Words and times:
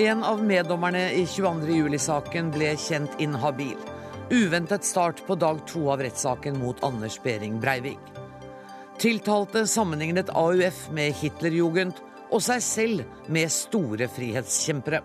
En 0.00 0.24
av 0.24 0.44
meddommerne 0.44 1.10
i 1.12 1.26
22. 1.26 1.66
juli-saken 1.76 2.46
ble 2.54 2.70
kjent 2.80 3.18
inhabil. 3.20 3.76
Uventet 4.32 4.86
start 4.88 5.18
på 5.26 5.34
dag 5.36 5.58
to 5.68 5.82
av 5.92 6.00
rettssaken 6.00 6.56
mot 6.56 6.80
Anders 6.84 7.18
Behring 7.20 7.58
Breivik. 7.60 8.00
Tiltalte 8.98 9.66
sammenlignet 9.68 10.32
AUF 10.32 10.86
med 10.96 11.12
Hitlerjugend 11.20 12.00
og 12.30 12.40
seg 12.46 12.64
selv 12.64 13.28
med 13.28 13.52
store 13.52 14.08
frihetskjempere. 14.08 15.02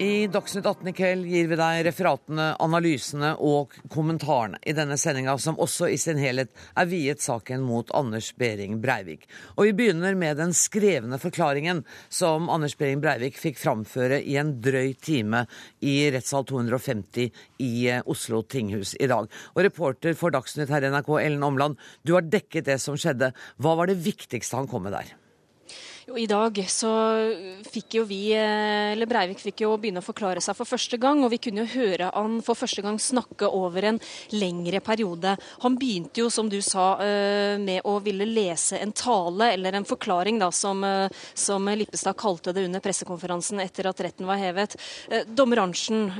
I 0.00 0.26
Dagsnytt 0.32 0.64
18 0.64 0.88
i 0.88 0.92
kveld 0.96 1.26
gir 1.28 1.48
vi 1.50 1.56
deg 1.60 1.82
referatene, 1.84 2.44
analysene 2.64 3.34
og 3.44 3.74
kommentarene 3.92 4.56
i 4.64 4.72
denne 4.72 4.96
sendinga, 4.96 5.34
som 5.36 5.60
også 5.60 5.90
i 5.92 5.98
sin 6.00 6.16
helhet 6.16 6.48
er 6.80 6.88
viet 6.88 7.20
saken 7.20 7.60
mot 7.60 7.92
Anders 7.92 8.30
Behring 8.40 8.78
Breivik. 8.80 9.28
Og 9.58 9.68
vi 9.68 9.74
begynner 9.76 10.16
med 10.16 10.40
den 10.40 10.56
skrevne 10.56 11.20
forklaringen 11.20 11.84
som 12.08 12.48
Anders 12.48 12.78
Behring 12.80 13.04
Breivik 13.04 13.36
fikk 13.42 13.60
framføre 13.60 14.22
i 14.24 14.40
en 14.40 14.56
drøy 14.64 14.94
time 15.04 15.44
i 15.84 15.98
rettssal 16.16 16.48
250 16.48 17.28
i 17.60 17.72
eh, 17.92 18.00
Oslo 18.08 18.40
tinghus 18.40 18.96
i 18.96 19.12
dag. 19.12 19.28
Og 19.52 19.64
reporter 19.68 20.16
for 20.16 20.32
Dagsnytt 20.32 20.72
her 20.72 20.88
i 20.88 20.96
NRK, 20.96 21.18
Ellen 21.26 21.44
Omland, 21.44 21.76
du 22.08 22.16
har 22.16 22.24
dekket 22.24 22.72
det 22.72 22.80
som 22.80 22.96
skjedde. 22.96 23.34
Hva 23.60 23.76
var 23.76 23.92
det 23.92 24.00
viktigste 24.00 24.64
han 24.64 24.70
kom 24.70 24.88
med 24.88 24.96
der? 24.96 25.19
I 26.16 26.26
dag 26.26 26.56
så 26.70 26.90
fikk 27.70 27.94
jo 28.00 28.02
vi, 28.08 28.32
eh, 28.34 28.92
eller 28.92 29.06
Breivik 29.06 29.38
fikk 29.42 29.62
jo 29.62 29.76
begynne 29.78 30.00
å 30.02 30.04
forklare 30.04 30.40
seg 30.42 30.56
for 30.58 30.66
første 30.66 30.98
gang. 30.98 31.22
Og 31.24 31.30
vi 31.30 31.38
kunne 31.38 31.62
jo 31.62 31.74
høre 31.78 32.10
han 32.14 32.40
for 32.42 32.58
første 32.58 32.82
gang 32.82 32.98
snakke 32.98 33.46
over 33.46 33.84
en 33.86 34.00
lengre 34.34 34.80
periode. 34.82 35.36
Han 35.62 35.76
begynte 35.78 36.22
jo, 36.24 36.30
som 36.30 36.48
du 36.48 36.60
sa, 36.62 36.94
eh, 37.00 37.58
med 37.58 37.82
å 37.84 38.02
ville 38.02 38.26
lese 38.26 38.80
en 38.80 38.92
tale, 38.92 39.52
eller 39.52 39.74
en 39.74 39.84
forklaring, 39.84 40.38
da, 40.40 40.50
som, 40.50 40.82
eh, 40.82 41.08
som 41.34 41.64
Lippestad 41.66 42.16
kalte 42.16 42.52
det 42.52 42.64
under 42.64 42.80
pressekonferansen 42.80 43.60
etter 43.60 43.86
at 43.86 44.00
retten 44.00 44.26
var 44.26 44.38
hevet. 44.38 44.76
Dommer 45.26 45.58
Arntzen 45.58 46.10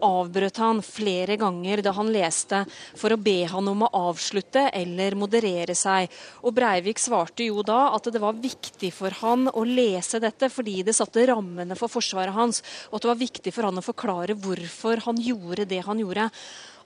avbrøt 0.00 0.56
han 0.56 0.80
flere 0.82 1.36
ganger 1.36 1.82
da 1.82 1.92
han 1.92 2.12
leste, 2.12 2.66
for 2.94 3.10
å 3.10 3.22
be 3.22 3.44
han 3.44 3.68
om 3.68 3.82
å 3.82 3.90
avslutte 3.92 4.70
eller 4.72 5.12
moderere 5.12 5.74
seg. 5.74 6.08
Og 6.42 6.54
Breivik 6.54 6.98
svarte 6.98 7.46
jo 7.46 7.62
da 7.62 7.94
at 7.94 8.04
det 8.04 8.20
var 8.20 8.32
viktig 8.32 8.92
for 8.92 9.10
han 9.10 9.35
han 9.36 9.50
å 9.52 9.64
lese 9.68 10.20
dette 10.22 10.48
fordi 10.52 10.80
det 10.86 10.96
satte 10.96 11.26
rammene 11.28 11.76
for 11.78 11.92
forsvaret 11.92 12.34
hans, 12.36 12.62
og 12.90 12.98
at 12.98 13.04
det 13.04 13.12
var 13.12 13.20
viktig 13.20 13.52
for 13.54 13.68
han 13.68 13.82
å 13.82 13.84
forklare 13.84 14.38
hvorfor 14.40 15.04
han 15.06 15.20
gjorde 15.20 15.68
det 15.68 15.84
han 15.86 16.00
gjorde. 16.02 16.30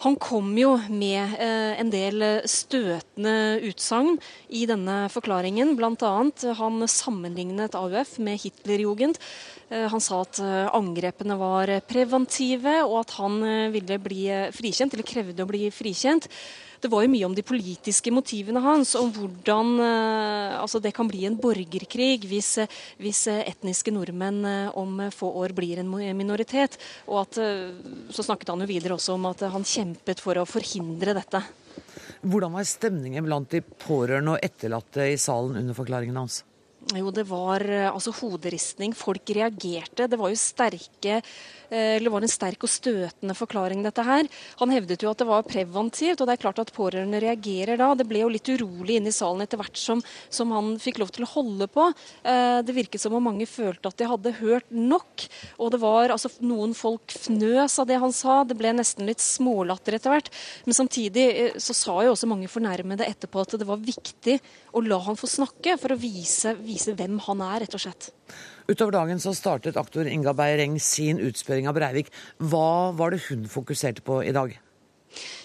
Han 0.00 0.16
kom 0.16 0.54
jo 0.56 0.78
med 0.88 1.34
eh, 1.36 1.74
en 1.76 1.90
del 1.92 2.24
støtende 2.48 3.60
utsagn 3.68 4.14
i 4.48 4.62
denne 4.64 5.10
forklaringen. 5.12 5.74
Bl.a. 5.76 6.12
han 6.56 6.88
sammenlignet 6.88 7.76
AUF 7.76 8.14
med 8.24 8.40
Hitlerjugend. 8.40 9.20
Eh, 9.68 9.84
han 9.92 10.00
sa 10.00 10.22
at 10.24 10.40
eh, 10.40 10.72
angrepene 10.72 11.36
var 11.36 11.74
preventive, 11.84 12.78
og 12.86 13.02
at 13.02 13.14
han 13.20 13.38
eh, 13.44 13.68
ville 13.76 14.00
bli 14.00 14.24
frikjent, 14.56 14.96
eller 14.96 15.10
krevde 15.12 15.44
å 15.44 15.52
bli 15.52 15.68
frikjent 15.68 16.30
det 16.80 16.90
var 16.92 17.04
jo 17.04 17.12
mye 17.12 17.26
om 17.28 17.34
de 17.36 17.44
politiske 17.44 18.12
motivene 18.14 18.62
hans, 18.64 18.94
om 18.98 19.10
hvordan 19.12 19.72
eh, 19.84 20.56
altså 20.60 20.80
det 20.82 20.94
kan 20.96 21.08
bli 21.10 21.26
en 21.28 21.38
borgerkrig 21.40 22.24
hvis, 22.28 22.54
hvis 23.00 23.26
etniske 23.34 23.92
nordmenn 23.94 24.40
eh, 24.48 24.78
om 24.80 25.02
få 25.14 25.32
år 25.42 25.54
blir 25.56 25.82
en 25.82 25.90
minoritet. 26.16 26.78
Og 27.08 27.22
at, 27.24 27.40
eh, 27.40 27.70
så 28.12 28.26
snakket 28.26 28.54
han 28.54 28.64
jo 28.64 28.70
videre 28.70 28.96
også 28.96 29.16
om 29.18 29.28
at 29.30 29.44
han 29.52 29.66
kjempet 29.66 30.22
for 30.24 30.40
å 30.40 30.48
forhindre 30.48 31.16
dette. 31.16 31.42
Hvordan 32.20 32.52
var 32.56 32.68
stemningen 32.68 33.24
blant 33.24 33.52
de 33.52 33.62
pårørende 33.62 34.36
og 34.36 34.44
etterlatte 34.44 35.08
i 35.12 35.18
salen 35.20 35.56
under 35.60 35.76
forklaringen 35.76 36.18
hans? 36.20 36.42
Jo, 36.96 37.12
det 37.14 37.26
var 37.28 37.62
altså 37.92 38.12
hoderistning. 38.18 38.94
Folk 38.98 39.30
reagerte. 39.36 40.08
Det 40.10 40.18
var 40.18 40.32
jo 40.32 40.38
sterke 40.40 41.20
Eh, 41.70 41.96
eller 41.96 42.10
var 42.10 42.24
en 42.24 42.30
sterk 42.30 42.64
og 42.66 42.70
støtende 42.70 43.34
forklaring, 43.38 43.84
dette 43.86 44.02
her. 44.02 44.26
Han 44.58 44.72
hevdet 44.74 45.04
jo 45.04 45.10
at 45.12 45.20
det 45.22 45.28
var 45.28 45.46
preventivt, 45.46 46.18
og 46.18 46.26
det 46.26 46.34
er 46.34 46.42
klart 46.42 46.58
at 46.62 46.72
pårørende 46.74 47.20
reagerer 47.22 47.78
da. 47.78 47.92
Det 47.94 48.06
ble 48.10 48.24
jo 48.24 48.32
litt 48.32 48.50
urolig 48.50 48.98
inne 48.98 49.12
i 49.12 49.14
salen 49.14 49.44
etter 49.44 49.60
hvert 49.60 49.78
som, 49.78 50.02
som 50.28 50.50
han 50.54 50.72
fikk 50.82 50.98
lov 51.02 51.12
til 51.14 51.26
å 51.26 51.30
holde 51.30 51.70
på. 51.70 51.86
Eh, 52.26 52.58
det 52.66 52.74
virket 52.74 53.02
som 53.02 53.14
om 53.14 53.22
mange 53.30 53.46
følte 53.46 53.90
at 53.92 54.00
de 54.00 54.08
hadde 54.10 54.34
hørt 54.40 54.66
nok. 54.74 55.26
Og 55.62 55.70
det 55.74 55.82
var 55.82 56.14
altså 56.14 56.32
noen 56.42 56.74
folk 56.74 57.14
fnøs 57.14 57.78
av 57.78 57.86
det 57.90 58.00
han 58.02 58.14
sa. 58.14 58.40
Det 58.42 58.58
ble 58.58 58.74
nesten 58.74 59.06
litt 59.06 59.22
smålatter 59.22 59.98
etter 59.98 60.16
hvert. 60.16 60.32
Men 60.66 60.78
samtidig 60.80 61.28
eh, 61.30 61.60
så 61.62 61.76
sa 61.76 62.00
jo 62.02 62.16
også 62.16 62.30
mange 62.30 62.50
fornærmede 62.50 63.06
etterpå 63.06 63.44
at 63.44 63.54
det 63.60 63.68
var 63.68 63.78
viktig 63.78 64.40
å 64.74 64.82
la 64.82 64.98
han 65.06 65.18
få 65.18 65.30
snakke, 65.30 65.76
for 65.78 65.94
å 65.94 65.98
vise, 66.00 66.56
vise 66.58 66.79
hvem 66.88 67.18
han 67.26 67.44
er, 67.44 67.64
rett 67.64 67.76
og 67.76 67.82
slett. 67.82 68.10
Utover 68.70 68.94
dagen 68.94 69.20
så 69.22 69.34
startet 69.34 69.78
aktor 69.80 70.06
Inga 70.06 70.34
Beireng 70.36 70.78
sin 70.82 71.20
utspørring 71.22 71.68
av 71.70 71.76
Breivik. 71.78 72.10
Hva 72.38 72.90
var 72.96 73.14
det 73.14 73.24
hun 73.28 73.46
fokuserte 73.50 74.04
på 74.06 74.20
i 74.24 74.34
dag? 74.36 74.56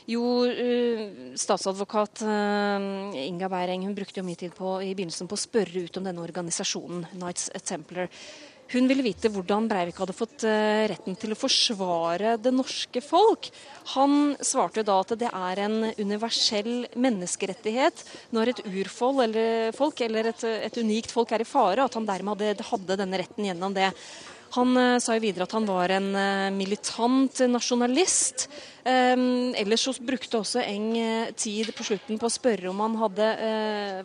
Jo, 0.06 0.46
eh, 0.46 1.34
statsadvokat 1.34 2.22
eh, 2.22 3.24
Inga 3.26 3.50
Beireng 3.50 3.88
hun 3.88 3.96
brukte 3.98 4.22
jo 4.22 4.28
mye 4.28 4.38
tid 4.38 4.54
på, 4.54 4.78
i 4.86 4.94
begynnelsen 4.94 5.30
på 5.30 5.38
å 5.38 5.42
spørre 5.42 5.88
ut 5.88 5.98
om 5.98 6.06
denne 6.06 6.22
organisasjonen, 6.22 7.08
Knights 7.16 7.50
Templar. 7.66 8.12
Hun 8.74 8.88
ville 8.90 9.04
vite 9.06 9.30
hvordan 9.30 9.68
Breivik 9.70 10.00
hadde 10.02 10.16
fått 10.18 10.44
eh, 10.50 10.88
retten 10.90 11.14
til 11.22 11.36
å 11.36 11.38
forsvare 11.38 12.34
det 12.42 12.54
norske 12.56 13.02
folk. 13.04 13.52
Han 13.94 14.34
svarte 14.42 14.82
da 14.86 14.98
at 15.04 15.14
det 15.22 15.30
er 15.30 15.62
en 15.68 15.92
universell 16.00 16.88
menneskerettighet 16.98 18.02
når 18.34 18.54
et 18.56 18.64
urfolk 18.66 19.22
eller, 19.28 19.70
folk, 19.78 20.02
eller 20.02 20.32
et, 20.32 20.48
et, 20.66 20.80
unikt 20.82 21.14
folk 21.14 21.36
er 21.36 21.46
i 21.46 21.50
fare, 21.50 21.86
at 21.86 21.94
han 21.94 22.10
dermed 22.10 22.42
hadde, 22.42 22.66
hadde 22.72 22.98
denne 23.04 23.22
retten 23.22 23.46
gjennom 23.46 23.76
det. 23.78 23.92
Han 24.58 24.74
uh, 24.80 24.98
sa 25.04 25.18
jo 25.18 25.26
videre 25.28 25.46
at 25.46 25.54
han 25.54 25.68
var 25.70 25.94
en 25.94 26.10
uh, 26.16 26.54
militant 26.56 27.46
nasjonalist. 27.52 28.48
Um, 28.86 29.56
ellers 29.58 29.82
så 29.82 29.96
brukte 29.98 30.38
også 30.38 30.62
Eng 30.62 30.92
uh, 30.94 31.32
tid 31.34 31.72
på 31.74 31.86
slutten 31.88 32.20
på 32.22 32.28
å 32.30 32.34
spørre 32.34 32.70
om 32.70 32.84
han 32.84 32.98
hadde 33.00 33.30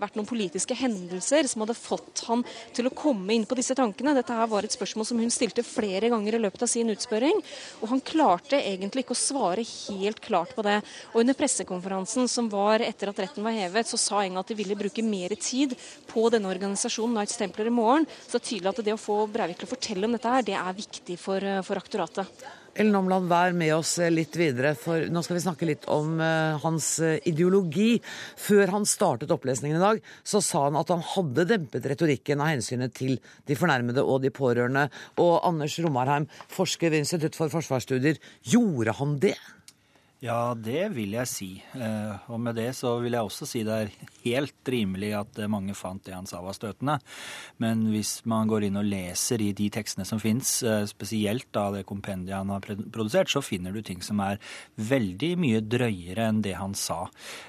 vært 0.00 0.16
noen 0.16 0.28
politiske 0.28 0.76
hendelser 0.78 1.44
som 1.50 1.64
hadde 1.64 1.76
fått 1.76 2.22
han 2.28 2.44
til 2.76 2.88
å 2.88 2.94
komme 2.96 3.34
inn 3.34 3.44
på 3.48 3.58
disse 3.58 3.76
tankene. 3.76 4.14
Dette 4.16 4.36
her 4.36 4.48
var 4.48 4.64
et 4.64 4.72
spørsmål 4.72 5.08
som 5.08 5.20
hun 5.20 5.32
stilte 5.32 5.64
flere 5.66 6.08
ganger 6.12 6.38
i 6.38 6.42
løpet 6.42 6.64
av 6.64 6.70
sin 6.72 6.88
utspørring. 6.92 7.42
Og 7.80 7.92
han 7.92 8.02
klarte 8.04 8.60
egentlig 8.60 9.04
ikke 9.04 9.16
å 9.16 9.20
svare 9.20 9.64
helt 9.66 10.22
klart 10.24 10.54
på 10.56 10.64
det. 10.66 10.78
Og 11.12 11.20
under 11.22 11.36
pressekonferansen 11.36 12.28
som 12.30 12.48
var 12.52 12.84
etter 12.84 13.12
at 13.12 13.20
retten 13.20 13.44
var 13.46 13.56
hevet, 13.56 13.90
så 13.90 14.00
sa 14.00 14.24
Eng 14.24 14.38
at 14.40 14.48
de 14.50 14.56
ville 14.58 14.78
bruke 14.78 15.04
mer 15.04 15.34
tid 15.36 15.76
på 16.10 16.26
denne 16.32 16.50
organisasjonen 16.50 17.18
Knights 17.18 17.38
Templar 17.40 17.68
i 17.68 17.74
morgen. 17.74 18.08
Så 18.24 18.38
det 18.38 18.42
er 18.42 18.48
tydelig 18.48 18.72
at 18.72 18.82
det 18.86 18.96
å 18.96 19.00
få 19.00 19.20
Breivik 19.30 19.60
til 19.60 19.68
å 19.68 19.74
fortelle 19.74 20.08
om 20.08 20.16
dette 20.16 20.32
her, 20.32 20.46
det 20.46 20.56
er 20.58 20.80
viktig 20.80 21.18
for, 21.20 21.44
eh, 21.44 21.62
for 21.66 21.80
aktoratet. 21.80 22.26
Ellen 22.78 22.94
Omland, 22.94 23.26
vær 23.30 23.54
med 23.56 23.72
oss 23.74 23.96
eh, 23.98 24.12
litt 24.12 24.36
videre, 24.38 24.74
for 24.78 25.08
nå 25.10 25.22
skal 25.26 25.36
vi 25.36 25.42
snakke 25.42 25.68
litt 25.68 25.86
om 25.90 26.20
uh, 26.22 26.58
hans 26.62 26.92
ideologi. 27.26 27.98
Før 28.38 28.74
han 28.76 28.86
startet 28.88 29.32
opplesningen 29.34 29.78
i 29.78 29.82
dag, 29.82 30.02
så 30.22 30.42
sa 30.44 30.66
han 30.68 30.78
at 30.78 30.92
han 30.94 31.02
hadde 31.14 31.48
dempet 31.50 31.88
retorikken 31.90 32.42
av 32.42 32.52
hensynet 32.52 32.94
til 32.96 33.18
de 33.50 33.58
fornærmede 33.58 34.04
og 34.04 34.22
de 34.24 34.32
pårørende. 34.34 34.86
Og 35.20 35.40
Anders 35.46 35.78
Romarheim, 35.82 36.28
forsker 36.52 36.92
ved 36.92 37.04
Institutt 37.04 37.38
for 37.38 37.52
forsvarsstudier, 37.52 38.22
gjorde 38.54 38.94
han 39.00 39.18
det? 39.22 39.36
Ja, 40.20 40.52
det 40.52 40.90
vil 40.92 41.14
jeg 41.16 41.28
si. 41.30 41.46
Eh, 41.72 42.26
og 42.28 42.42
med 42.44 42.58
det 42.60 42.74
så 42.76 42.90
vil 43.00 43.14
jeg 43.16 43.24
også 43.24 43.46
si 43.48 43.62
det 43.64 43.76
er 43.86 43.92
helt 44.26 44.68
rimelig 44.68 45.14
at 45.16 45.38
eh, 45.40 45.48
mange 45.48 45.72
fant 45.72 46.02
det 46.04 46.12
han 46.12 46.28
sa 46.28 46.42
var 46.44 46.52
støtende. 46.58 46.98
Men 47.64 47.86
hvis 47.88 48.18
man 48.28 48.50
går 48.50 48.66
inn 48.66 48.76
og 48.76 48.84
leser 48.84 49.40
i 49.40 49.54
de 49.56 49.70
tekstene 49.72 50.04
som 50.04 50.20
fins, 50.20 50.58
eh, 50.60 50.84
spesielt 50.90 51.48
da 51.56 51.70
det 51.72 51.86
kompendiet 51.88 52.36
han 52.36 52.52
har 52.52 52.68
produsert, 52.92 53.32
så 53.32 53.40
finner 53.40 53.72
du 53.72 53.80
ting 53.80 54.04
som 54.04 54.20
er 54.20 54.36
veldig 54.76 55.32
mye 55.40 55.64
drøyere 55.64 56.28
enn 56.28 56.44
det 56.44 56.58
han 56.58 56.76
sa. 56.76 57.06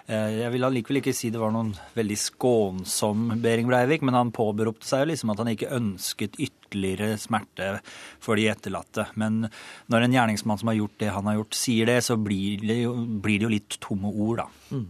Jeg 0.08 0.56
vil 0.56 0.64
allikevel 0.64 1.02
ikke 1.02 1.16
si 1.16 1.28
det 1.34 1.42
var 1.42 1.52
noen 1.52 1.74
veldig 1.98 2.20
skånsom 2.24 3.34
Behring 3.44 3.68
Breivik, 3.68 4.08
men 4.08 4.16
han 4.16 4.32
påberopte 4.36 4.88
seg 4.88 5.04
jo 5.04 5.12
liksom 5.12 5.36
at 5.36 5.44
han 5.44 5.52
ikke 5.52 5.76
ønsket 5.76 6.40
ytterligere 6.40 6.61
ytterligere 6.72 7.18
smerte 7.18 7.80
for 8.20 8.36
de 8.36 8.48
etterlatte. 8.48 9.08
Men 9.16 9.50
når 9.92 10.06
en 10.06 10.14
gjerningsmann 10.16 10.60
som 10.60 10.72
har 10.72 10.80
gjort 10.80 11.00
det 11.00 11.12
han 11.12 11.28
har 11.28 11.36
gjort, 11.36 11.58
sier 11.58 11.86
det, 11.86 12.02
så 12.04 12.18
blir 12.18 12.64
det 12.64 12.82
jo, 12.84 12.96
blir 12.96 13.40
det 13.40 13.48
jo 13.48 13.52
litt 13.52 13.80
tomme 13.84 14.12
ord, 14.12 14.44
da. 14.44 14.48
Mm. 14.72 14.88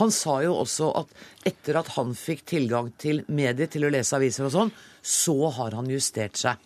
Han 0.00 0.12
sa 0.14 0.38
jo 0.42 0.56
også 0.62 0.92
at 1.02 1.12
etter 1.48 1.80
at 1.80 1.92
han 1.98 2.14
fikk 2.16 2.46
tilgang 2.48 2.92
til 2.98 3.22
medier 3.28 3.68
til 3.68 3.84
å 3.84 3.92
lese 3.92 4.16
aviser 4.16 4.48
og 4.48 4.54
sånn, 4.54 4.72
så 5.02 5.36
har 5.58 5.76
han 5.76 5.90
justert 5.92 6.40
seg. 6.40 6.56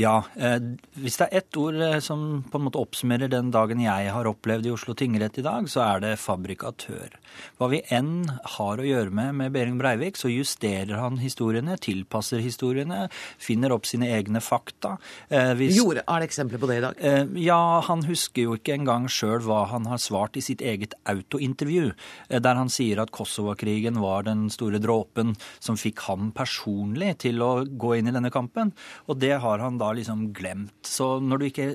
Ja. 0.00 0.22
Eh, 0.40 0.56
hvis 0.96 1.18
det 1.20 1.26
er 1.26 1.42
ett 1.42 1.56
ord 1.60 1.76
eh, 1.76 1.98
som 2.04 2.42
på 2.48 2.58
en 2.58 2.64
måte 2.64 2.80
oppsummerer 2.80 3.28
den 3.32 3.50
dagen 3.52 3.82
jeg 3.82 4.12
har 4.14 4.28
opplevd 4.28 4.66
i 4.66 4.72
Oslo 4.72 4.94
tingrett 4.96 5.36
i 5.40 5.44
dag, 5.44 5.68
så 5.68 5.82
er 5.84 6.02
det 6.04 6.12
fabrikatør. 6.22 7.18
Hva 7.60 7.68
vi 7.72 7.82
enn 7.92 8.24
har 8.56 8.80
å 8.80 8.86
gjøre 8.86 9.12
med 9.12 9.36
med 9.36 9.52
Behring 9.52 9.76
Breivik, 9.80 10.16
så 10.20 10.30
justerer 10.32 10.96
han 11.00 11.18
historiene, 11.20 11.76
tilpasser 11.80 12.40
historiene, 12.44 13.06
finner 13.40 13.74
opp 13.76 13.88
sine 13.88 14.08
egne 14.16 14.40
fakta. 14.44 14.96
Eh, 15.28 15.52
hvis, 15.60 15.76
Gjorde, 15.76 16.06
er 16.06 16.22
det 16.22 16.30
eksempler 16.30 16.62
på 16.62 16.70
det 16.70 16.78
i 16.80 16.84
dag? 16.86 17.04
Ja, 17.42 17.60
han 17.84 18.06
husker 18.08 18.48
jo 18.48 18.56
ikke 18.56 18.76
engang 18.78 19.10
sjøl 19.12 19.44
hva 19.44 19.66
han 19.74 19.88
har 19.90 20.00
svart 20.00 20.38
i 20.40 20.44
sitt 20.44 20.64
eget 20.64 20.96
autointervju, 21.08 21.92
der 22.32 22.58
han 22.58 22.72
sier 22.72 23.02
at 23.02 23.12
Kosovo-krigen 23.12 24.00
var 24.00 24.24
den 24.28 24.48
store 24.52 24.80
dråpen 24.82 25.34
som 25.60 25.76
fikk 25.80 26.04
ham 26.08 26.30
personlig 26.36 27.14
til 27.26 27.44
å 27.44 27.52
gå 27.66 27.96
inn 27.98 28.08
i 28.08 28.14
denne 28.14 28.32
kampen. 28.32 28.72
Og 29.10 29.20
det 29.20 29.34
har 29.42 29.60
han 29.60 29.80
da 29.81 29.81
liksom 29.96 30.28
glemt. 30.36 30.74
Så 30.86 31.16
når 31.22 31.40
du 31.40 31.46
ikke 31.48 31.66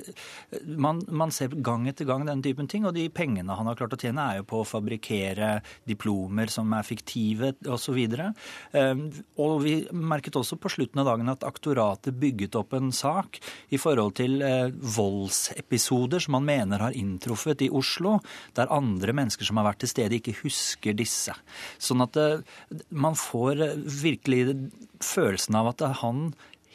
man, 0.64 1.02
man, 1.08 1.32
ser 1.34 1.52
gang 1.64 1.86
etter 1.90 2.08
gang 2.08 2.24
den 2.26 2.42
typen 2.44 2.68
ting, 2.70 2.86
og 2.88 2.94
de 2.96 3.08
pengene 3.12 3.56
han 3.56 3.68
har 3.68 3.78
klart 3.78 3.96
å 3.96 4.00
tjene, 4.00 4.24
er 4.24 4.40
jo 4.40 4.48
på 4.48 4.62
å 4.62 4.68
fabrikkere 4.68 5.58
diplomer 5.88 6.50
som 6.52 6.72
er 6.76 6.86
fiktive, 6.86 7.52
osv. 7.68 7.98
Og, 7.98 8.42
ehm, 8.78 9.04
og 9.42 9.54
vi 9.64 9.74
merket 9.92 10.38
også 10.38 10.58
på 10.60 10.72
slutten 10.72 11.02
av 11.02 11.10
dagen 11.10 11.32
at 11.32 11.46
aktoratet 11.46 12.16
bygget 12.18 12.58
opp 12.58 12.76
en 12.78 12.92
sak 12.94 13.40
i 13.74 13.80
forhold 13.80 14.16
til 14.20 14.40
eh, 14.44 14.72
voldsepisoder 14.72 16.24
som 16.24 16.38
man 16.38 16.48
mener 16.48 16.86
har 16.88 16.96
inntruffet 16.96 17.66
i 17.66 17.70
Oslo, 17.74 18.18
der 18.56 18.72
andre 18.74 19.14
mennesker 19.16 19.48
som 19.48 19.60
har 19.60 19.70
vært 19.70 19.82
til 19.84 19.92
stede, 19.92 20.18
ikke 20.18 20.38
husker 20.42 20.96
disse. 20.96 21.34
Sånn 21.82 22.04
at 22.04 22.18
eh, 22.20 22.44
man 22.90 23.18
får 23.18 23.64
eh, 23.64 23.80
virkelig 24.02 24.44
følelsen 25.04 25.58
av 25.58 25.72
at 25.74 25.84
han 26.02 26.30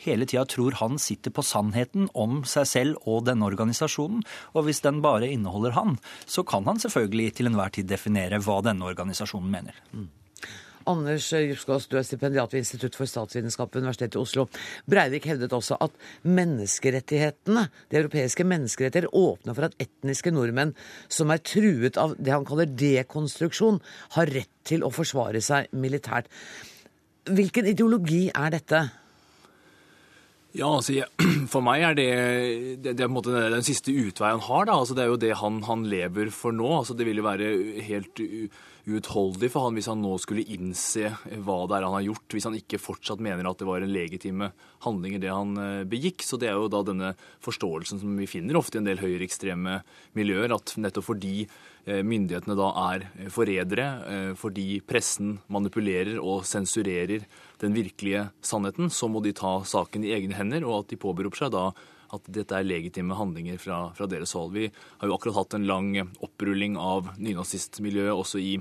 hele 0.06 0.28
tida 0.30 0.46
tror 0.50 0.80
han 0.80 1.00
sitter 1.02 1.34
på 1.34 1.46
sannheten 1.46 2.10
om 2.14 2.42
seg 2.48 2.68
selv 2.70 3.08
og 3.10 3.26
denne 3.30 3.48
organisasjonen. 3.48 4.24
Og 4.54 4.68
hvis 4.68 4.84
den 4.86 5.02
bare 5.04 5.32
inneholder 5.32 5.78
han, 5.78 5.96
så 6.26 6.46
kan 6.48 6.68
han 6.70 6.82
selvfølgelig 6.82 7.38
til 7.38 7.52
enhver 7.52 7.74
tid 7.74 7.90
definere 7.90 8.42
hva 8.44 8.62
denne 8.66 8.88
organisasjonen 8.90 9.50
mener. 9.54 9.80
Mm. 9.94 10.12
Anders 10.90 11.30
Djupskås, 11.32 11.88
du 11.88 11.96
er 11.96 12.04
stipendiat 12.04 12.52
ved 12.54 12.64
Institutt 12.64 12.98
for 13.00 13.08
statsvitenskap 13.08 13.72
ved 13.72 13.86
Universitetet 13.86 14.18
i 14.18 14.22
Oslo. 14.22 14.48
Breivik 14.90 15.28
hevdet 15.30 15.54
også 15.56 15.78
at 15.84 15.94
menneskerettighetene, 16.28 17.68
de 17.92 18.00
europeiske 18.02 18.44
menneskerettigheter, 18.48 19.08
åpner 19.16 19.56
for 19.56 19.70
at 19.70 19.78
etniske 19.84 20.34
nordmenn 20.36 20.74
som 21.08 21.32
er 21.32 21.44
truet 21.44 22.00
av 22.02 22.18
det 22.20 22.36
han 22.36 22.48
kaller 22.48 22.68
dekonstruksjon, 22.68 23.80
har 24.18 24.34
rett 24.36 24.52
til 24.68 24.84
å 24.84 24.92
forsvare 24.94 25.40
seg 25.44 25.72
militært. 25.72 26.28
Hvilken 27.32 27.70
ideologi 27.72 28.26
er 28.36 28.52
dette? 28.52 28.84
Ja, 30.54 30.68
altså, 30.70 30.94
For 31.52 31.66
meg 31.66 31.82
er 31.82 31.96
det, 31.98 32.10
det, 32.84 32.94
det 32.94 33.02
er 33.02 33.08
på 33.08 33.12
en 33.12 33.18
måte 33.18 33.48
den 33.56 33.66
siste 33.66 33.94
utveien 33.94 34.38
han 34.38 34.46
har. 34.46 34.68
da, 34.70 34.76
altså 34.78 34.94
Det 34.98 35.04
er 35.06 35.10
jo 35.10 35.22
det 35.22 35.34
han, 35.40 35.64
han 35.66 35.88
lever 35.90 36.30
for 36.34 36.54
nå. 36.54 36.70
altså 36.78 36.94
Det 36.98 37.08
ville 37.08 37.26
være 37.26 37.50
helt 37.88 38.22
uutholdelig 38.84 39.48
for 39.54 39.66
han 39.66 39.78
hvis 39.78 39.88
han 39.88 40.02
nå 40.04 40.12
skulle 40.20 40.44
innse 40.52 41.08
hva 41.46 41.58
det 41.70 41.78
er 41.78 41.86
han 41.88 41.96
har 41.96 42.04
gjort, 42.04 42.36
hvis 42.36 42.48
han 42.50 42.58
ikke 42.58 42.82
fortsatt 42.84 43.22
mener 43.24 43.48
at 43.48 43.62
det 43.62 43.68
var 43.70 43.86
en 43.86 43.94
legitime 43.96 44.50
handlinger 44.84 45.22
det 45.24 45.32
han 45.32 45.54
eh, 45.58 45.86
begikk. 45.90 46.26
Så 46.28 46.38
det 46.38 46.52
er 46.52 46.60
jo 46.60 46.70
da 46.72 46.84
denne 46.86 47.14
forståelsen 47.44 48.04
som 48.04 48.18
vi 48.20 48.30
finner 48.30 48.60
ofte 48.60 48.78
i 48.78 48.84
en 48.84 48.90
del 48.90 49.02
høyreekstreme 49.02 49.80
miljøer, 50.20 50.54
at 50.54 50.76
nettopp 50.78 51.10
fordi 51.14 51.48
myndighetene 51.86 52.56
da 52.56 52.70
er 52.94 53.08
forrædere, 53.34 53.88
eh, 54.08 54.34
fordi 54.40 54.80
pressen 54.88 55.36
manipulerer 55.52 56.16
og 56.22 56.46
sensurerer 56.48 57.26
den 57.60 57.76
virkelige 57.76 58.30
sannheten, 58.42 58.90
så 58.90 59.10
må 59.12 59.22
de 59.24 59.34
ta 59.34 59.60
saken 59.68 60.06
i 60.06 60.14
egne 60.16 60.38
hender, 60.38 60.64
og 60.64 60.84
at 60.84 60.94
de 60.94 61.02
påberoper 61.02 61.44
seg 61.44 61.52
da 61.52 61.72
at 62.14 62.28
dette 62.30 62.56
er 62.56 62.64
legitime 62.64 63.18
handlinger 63.18 63.58
fra, 63.60 63.92
fra, 63.98 64.08
deres 64.08 64.32
hold. 64.38 64.54
Vi 64.54 64.70
har 64.72 65.10
jo 65.10 65.16
akkurat 65.16 65.42
hatt 65.42 65.56
en 65.58 65.68
lang 65.68 65.96
opprulling 66.22 66.78
av 66.78 67.10
nynazistmiljøet 67.18 68.14
også 68.14 68.40
i, 68.40 68.60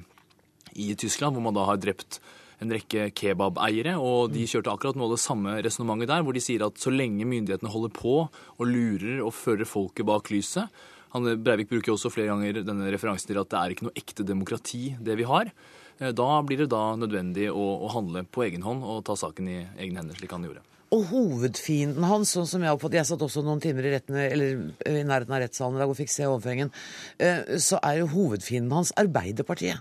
i 0.74 0.94
Tyskland, 0.96 1.36
hvor 1.36 1.44
man 1.44 1.54
da 1.54 1.66
har 1.68 1.78
drept 1.78 2.18
en 2.62 2.72
rekke 2.72 3.10
kebabeiere, 3.18 3.96
og 3.98 4.32
de 4.32 4.46
kjørte 4.48 4.72
akkurat 4.72 4.96
noe 4.96 5.10
av 5.10 5.16
det 5.16 5.22
samme 5.22 5.56
resonnementet 5.62 6.10
der, 6.10 6.24
hvor 6.24 6.34
de 6.34 6.42
sier 6.42 6.64
at 6.64 6.80
så 6.80 6.90
lenge 6.94 7.26
myndighetene 7.28 7.70
holder 7.70 7.92
på 7.94 8.16
og 8.30 8.66
lurer 8.66 9.20
og 9.22 9.34
fører 9.34 9.68
folket 9.68 10.08
bak 10.08 10.30
lyset 10.32 10.70
han, 11.12 11.30
Breivik 11.44 11.70
bruker 11.70 11.92
jo 11.92 11.98
også 11.98 12.12
flere 12.12 12.32
ganger 12.32 12.62
denne 12.64 12.90
referansen 12.92 13.30
til 13.30 13.40
at 13.40 13.50
det 13.52 13.60
er 13.60 13.74
ikke 13.74 13.88
noe 13.88 13.96
ekte 14.00 14.26
demokrati, 14.26 14.82
det 15.00 15.16
vi 15.20 15.28
har. 15.28 15.52
Eh, 16.00 16.12
da 16.16 16.28
blir 16.46 16.64
det 16.64 16.70
da 16.72 16.84
nødvendig 16.98 17.50
å, 17.52 17.66
å 17.84 17.90
handle 17.92 18.24
på 18.24 18.46
egen 18.48 18.64
hånd 18.66 18.84
og 18.84 19.04
ta 19.08 19.16
saken 19.18 19.50
i 19.50 19.58
egne 19.76 20.02
hender, 20.02 20.18
slik 20.18 20.32
han 20.34 20.48
gjorde. 20.48 20.64
Og 20.92 21.06
hovedfienden 21.08 22.04
hans, 22.04 22.34
sånn 22.34 22.48
som 22.48 22.64
jeg 22.64 22.76
oppfattet 22.76 22.98
Jeg 23.00 23.08
satt 23.08 23.22
også 23.24 23.40
noen 23.46 23.62
timer 23.64 23.86
i, 23.88 23.94
retten, 23.94 24.18
eller, 24.20 24.66
i 24.84 25.04
nærheten 25.08 25.32
av 25.32 25.40
rettssalen 25.40 25.78
i 25.78 25.80
dag 25.80 25.92
og 25.92 25.96
fikk 25.96 26.12
se 26.12 26.28
overføringen. 26.28 26.72
Eh, 27.16 27.56
så 27.64 27.80
er 27.80 28.02
jo 28.02 28.10
hovedfienden 28.12 28.74
hans 28.76 28.92
Arbeiderpartiet. 29.00 29.80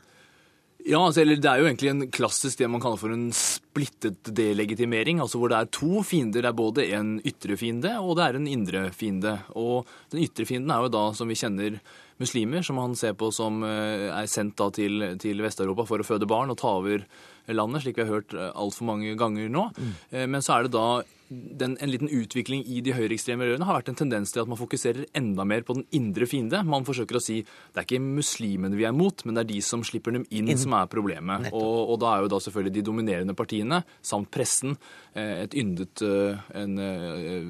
Ja, 0.86 1.00
altså, 1.06 1.22
eller 1.22 1.38
Det 1.38 1.50
er 1.50 1.62
jo 1.62 1.68
egentlig 1.70 1.90
en 1.92 2.06
klassisk 2.12 2.58
det 2.58 2.70
man 2.72 2.82
kaller 2.82 3.00
for 3.00 3.14
en 3.14 3.32
splittet 3.36 4.32
delegitimering. 4.36 5.20
altså 5.22 5.38
Hvor 5.38 5.50
det 5.50 5.58
er 5.60 5.72
to 5.72 6.04
fiender. 6.04 6.42
Det 6.42 6.50
er 6.50 6.58
både 6.58 6.86
en 6.98 7.20
ytre 7.26 7.58
fiende 7.58 7.98
og 8.00 8.16
det 8.18 8.26
er 8.26 8.36
en 8.40 8.48
indre 8.48 8.92
fiende. 8.92 9.40
Og 9.56 9.86
Den 10.10 10.24
ytre 10.24 10.46
fienden 10.46 10.72
er 10.72 10.82
jo 10.82 10.94
da, 10.94 11.14
som 11.14 11.28
vi 11.28 11.36
kjenner, 11.36 11.80
muslimer, 12.22 12.62
som 12.62 12.78
han 12.78 12.96
ser 12.96 13.14
på 13.14 13.32
som 13.34 13.64
eh, 13.64 14.10
er 14.14 14.28
sendt 14.30 14.56
da 14.58 14.70
til, 14.70 15.18
til 15.18 15.42
Vest-Europa 15.42 15.88
for 15.90 16.02
å 16.02 16.06
føde 16.06 16.30
barn 16.30 16.52
og 16.54 16.60
ta 16.62 16.76
over 16.78 17.02
landet, 17.50 17.82
slik 17.82 17.98
vi 17.98 18.06
har 18.06 18.14
hørt 18.14 18.36
eh, 18.38 18.52
altfor 18.54 18.86
mange 18.86 19.16
ganger 19.18 19.50
nå. 19.50 19.72
Mm. 19.74 20.30
Men 20.30 20.46
så 20.46 20.60
er 20.60 20.68
det 20.68 20.76
da 20.76 21.02
den, 21.32 21.78
en 21.80 21.92
liten 21.92 22.10
utvikling 22.12 22.66
i 22.68 22.82
de 22.84 22.92
høyreekstreme 22.96 23.46
miljøene 23.46 23.68
har 23.68 23.78
vært 23.78 23.92
en 23.94 24.00
tendens 24.02 24.34
til 24.34 24.44
at 24.44 24.50
man 24.52 24.60
fokuserer 24.60 25.06
enda 25.18 25.46
mer 25.48 25.64
på 25.68 25.78
den 25.78 25.86
indre 25.96 26.28
fiende. 26.28 26.60
Man 26.68 26.84
forsøker 26.88 27.18
å 27.18 27.24
si 27.24 27.40
det 27.42 27.80
er 27.80 27.88
ikke 27.88 28.02
muslimene 28.04 28.76
vi 28.76 28.88
er 28.88 28.96
mot, 28.96 29.24
men 29.24 29.38
det 29.38 29.46
er 29.46 29.52
de 29.54 29.62
som 29.64 29.86
slipper 29.88 30.18
dem 30.18 30.26
inn, 30.30 30.50
inn. 30.52 30.60
som 30.60 30.76
er 30.76 30.92
problemet. 30.92 31.48
Og, 31.54 31.94
og, 31.94 31.96
da 32.04 32.16
er 32.16 32.26
jo 32.26 32.34
da 32.34 32.42
selvfølgelig 32.44 32.76
de 32.76 32.86
dominerende 32.92 33.38
partiene 33.38 33.84
samt 34.04 34.32
pressen 34.34 34.76
et 35.16 35.56
yndet 35.58 36.04
en, 36.04 36.76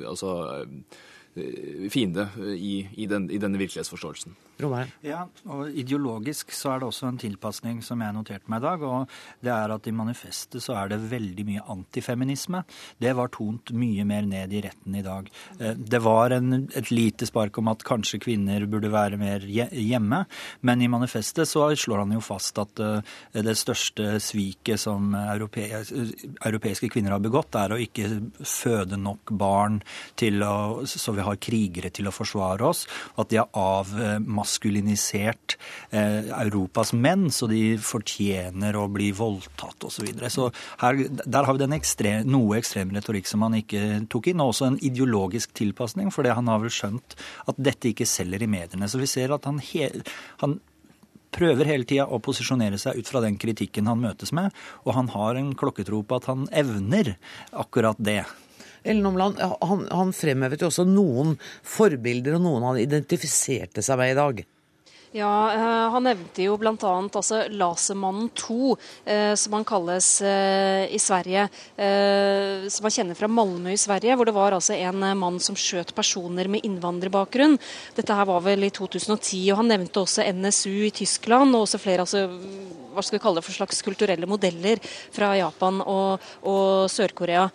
altså, 0.09 0.35
fiende 1.91 2.27
i, 2.57 2.87
i, 2.99 3.05
den, 3.07 3.29
i 3.31 3.39
denne 3.39 3.59
virkelighetsforståelsen. 3.61 4.35
Ja, 5.05 5.23
og 5.49 5.71
Ideologisk 5.73 6.51
så 6.53 6.73
er 6.73 6.81
det 6.81 6.89
også 6.91 7.07
en 7.09 7.19
tilpasning 7.21 7.79
som 7.85 8.01
jeg 8.03 8.13
noterte 8.13 8.51
meg 8.51 8.61
i 8.61 8.65
dag. 8.67 8.83
og 8.85 9.09
det 9.41 9.51
er 9.53 9.73
at 9.73 9.87
I 9.87 9.93
manifestet 9.95 10.61
så 10.61 10.75
er 10.77 10.91
det 10.91 10.99
veldig 11.09 11.45
mye 11.47 11.63
antifeminisme. 11.73 12.61
Det 13.01 13.13
var 13.17 13.31
tont 13.33 13.71
mye 13.73 14.05
mer 14.05 14.27
ned 14.27 14.53
i 14.53 14.61
retten 14.61 14.97
i 14.97 15.03
dag. 15.05 15.31
Eh, 15.57 15.73
det 15.73 16.01
var 16.03 16.35
en, 16.35 16.67
et 16.77 16.91
lite 16.91 17.25
spark 17.29 17.57
om 17.57 17.71
at 17.71 17.85
kanskje 17.87 18.21
kvinner 18.21 18.67
burde 18.69 18.91
være 18.93 19.19
mer 19.21 19.45
hjemme, 19.47 20.23
men 20.61 20.81
i 20.81 20.91
manifestet 20.91 21.49
så 21.49 21.69
slår 21.75 22.03
han 22.03 22.15
jo 22.17 22.21
fast 22.25 22.61
at 22.61 22.83
eh, 22.83 23.15
det 23.33 23.57
største 23.57 24.19
sviket 24.21 24.81
som 24.81 25.15
europeiske 25.15 26.91
kvinner 26.91 27.15
har 27.15 27.23
begått, 27.23 27.55
er 27.57 27.73
å 27.73 27.81
ikke 27.81 28.09
føde 28.45 28.99
nok 28.99 29.33
barn 29.41 29.81
til 30.19 30.43
å, 30.45 30.83
så 30.85 31.15
vi 31.21 31.27
har 31.27 31.39
krigere 31.41 31.91
til 31.93 32.09
å 32.09 32.15
forsvare 32.15 32.65
oss. 32.65 32.85
At 33.21 33.31
de 33.31 33.41
har 33.41 33.51
avmaskulinisert 33.57 35.57
eh, 35.93 36.31
Europas 36.41 36.93
menn, 36.97 37.29
så 37.33 37.49
de 37.51 37.77
fortjener 37.81 38.77
å 38.77 38.87
bli 38.91 39.11
voldtatt 39.15 39.87
osv. 39.87 40.01
Så, 40.01 40.07
videre. 40.07 40.31
så 40.33 40.47
der 40.81 41.45
har 41.45 41.53
vi 41.53 41.61
den 41.61 41.77
ekstrem, 41.77 42.25
noe 42.31 42.57
ekstrem 42.57 42.89
retorikk 42.95 43.27
som 43.29 43.43
han 43.45 43.59
ikke 43.59 44.07
tok 44.09 44.31
inn, 44.31 44.41
og 44.41 44.55
også 44.55 44.71
en 44.71 44.79
ideologisk 44.81 45.53
tilpasning, 45.59 46.09
for 46.13 46.25
han 46.25 46.49
har 46.49 46.63
vel 46.63 46.73
skjønt 46.73 47.15
at 47.45 47.59
dette 47.61 47.91
ikke 47.91 48.09
selger 48.09 48.41
i 48.41 48.49
mediene. 48.49 48.89
Så 48.89 49.01
vi 49.01 49.09
ser 49.09 49.35
at 49.35 49.45
han, 49.45 49.61
he, 49.61 49.91
han 50.41 50.57
prøver 51.35 51.69
hele 51.69 51.87
tida 51.87 52.07
å 52.09 52.19
posisjonere 52.23 52.79
seg 52.81 52.99
ut 52.99 53.11
fra 53.11 53.23
den 53.23 53.39
kritikken 53.41 53.89
han 53.89 54.03
møtes 54.03 54.33
med, 54.35 54.51
og 54.85 54.95
han 54.97 55.11
har 55.13 55.39
en 55.39 55.53
klokketro 55.57 56.03
på 56.03 56.19
at 56.19 56.29
han 56.31 56.47
evner 56.63 57.15
akkurat 57.51 57.99
det. 58.01 58.23
Ellen 58.83 59.05
Omland, 59.05 59.41
han, 59.41 59.85
han 59.91 60.15
fremhevet 60.15 60.63
jo 60.63 60.71
også 60.71 60.87
noen 60.89 61.35
forbilder 61.61 62.39
og 62.39 62.45
noen 62.47 62.65
han 62.71 62.81
identifiserte 62.81 63.83
seg 63.85 64.01
med 64.01 64.15
i 64.15 64.17
dag. 64.17 64.43
Ja, 65.11 65.27
uh, 65.55 65.91
Han 65.91 66.05
nevnte 66.07 66.45
jo 66.45 66.53
bl.a. 66.55 66.73
Altså 67.03 67.41
Lasermannen 67.51 68.29
2, 68.37 68.57
uh, 68.71 68.91
eh, 69.11 69.33
som 69.35 69.57
han 69.57 69.65
kalles 69.67 70.07
eh, 70.23 70.87
i 70.87 70.99
Sverige. 70.99 71.49
som 72.71 72.85
man 72.85 72.93
kjenner 72.93 73.17
fra 73.17 73.27
Malmö 73.27 73.73
i 73.73 73.79
Sverige, 73.79 74.15
hvor 74.15 74.25
det 74.25 74.35
var 74.35 74.55
altså 74.55 74.73
en 74.73 75.03
mann 75.19 75.39
som 75.43 75.57
skjøt 75.57 75.91
personer 75.95 76.47
med 76.47 76.63
innvandrerbakgrunn. 76.63 77.57
Dette 77.97 78.15
her 78.15 78.27
var 78.29 78.43
vel 78.45 78.63
i 78.63 78.71
2010. 78.71 79.41
og 79.51 79.59
Han 79.59 79.71
nevnte 79.73 80.03
også 80.03 80.23
NSU 80.31 80.87
i 80.87 80.93
Tyskland, 80.95 81.55
og 81.55 81.65
også 81.65 81.81
flere 81.81 82.05
altså, 82.05 82.27
hva 82.93 83.03
skal 83.03 83.17
vi 83.17 83.23
kalle 83.25 83.41
det 83.41 83.47
for 83.47 83.57
slags 83.57 83.83
kulturelle 83.83 84.29
modeller 84.29 84.79
fra 85.11 85.33
Japan 85.39 85.81
og, 85.83 86.31
og 86.47 86.87
Sør-Korea. 86.91 87.49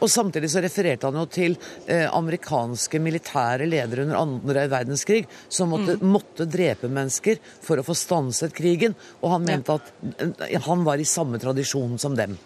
Og 0.00 0.10
Samtidig 0.10 0.50
så 0.52 0.62
refererte 0.64 1.08
han 1.08 1.18
jo 1.20 1.26
til 1.30 1.56
eh, 1.86 2.06
amerikanske 2.08 3.00
militære 3.02 3.68
ledere 3.68 4.06
under 4.06 4.20
andre 4.20 4.66
verdenskrig 4.72 5.24
som 5.48 5.72
måtte, 5.74 5.98
mm. 6.00 6.06
måtte, 6.16 6.48
drepe 6.50 6.90
mennesker 6.90 7.40
for 7.62 7.80
å 7.80 7.86
få 7.86 7.96
stanset 7.96 8.56
krigen. 8.56 8.96
Og 9.20 9.36
han 9.36 9.46
mente 9.48 9.76
at 9.76 9.92
eh, 10.24 10.56
han 10.66 10.86
var 10.86 11.00
i 11.00 11.08
samme 11.08 11.40
tradisjon 11.42 11.98
som 12.00 12.16
dem. 12.18 12.38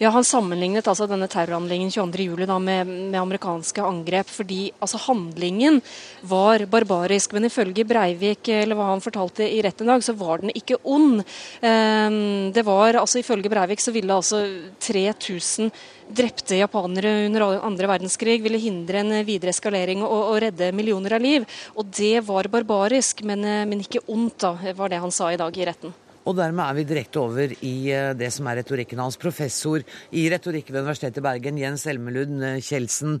Ja, 0.00 0.10
Han 0.10 0.24
sammenlignet 0.24 0.88
altså 0.88 1.06
denne 1.10 1.28
terrorhandlingen 1.30 1.90
22.07. 1.92 2.58
Med, 2.62 2.86
med 2.86 3.18
amerikanske 3.20 3.84
angrep, 3.84 4.30
fordi 4.30 4.72
altså 4.80 5.00
handlingen 5.06 5.80
var 6.28 6.64
barbarisk. 6.70 7.32
Men 7.36 7.48
ifølge 7.48 7.86
Breivik, 7.88 8.48
eller 8.48 8.78
hva 8.78 8.90
han 8.92 9.04
fortalte 9.04 9.46
i 9.46 9.62
retten 9.64 9.88
i 9.88 9.92
dag, 9.92 10.04
så 10.04 10.16
var 10.18 10.42
den 10.42 10.52
ikke 10.54 10.80
ond. 10.82 11.22
Ehm, 11.62 12.52
det 12.54 12.66
var, 12.66 13.00
altså 13.00 13.20
Ifølge 13.22 13.50
Breivik 13.52 13.82
så 13.82 13.94
ville 13.94 14.14
altså 14.14 14.44
3000 14.80 15.72
drepte 16.12 16.58
japanere 16.58 17.26
under 17.26 17.44
andre 17.64 17.88
verdenskrig 17.88 18.40
ville 18.44 18.60
hindre 18.60 19.00
en 19.00 19.14
videre 19.24 19.52
eskalering 19.54 20.02
og, 20.04 20.18
og 20.32 20.40
redde 20.44 20.72
millioner 20.76 21.16
av 21.16 21.24
liv. 21.24 21.48
Og 21.76 21.88
det 21.88 22.18
var 22.26 22.50
barbarisk, 22.52 23.24
men, 23.28 23.46
men 23.68 23.84
ikke 23.84 24.04
ondt, 24.06 24.42
da, 24.44 24.56
var 24.76 24.92
det 24.92 25.00
han 25.02 25.14
sa 25.14 25.32
i 25.32 25.40
dag 25.40 25.56
i 25.56 25.68
retten. 25.68 25.94
Og 26.22 26.36
dermed 26.38 26.62
er 26.64 26.78
vi 26.78 26.86
direkte 26.86 27.22
over 27.22 27.54
i 27.66 27.74
eh, 27.90 28.12
det 28.18 28.30
som 28.34 28.46
er 28.46 28.60
retorikken 28.60 29.00
hans. 29.02 29.18
Professor 29.20 29.82
i 30.14 30.28
retorikk 30.30 30.70
ved 30.70 30.84
Universitetet 30.84 31.18
i 31.18 31.26
Bergen, 31.26 31.58
Jens 31.58 31.86
Elmelund 31.90 32.44
eh, 32.46 32.60
Kjeldsen. 32.62 33.18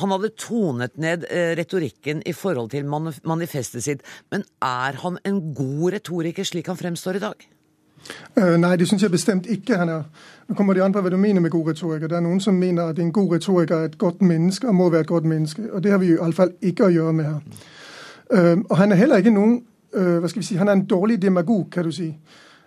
Han 0.00 0.12
hadde 0.14 0.32
tonet 0.40 0.96
ned 1.00 1.24
eh, 1.28 1.52
retorikken 1.56 2.22
i 2.28 2.34
forhold 2.36 2.70
til 2.72 2.88
manifestet 2.88 3.84
sitt. 3.84 4.04
Men 4.32 4.44
er 4.64 5.00
han 5.02 5.18
en 5.28 5.40
god 5.56 5.98
retoriker 5.98 6.48
slik 6.48 6.68
han 6.72 6.80
fremstår 6.80 7.20
i 7.20 7.24
dag? 7.24 7.48
Uh, 8.34 8.56
nei, 8.58 8.74
det 8.76 8.88
syns 8.90 9.04
jeg 9.04 9.12
bestemt 9.12 9.46
ikke 9.50 9.76
han 9.78 9.90
er. 9.92 10.06
Nå 10.48 10.56
kommer 10.58 10.74
det 10.74 10.82
an 10.82 10.94
på 10.94 11.00
hva 11.04 11.10
du 11.12 11.18
mener 11.20 11.44
med 11.44 11.52
god 11.54 11.70
retoriker. 11.70 12.10
Det 12.10 12.16
er 12.18 12.24
noen 12.24 12.40
som 12.42 12.56
mener 12.58 12.90
at 12.90 12.98
en 12.98 13.12
god 13.14 13.36
retoriker 13.36 13.76
er 13.76 13.90
et 13.90 13.98
godt 14.00 14.24
menneske 14.26 14.68
og 14.68 14.74
må 14.74 14.88
være 14.90 15.06
et 15.06 15.12
godt 15.12 15.28
menneske. 15.28 15.68
Og 15.70 15.84
det 15.84 15.92
har 15.92 16.00
vi 16.02 16.12
i 16.12 16.18
alle 16.18 16.36
fall 16.36 16.56
ikke 16.60 16.88
å 16.88 16.92
gjøre 16.92 17.12
med 17.18 17.28
her. 17.30 17.68
Uh, 18.32 18.56
og 18.64 18.76
han 18.80 18.92
er 18.92 19.00
heller 19.00 19.22
ikke 19.22 19.34
noen 19.34 19.60
øh, 19.94 20.18
hvad 20.18 20.28
skal 20.28 20.40
vi 20.40 20.46
si, 20.46 20.54
han 20.54 20.68
er 20.68 20.72
en 20.72 20.86
dårlig 20.86 21.22
demagog, 21.22 21.68
kan 21.72 21.84
du 21.84 21.90
si. 21.90 22.18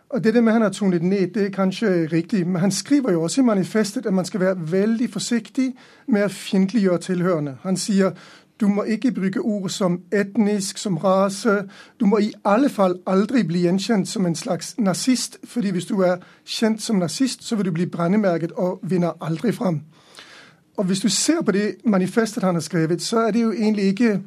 Og 0.09 0.23
det 0.23 0.33
der 0.33 0.41
med, 0.41 0.51
at 0.51 0.53
han 0.53 0.61
har 0.61 0.69
tonet 0.69 1.03
ned, 1.03 1.27
det 1.27 1.45
er 1.45 1.49
kanskje 1.49 2.07
riktig. 2.07 2.47
Men 2.47 2.55
han 2.55 2.71
skriver 2.71 3.11
jo 3.11 3.23
også 3.23 3.41
i 3.41 3.43
manifestet, 3.43 4.05
at 4.05 4.13
man 4.13 4.25
skal 4.25 4.39
være 4.39 4.71
veldig 4.71 5.09
forsiktig 5.09 5.73
med 6.07 6.23
å 6.23 6.27
fiendtliggjøre 6.27 6.97
tilhørende. 6.97 7.57
Han 7.63 7.77
sier 7.77 8.11
du 8.61 8.67
må 8.67 8.83
ikke 8.83 9.11
bruke 9.11 9.41
ord 9.41 9.69
som 9.69 10.01
etnisk, 10.11 10.77
som 10.77 10.97
rase. 10.97 11.63
Du 11.99 12.05
må 12.05 12.17
i 12.17 12.31
alle 12.45 12.69
fall 12.69 12.99
aldri 13.07 13.43
bli 13.43 13.65
gjenkjent 13.65 14.07
som 14.07 14.25
en 14.25 14.35
slags 14.35 14.75
nazist, 14.77 15.37
fordi 15.43 15.69
hvis 15.75 15.85
du 15.85 15.99
er 16.01 16.23
kjent 16.45 16.81
som 16.81 16.95
nazist, 16.95 17.43
så 17.43 17.55
vil 17.55 17.65
du 17.65 17.71
bli 17.71 17.85
brennemerket 17.85 18.51
og 18.51 18.79
vinner 18.83 19.17
aldri 19.21 19.51
fram. 19.51 19.81
Og 20.77 20.85
hvis 20.85 20.99
du 20.99 21.09
ser 21.09 21.41
på 21.41 21.51
det 21.51 21.75
manifestet 21.83 22.43
han 22.43 22.55
har 22.55 22.61
skrevet, 22.61 23.01
så 23.01 23.19
er 23.27 23.31
det 23.31 23.41
jo 23.41 23.51
egentlig 23.51 23.83
ikke 23.83 24.21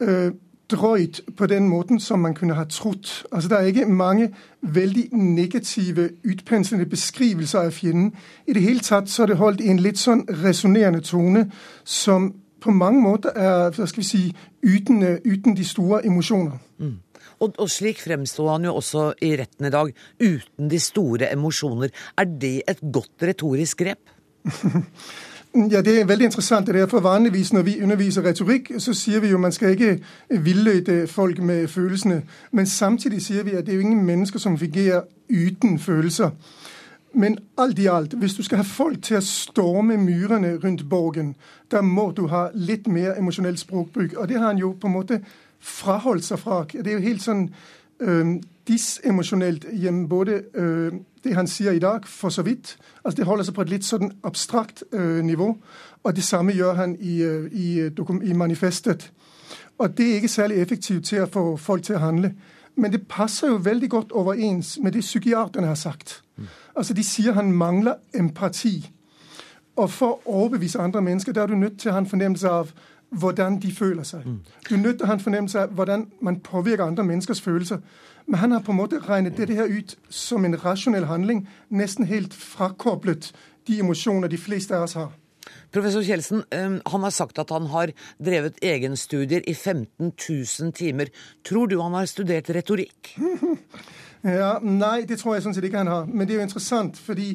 øh, 0.00 0.32
drøyt 0.70 1.20
på 1.36 1.46
den 1.46 1.68
måten 1.68 2.00
som 2.00 2.18
man 2.18 2.34
kunne 2.34 2.54
ha 2.54 2.64
trodd. 2.64 3.24
Altså, 3.32 3.48
det 3.48 3.58
er 3.58 3.60
ikke 3.60 3.86
mange 3.86 4.30
veldig 4.62 5.08
negative, 5.12 6.10
utpenslende 6.24 6.86
beskrivelser 6.86 7.58
av 7.58 7.70
fienden. 7.70 8.14
I 8.46 8.52
det 8.52 8.62
hele 8.62 8.80
tatt 8.80 9.10
så 9.10 9.22
er 9.22 9.26
det 9.26 9.36
holdt 9.36 9.60
i 9.60 9.68
en 9.68 9.82
litt 9.82 10.00
sånn 10.00 10.24
resonnerende 10.44 11.00
tone 11.00 11.50
som 11.84 12.32
på 12.64 12.72
mange 12.72 13.02
måter 13.04 13.36
er 13.36 13.74
hva 13.76 13.86
skal 13.86 14.00
vi 14.00 14.08
si, 14.08 14.22
uten, 14.64 15.02
uten 15.24 15.56
de 15.56 15.66
store 15.68 16.00
emosjoner. 16.06 16.56
Mm. 16.78 16.96
Og, 17.42 17.52
og, 17.58 17.68
slik 17.70 18.00
fremsto 18.00 18.46
han 18.48 18.64
jo 18.64 18.76
også 18.78 19.10
i 19.26 19.34
retten 19.36 19.68
i 19.68 19.72
dag, 19.74 19.92
uten 20.22 20.70
de 20.70 20.80
store 20.80 21.32
emosjoner. 21.32 21.92
Er 22.16 22.24
det 22.24 22.56
et 22.70 22.80
godt 22.92 23.26
retorisk 23.28 23.84
grep? 23.84 24.12
Ja, 25.56 25.80
Det 25.80 26.00
er 26.00 26.04
veldig 26.04 26.24
interessant. 26.24 26.66
det 26.66 26.76
er 26.76 26.86
for 26.86 27.00
Vanligvis 27.00 27.52
når 27.52 27.62
vi 27.62 27.82
underviser 27.82 28.22
retorikk, 28.22 28.72
så 28.78 28.94
sier 28.94 29.20
vi 29.20 29.28
jo 29.28 29.38
man 29.38 29.52
skal 29.52 29.70
ikke 29.70 30.00
villøyte 30.30 31.06
folk 31.06 31.38
med 31.38 31.68
følelsene. 31.68 32.22
Men 32.52 32.66
samtidig 32.66 33.22
sier 33.22 33.42
vi 33.42 33.50
at 33.50 33.66
det 33.66 33.72
er 33.72 33.76
jo 33.76 33.80
ingen 33.80 34.04
mennesker 34.04 34.38
som 34.38 34.58
fungerer 34.58 35.02
uten 35.30 35.78
følelser. 35.78 36.30
Men 37.12 37.38
alt 37.58 37.78
i 37.78 37.86
alt, 37.86 38.12
hvis 38.14 38.34
du 38.34 38.42
skal 38.42 38.56
ha 38.56 38.64
folk 38.64 39.02
til 39.02 39.16
å 39.16 39.20
storme 39.20 39.96
myrene 39.96 40.56
rundt 40.64 40.88
borgen, 40.88 41.36
da 41.70 41.80
må 41.80 42.10
du 42.10 42.26
ha 42.26 42.48
litt 42.54 42.86
mer 42.86 43.14
emosjonell 43.18 43.58
språkbruk. 43.58 44.12
Og 44.16 44.28
det 44.28 44.38
har 44.38 44.46
han 44.46 44.58
jo 44.58 44.72
på 44.80 44.86
en 44.86 44.92
måte 44.92 45.20
fraholdt 45.60 46.24
seg 46.24 46.38
fra. 46.38 46.64
Det 46.72 46.86
er 46.86 46.92
jo 46.98 47.08
helt 47.08 47.22
sånn 47.22 47.54
øh, 48.00 48.40
disemosjonelt 48.68 49.66
gjennom 49.72 50.08
både 50.08 50.42
øh, 50.54 50.92
det 51.24 51.34
han 51.34 51.46
sier 51.46 51.72
i 51.72 51.78
dag, 51.78 52.06
for 52.06 52.28
så 52.28 52.42
vidt. 52.42 52.76
Altså 53.04 53.16
Det 53.16 53.26
holder 53.26 53.44
seg 53.44 53.54
på 53.54 53.62
et 53.62 53.70
litt 53.70 53.84
sånn 53.84 54.12
abstrakt 54.24 54.82
uh, 54.92 55.22
nivå. 55.24 55.56
Og 56.04 56.16
det 56.16 56.24
samme 56.24 56.52
gjør 56.52 56.74
han 56.74 56.96
i, 57.00 57.22
uh, 57.24 57.46
i, 57.52 57.78
øh, 57.80 58.20
i, 58.22 58.32
manifestet. 58.32 59.12
Og 59.78 59.98
det 59.98 60.10
er 60.10 60.14
ikke 60.14 60.28
særlig 60.28 60.56
effektivt 60.56 61.04
til 61.04 61.22
å 61.22 61.30
få 61.30 61.56
folk 61.56 61.82
til 61.82 61.96
å 61.96 62.04
handle. 62.04 62.34
Men 62.76 62.92
det 62.92 63.06
passer 63.08 63.48
jo 63.48 63.56
veldig 63.62 63.90
godt 63.90 64.12
overens 64.12 64.78
med 64.82 64.92
det 64.92 65.00
psykiaterne 65.00 65.66
har 65.66 65.74
sagt. 65.74 66.22
Altså 66.76 66.94
De 66.94 67.04
sier 67.04 67.32
han 67.32 67.52
mangler 67.52 67.94
empati. 68.14 68.90
Og 69.76 69.90
for 69.90 70.06
å 70.06 70.20
overbevise 70.42 70.78
andre 70.78 71.02
mennesker, 71.02 71.32
der 71.32 71.42
er 71.42 71.46
du 71.46 71.56
nødt 71.56 71.78
til 71.80 71.90
å 71.90 71.92
ha 71.92 71.98
en 71.98 72.06
fornemmelse 72.06 72.50
av 72.50 72.72
hvordan 73.10 73.60
de 73.62 73.72
føler 73.72 74.02
seg. 74.02 74.26
Mm. 74.26 74.40
Du 74.68 74.74
er 74.74 74.78
nødt 74.78 74.96
til 74.96 75.06
å 75.06 75.06
ha 75.06 75.14
en 75.14 75.20
fornemmelse 75.20 75.60
av 75.60 75.74
hvordan 75.74 76.08
man 76.22 76.40
påvirker 76.40 76.84
andre 76.84 77.04
menneskers 77.04 77.40
følelser. 77.40 77.78
Men 78.26 78.40
han 78.40 78.52
har 78.52 78.62
på 78.64 78.72
en 78.72 78.80
måte 78.80 79.02
regnet 79.04 79.36
dette 79.36 79.56
her 79.56 79.68
ut 79.68 79.96
som 80.08 80.44
en 80.44 80.56
rasjonell 80.56 81.04
handling, 81.10 81.44
nesten 81.68 82.08
helt 82.08 82.34
frakoblet 82.34 83.32
de 83.68 83.80
emosjoner 83.80 84.28
de 84.28 84.40
fleste 84.40 84.76
av 84.76 84.86
oss 84.88 84.96
har. 84.98 85.12
Professor 85.74 86.04
Kjeldsen, 86.06 86.44
han 86.86 87.02
har 87.02 87.10
sagt 87.10 87.38
at 87.38 87.50
han 87.50 87.66
har 87.72 87.92
drevet 88.22 88.60
egenstudier 88.62 89.42
i 89.46 89.54
15 89.54 90.12
000 90.12 90.72
timer. 90.72 91.10
Tror 91.44 91.66
du 91.66 91.80
han 91.80 91.96
har 91.98 92.06
studert 92.06 92.50
retorikk? 92.54 93.16
ja, 94.22 94.58
Nei, 94.62 95.02
det 95.08 95.18
tror 95.20 95.34
jeg 95.34 95.44
sånn 95.44 95.56
sett 95.56 95.66
ikke 95.68 95.82
han 95.82 95.92
har. 95.92 96.08
Men 96.08 96.28
det 96.28 96.36
er 96.36 96.42
jo 96.42 96.46
interessant, 96.46 97.00
fordi 97.00 97.34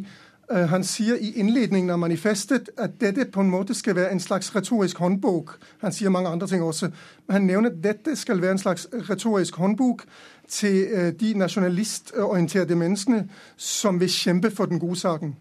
uh, 0.54 0.66
han 0.72 0.88
sier 0.88 1.20
i 1.20 1.34
innledningen 1.44 1.92
av 1.94 2.00
manifestet 2.02 2.72
at 2.80 2.96
dette 3.04 3.28
på 3.30 3.44
en 3.44 3.52
måte 3.52 3.76
skal 3.78 4.00
være 4.00 4.16
en 4.16 4.24
slags 4.24 4.54
retorisk 4.56 5.04
håndbok. 5.04 5.58
Han 5.84 5.94
sier 5.94 6.14
mange 6.14 6.32
andre 6.32 6.48
ting 6.48 6.64
også. 6.64 6.94
Men 7.28 7.42
han 7.42 7.50
nevner 7.52 7.74
at 7.74 7.84
dette 7.84 8.16
skal 8.18 8.42
være 8.42 8.58
en 8.58 8.64
slags 8.64 8.88
retorisk 9.12 9.60
håndbok 9.60 10.08
til 10.50 10.88
øh, 10.92 11.14
de 11.20 11.34
nasjonalistorienterte 11.34 12.76
menneskene 12.76 13.30
som 13.58 14.00
vil 14.00 14.10
kjempe 14.10 14.52
for 14.52 14.66
den 14.66 14.80
gode 14.80 14.96
saken. 14.96 15.36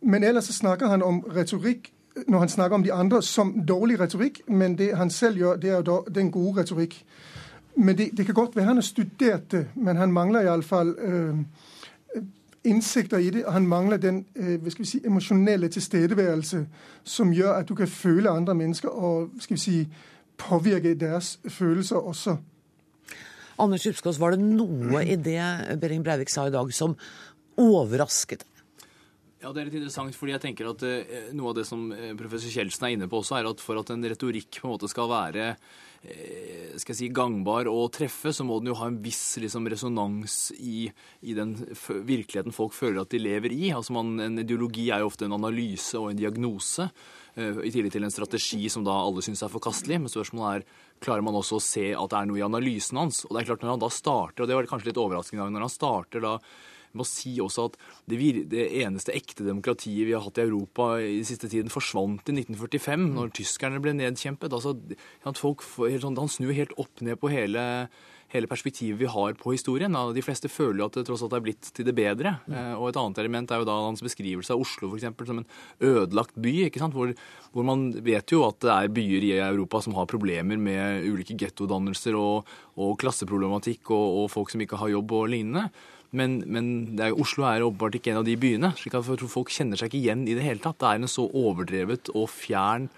Men 0.00 0.24
ellers 0.24 0.44
så 0.44 0.52
snakker 0.52 0.88
han 0.88 1.02
om 1.02 1.20
retorikk 1.20 1.90
når 2.26 2.38
han 2.38 2.48
snakker 2.48 2.74
om 2.74 2.82
de 2.82 2.92
andre 2.92 3.22
som 3.22 3.66
dårlig 3.68 4.00
retorikk, 4.00 4.40
men 4.48 4.78
det 4.78 4.96
han 4.96 5.10
selv 5.10 5.36
gjør, 5.36 5.56
det 5.56 5.70
er 5.70 5.82
jo 5.86 6.04
den 6.14 6.30
gode 6.30 6.60
retorikk. 6.60 7.04
Men 7.76 7.98
det, 7.98 8.10
det, 8.16 8.26
kan 8.26 8.34
godt 8.34 8.56
være 8.56 8.64
han 8.64 8.76
har 8.76 8.82
studert 8.82 9.52
det, 9.52 9.66
men 9.74 9.96
han 9.96 10.12
mangler 10.12 10.40
iallfall 10.40 10.94
øh, 10.98 11.36
innsikter 12.64 13.18
i 13.18 13.30
det. 13.30 13.44
Og 13.44 13.52
han 13.52 13.66
mangler 13.66 13.96
den 13.96 14.26
øh, 14.36 14.62
hva 14.62 14.70
skal 14.70 14.82
vi 14.82 14.88
si, 14.88 15.00
emosjonelle 15.06 15.68
tilstedeværelse 15.68 16.66
som 17.04 17.32
gjør 17.32 17.52
at 17.52 17.68
du 17.68 17.74
kan 17.74 17.88
føle 17.88 18.30
andre 18.30 18.54
mennesker 18.54 18.88
og 18.88 19.30
skal 19.38 19.54
vi 19.54 19.60
si, 19.60 19.88
påvirke 20.38 20.94
deres 20.94 21.40
følelser 21.48 21.96
også. 21.96 22.36
Anders 23.62 23.84
Kjupskås, 23.86 24.18
var 24.18 24.34
det 24.34 24.42
noe 24.42 25.04
i 25.06 25.14
det 25.20 25.78
Behring 25.82 26.02
Breivik 26.06 26.32
sa 26.32 26.48
i 26.48 26.54
dag 26.54 26.72
som 26.74 26.96
overrasket? 27.60 28.42
deg? 28.42 28.54
Ja, 29.44 29.52
Det 29.52 29.60
er 29.60 29.66
litt 29.68 29.76
interessant, 29.76 30.16
fordi 30.16 30.32
jeg 30.32 30.40
tenker 30.40 30.70
at 30.70 30.82
eh, 30.88 31.32
noe 31.36 31.50
av 31.50 31.58
det 31.58 31.66
som 31.68 31.90
eh, 31.92 32.14
professor 32.16 32.48
Kjeldsen 32.48 32.86
er 32.86 32.94
inne 32.94 33.08
på 33.12 33.18
også, 33.20 33.36
er 33.36 33.48
at 33.50 33.60
for 33.60 33.76
at 33.76 33.90
en 33.92 34.06
retorikk 34.08 34.56
på 34.56 34.70
en 34.70 34.72
måte 34.72 34.88
skal 34.88 35.10
være 35.10 35.50
eh, 35.50 36.70
skal 36.80 36.94
jeg 36.94 36.98
si, 37.02 37.08
gangbar 37.12 37.68
og 37.68 37.90
treffe, 37.92 38.32
så 38.32 38.46
må 38.48 38.56
den 38.62 38.70
jo 38.72 38.78
ha 38.80 38.88
en 38.88 38.96
viss 39.04 39.36
liksom, 39.44 39.68
resonans 39.68 40.38
i, 40.56 40.86
i, 41.20 41.36
den 41.36 41.52
virkeligheten 41.84 42.56
folk 42.56 42.72
føler 42.72 43.02
at 43.02 43.12
de 43.12 43.20
lever 43.20 43.52
i. 43.52 43.68
Altså 43.76 43.92
man, 43.92 44.16
En 44.24 44.40
ideologi 44.40 44.86
er 44.88 45.04
jo 45.04 45.12
ofte 45.12 45.28
en 45.28 45.36
analyse 45.36 46.00
og 46.00 46.14
en 46.14 46.22
diagnose. 46.22 46.88
I 47.34 47.70
tillegg 47.74 47.90
til 47.90 48.06
en 48.06 48.14
strategi 48.14 48.68
som 48.70 48.84
da 48.86 48.94
alle 48.94 49.22
syns 49.26 49.42
er 49.42 49.50
forkastelig. 49.50 49.98
Men 50.00 50.12
spørsmålet 50.12 50.62
er 50.62 50.83
klarer 51.02 51.24
man 51.24 51.38
også 51.38 51.58
å 51.58 51.64
se 51.64 51.88
at 51.96 52.12
det 52.12 52.20
er 52.20 52.28
noe 52.30 52.40
i 52.40 52.46
analysen 52.46 53.00
hans. 53.00 53.24
Og 53.26 53.34
det 53.34 53.42
er 53.42 53.50
klart 53.50 53.64
Når 53.64 53.74
han 53.74 53.82
da 53.82 53.90
starter, 53.92 54.44
og 54.44 54.48
det 54.48 54.56
var 54.58 54.70
kanskje 54.70 54.92
litt 54.92 55.02
overraskende, 55.02 55.50
når 55.52 55.66
han 55.66 55.72
starter 55.72 56.24
da 56.24 56.38
med 56.94 57.02
å 57.02 57.08
si 57.08 57.34
også 57.42 57.68
at 57.68 57.76
det, 58.10 58.18
det, 58.52 58.68
eneste 58.84 59.14
ekte 59.16 59.46
demokratiet 59.46 60.06
vi 60.06 60.14
har 60.14 60.22
hatt 60.22 60.38
i 60.38 60.44
Europa 60.44 60.92
i 61.02 61.16
den 61.18 61.26
siste 61.28 61.50
tiden, 61.50 61.72
forsvant 61.72 62.30
i 62.30 62.36
1945, 62.38 63.08
når 63.16 63.34
tyskerne 63.34 63.82
ble 63.82 63.96
nedkjempet. 63.98 64.54
Altså, 64.54 64.76
folk, 65.40 65.64
sånn, 65.66 66.20
han 66.20 66.30
snur 66.30 66.54
helt 66.54 66.76
opp 66.80 67.02
ned 67.02 67.18
på 67.18 67.32
hele 67.34 67.64
hele 68.34 68.50
perspektivet 68.50 68.98
vi 68.98 69.08
har 69.10 69.36
på 69.38 69.52
historien. 69.54 69.94
De 70.14 70.24
fleste 70.24 70.50
føler 70.50 70.82
jo 70.82 70.88
at 70.88 70.98
det 70.98 71.04
tross 71.08 71.22
alt 71.24 71.36
er 71.36 71.44
blitt 71.44 71.70
til 71.74 71.86
det 71.86 71.94
bedre. 71.96 72.36
Mm. 72.50 72.74
Og 72.80 72.88
et 72.90 72.98
annet 73.00 73.20
element 73.22 73.54
er 73.54 73.62
jo 73.62 73.68
da 73.68 73.76
hans 73.86 74.02
beskrivelse 74.04 74.54
av 74.54 74.64
Oslo 74.64 74.90
eksempel, 74.96 75.28
som 75.28 75.40
en 75.40 75.48
ødelagt 75.80 76.34
by. 76.34 76.54
ikke 76.66 76.82
sant? 76.82 76.96
Hvor, 76.96 77.14
hvor, 77.54 77.66
man 77.66 77.88
vet 78.04 78.34
jo 78.34 78.42
at 78.48 78.60
det 78.64 78.72
er 78.74 78.92
byer 78.94 79.28
i 79.30 79.32
Europa 79.38 79.84
som 79.84 79.96
har 79.98 80.10
problemer 80.10 80.58
med 80.60 81.06
ulike 81.06 81.38
gettodannelser 81.38 82.18
og, 82.18 82.50
og 82.74 82.96
klasseproblematikk 83.00 83.94
og, 83.94 84.24
og, 84.24 84.30
folk 84.34 84.50
som 84.52 84.64
ikke 84.64 84.80
har 84.82 84.92
jobb 84.96 85.14
og 85.14 85.30
lignende. 85.34 85.68
Men, 86.14 86.40
men 86.46 86.66
er, 87.02 87.14
Oslo 87.18 87.46
er 87.46 87.64
åpenbart 87.66 87.98
ikke 87.98 88.12
en 88.12 88.22
av 88.22 88.26
de 88.26 88.36
byene. 88.38 88.74
slik 88.78 88.94
at 88.98 89.06
Folk 89.06 89.50
kjenner 89.54 89.78
seg 89.78 89.90
ikke 89.90 90.02
igjen 90.02 90.28
i 90.28 90.36
det 90.36 90.46
hele 90.46 90.62
tatt. 90.62 90.78
Det 90.82 90.90
er 90.90 91.02
en 91.02 91.10
så 91.10 91.26
overdrevet 91.26 92.10
og 92.14 92.28
fjern 92.30 92.90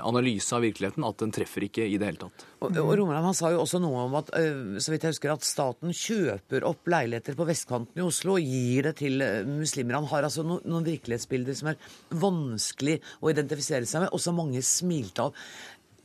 analyse 0.00 0.52
av 0.56 0.64
virkeligheten 0.64 1.04
at 1.06 1.22
den 1.22 1.32
treffer 1.34 1.64
ikke 1.64 1.86
i 1.88 1.96
det 2.00 2.10
hele 2.10 2.20
tatt. 2.20 2.44
Og, 2.60 2.76
og 2.82 2.92
Romerland 3.00 3.30
han 3.30 3.36
sa 3.36 3.52
jo 3.54 3.62
også 3.62 3.80
noe 3.80 4.02
om 4.04 4.18
at 4.18 4.28
så 4.30 4.92
vidt 4.92 5.06
jeg 5.06 5.14
husker, 5.14 5.32
at 5.32 5.46
staten 5.46 5.94
kjøper 5.96 6.66
opp 6.68 6.90
leiligheter 6.92 7.38
på 7.38 7.46
vestkanten 7.48 8.02
i 8.02 8.04
Oslo 8.04 8.36
og 8.36 8.44
gir 8.44 8.90
det 8.90 8.94
til 9.00 9.24
muslimer. 9.48 9.96
Han 9.96 10.10
har 10.12 10.28
altså 10.28 10.44
no, 10.46 10.60
noen 10.68 10.84
virkelighetsbilder 10.88 11.56
som 11.56 11.72
er 11.72 11.80
vanskelig 12.20 13.00
å 13.24 13.32
identifisere 13.32 13.88
seg 13.88 14.04
med, 14.04 14.12
og 14.12 14.20
som 14.22 14.36
mange 14.36 14.62
smilte 14.66 15.30
av. 15.30 15.44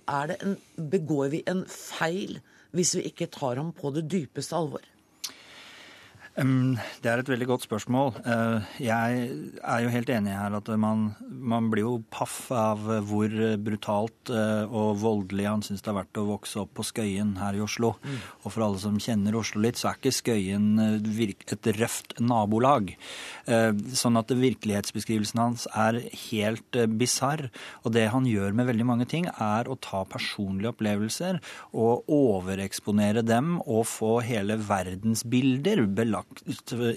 En, 0.05 0.57
begår 0.77 1.31
vi 1.33 1.45
en 1.49 1.65
feil 1.67 2.37
hvis 2.75 2.95
vi 2.99 3.07
ikke 3.09 3.31
tar 3.31 3.59
ham 3.61 3.71
på 3.75 3.91
det 3.95 4.05
dypeste 4.11 4.55
alvor? 4.57 4.83
Det 6.35 7.07
er 7.07 7.21
et 7.21 7.29
veldig 7.31 7.45
godt 7.47 7.63
spørsmål. 7.63 8.09
Eh, 8.27 8.71
jeg 8.83 9.27
er 9.63 9.83
jo 9.85 9.91
helt 9.93 10.09
enig 10.11 10.33
her 10.35 10.57
at 10.57 10.67
man, 10.75 11.05
man 11.23 11.69
blir 11.71 11.85
jo 11.85 11.93
paff 12.11 12.49
av 12.51 12.81
hvor 13.07 13.31
brutalt 13.63 14.31
eh, 14.35 14.67
og 14.67 14.99
voldelig 14.99 15.45
han 15.47 15.63
syns 15.63 15.85
det 15.85 15.93
har 15.93 16.01
vært 16.01 16.19
å 16.19 16.25
vokse 16.27 16.59
opp 16.59 16.73
på 16.75 16.83
Skøyen 16.89 17.37
her 17.39 17.55
i 17.55 17.61
Oslo. 17.63 17.93
Mm. 18.03 18.17
Og 18.43 18.51
for 18.51 18.65
alle 18.65 18.81
som 18.83 18.99
kjenner 18.99 19.37
Oslo 19.39 19.63
litt, 19.63 19.79
så 19.79 19.93
er 19.93 20.01
ikke 20.01 20.15
Skøyen 20.17 20.67
eh, 20.83 21.23
et 21.55 21.71
røft 21.79 22.17
nabolag. 22.19 22.91
Sånn 23.45 24.17
at 24.19 24.31
virkelighetsbeskrivelsen 24.35 25.39
hans 25.39 25.65
er 25.71 26.01
helt 26.25 26.77
bisarr. 26.99 27.47
Og 27.85 27.93
det 27.95 28.07
han 28.11 28.27
gjør 28.27 28.55
med 28.57 28.67
veldig 28.71 28.87
mange 28.87 29.07
ting, 29.09 29.29
er 29.29 29.69
å 29.69 29.77
ta 29.79 30.03
personlige 30.09 30.73
opplevelser 30.73 31.39
og 31.71 32.09
overeksponere 32.11 33.23
dem 33.25 33.59
og 33.61 33.85
få 33.87 34.17
hele 34.25 34.57
verdensbilder 34.65 35.85
belagt 35.95 36.24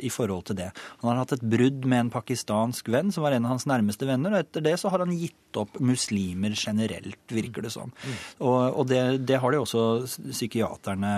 i 0.00 0.10
forhold 0.12 0.48
til 0.48 0.58
det. 0.60 0.68
Han 1.02 1.10
har 1.10 1.20
hatt 1.22 1.36
et 1.36 1.44
brudd 1.46 1.86
med 1.88 2.04
en 2.04 2.12
pakistansk 2.12 2.88
venn 2.92 3.12
som 3.14 3.26
var 3.26 3.36
en 3.36 3.46
av 3.46 3.56
hans 3.56 3.68
nærmeste 3.70 4.08
venner, 4.08 4.34
og 4.34 4.42
etter 4.42 4.64
det 4.64 4.76
så 4.80 4.92
har 4.92 5.04
han 5.04 5.14
gitt 5.14 5.60
opp 5.60 5.78
muslimer 5.80 6.56
generelt, 6.58 7.20
virker 7.32 7.64
det 7.64 7.74
som. 7.74 7.92
Mm. 7.92 8.16
Og, 8.40 8.58
og 8.82 8.90
det, 8.90 9.02
det 9.28 9.38
har 9.42 9.54
de 9.54 9.62
også 9.62 9.84
psykiaterne 10.32 11.12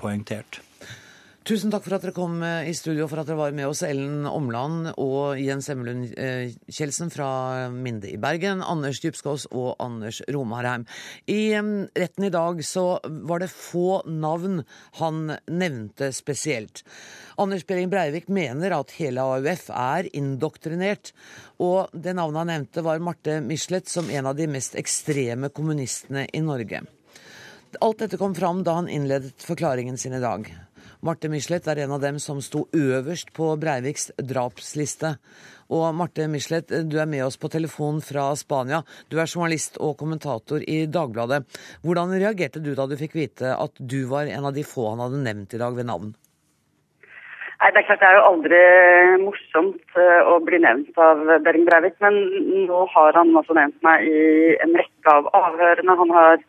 poengtert. 0.00 0.60
Tusen 1.42 1.72
takk 1.74 1.82
for 1.82 1.96
at 1.96 2.04
dere 2.04 2.14
kom 2.14 2.36
eh, 2.46 2.68
i 2.70 2.74
studio, 2.76 3.08
for 3.10 3.18
at 3.18 3.26
dere 3.26 3.40
var 3.40 3.54
med 3.56 3.66
oss, 3.66 3.80
Ellen 3.82 4.28
Omland 4.30 4.92
og 4.92 5.40
Jens 5.42 5.66
Emmelund 5.72 6.12
eh, 6.14 6.52
Kjeldsen 6.70 7.10
fra 7.10 7.66
Minde 7.74 8.12
i 8.12 8.18
Bergen, 8.22 8.62
Anders 8.62 9.00
Djupskås 9.02 9.48
og 9.50 9.72
Anders 9.82 10.20
Romarheim. 10.30 10.86
I 11.26 11.50
retten 11.98 12.28
i 12.28 12.30
dag 12.30 12.62
så 12.62 12.86
var 13.26 13.42
det 13.42 13.50
få 13.50 14.04
navn 14.06 14.62
han 15.00 15.34
nevnte 15.50 16.12
spesielt. 16.14 16.84
Anders 17.36 17.66
Behring 17.66 17.90
Breivik 17.90 18.28
mener 18.28 18.74
at 18.76 18.96
hele 18.98 19.22
AUF 19.24 19.68
er 19.72 20.08
indoktrinert, 20.16 21.12
og 21.62 21.92
det 21.92 22.16
navnet 22.18 22.42
han 22.42 22.50
nevnte 22.52 22.84
var 22.84 23.00
Marte 23.04 23.38
Michelet 23.44 23.88
som 23.88 24.10
en 24.10 24.28
av 24.28 24.36
de 24.36 24.48
mest 24.50 24.76
ekstreme 24.78 25.52
kommunistene 25.54 26.26
i 26.32 26.42
Norge. 26.44 26.82
Alt 27.80 28.04
dette 28.04 28.20
kom 28.20 28.34
fram 28.36 28.60
da 28.66 28.76
han 28.82 28.90
innledet 28.92 29.40
forklaringen 29.40 29.96
sin 29.98 30.12
i 30.12 30.20
dag. 30.20 30.50
Marte 31.02 31.26
Michelet 31.32 31.66
er 31.66 31.80
en 31.82 31.96
av 31.96 32.02
dem 32.02 32.18
som 32.22 32.38
sto 32.44 32.66
øverst 32.76 33.32
på 33.34 33.48
Breiviks 33.58 34.12
drapsliste. 34.22 35.16
Og 35.72 35.88
Marte 35.98 36.28
Michelet, 36.30 36.70
du 36.86 36.98
er 37.00 37.08
med 37.10 37.24
oss 37.24 37.40
på 37.40 37.50
telefon 37.50 37.98
fra 38.04 38.28
Spania. 38.38 38.84
Du 39.10 39.16
er 39.18 39.26
journalist 39.26 39.80
og 39.82 39.96
kommentator 39.98 40.62
i 40.62 40.84
Dagbladet. 40.86 41.42
Hvordan 41.82 42.12
reagerte 42.14 42.62
du 42.62 42.74
da 42.78 42.86
du 42.86 42.94
fikk 43.00 43.16
vite 43.18 43.56
at 43.56 43.80
du 43.80 44.04
var 44.12 44.30
en 44.30 44.46
av 44.46 44.54
de 44.54 44.62
få 44.68 44.92
han 44.92 45.02
hadde 45.02 45.24
nevnt 45.24 45.56
i 45.56 45.62
dag 45.64 45.74
ved 45.74 45.90
navn? 45.90 46.12
Nei, 47.62 47.70
Det 47.70 47.78
er 47.78 47.86
klart 47.86 48.00
det 48.02 48.08
er 48.08 48.16
jo 48.18 48.22
aldri 48.26 48.60
morsomt 49.22 49.98
eh, 50.02 50.22
å 50.26 50.40
bli 50.42 50.58
nevnt 50.58 50.96
av 50.98 51.20
Behring 51.44 51.62
Breivik, 51.68 51.94
men 52.02 52.16
nå 52.66 52.80
har 52.90 53.14
han 53.14 53.30
også 53.38 53.54
nevnt 53.54 53.76
meg 53.86 54.02
i 54.02 54.56
en 54.64 54.74
rekke 54.74 55.12
av 55.12 55.28
avhørene. 55.38 55.94
Han 56.00 56.10
har 56.16 56.42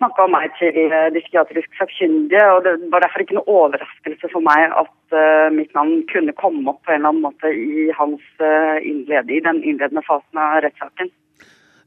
snakka 0.00 0.24
om 0.24 0.32
meg 0.32 0.54
til 0.56 0.78
de 0.80 1.20
psykiatrisk 1.20 1.76
sakkyndige. 1.76 2.44
og 2.54 2.64
Det 2.64 2.72
var 2.92 3.04
derfor 3.04 3.24
ikke 3.24 3.36
noe 3.36 3.52
overraskelse 3.52 4.30
for 4.32 4.40
meg 4.46 4.72
at 4.72 5.16
uh, 5.16 5.52
mitt 5.52 5.74
navn 5.76 6.06
kunne 6.08 6.32
komme 6.38 6.64
opp 6.72 6.80
på 6.86 6.94
en 6.94 7.02
eller 7.02 7.12
annen 7.12 7.26
måte 7.26 7.52
i, 7.52 7.90
hans, 7.98 8.24
uh, 8.40 8.80
innled, 8.80 9.28
i 9.28 9.42
den 9.44 9.60
innledende 9.60 10.04
fasen 10.06 10.40
av 10.40 10.62
rettssaken. 10.64 11.12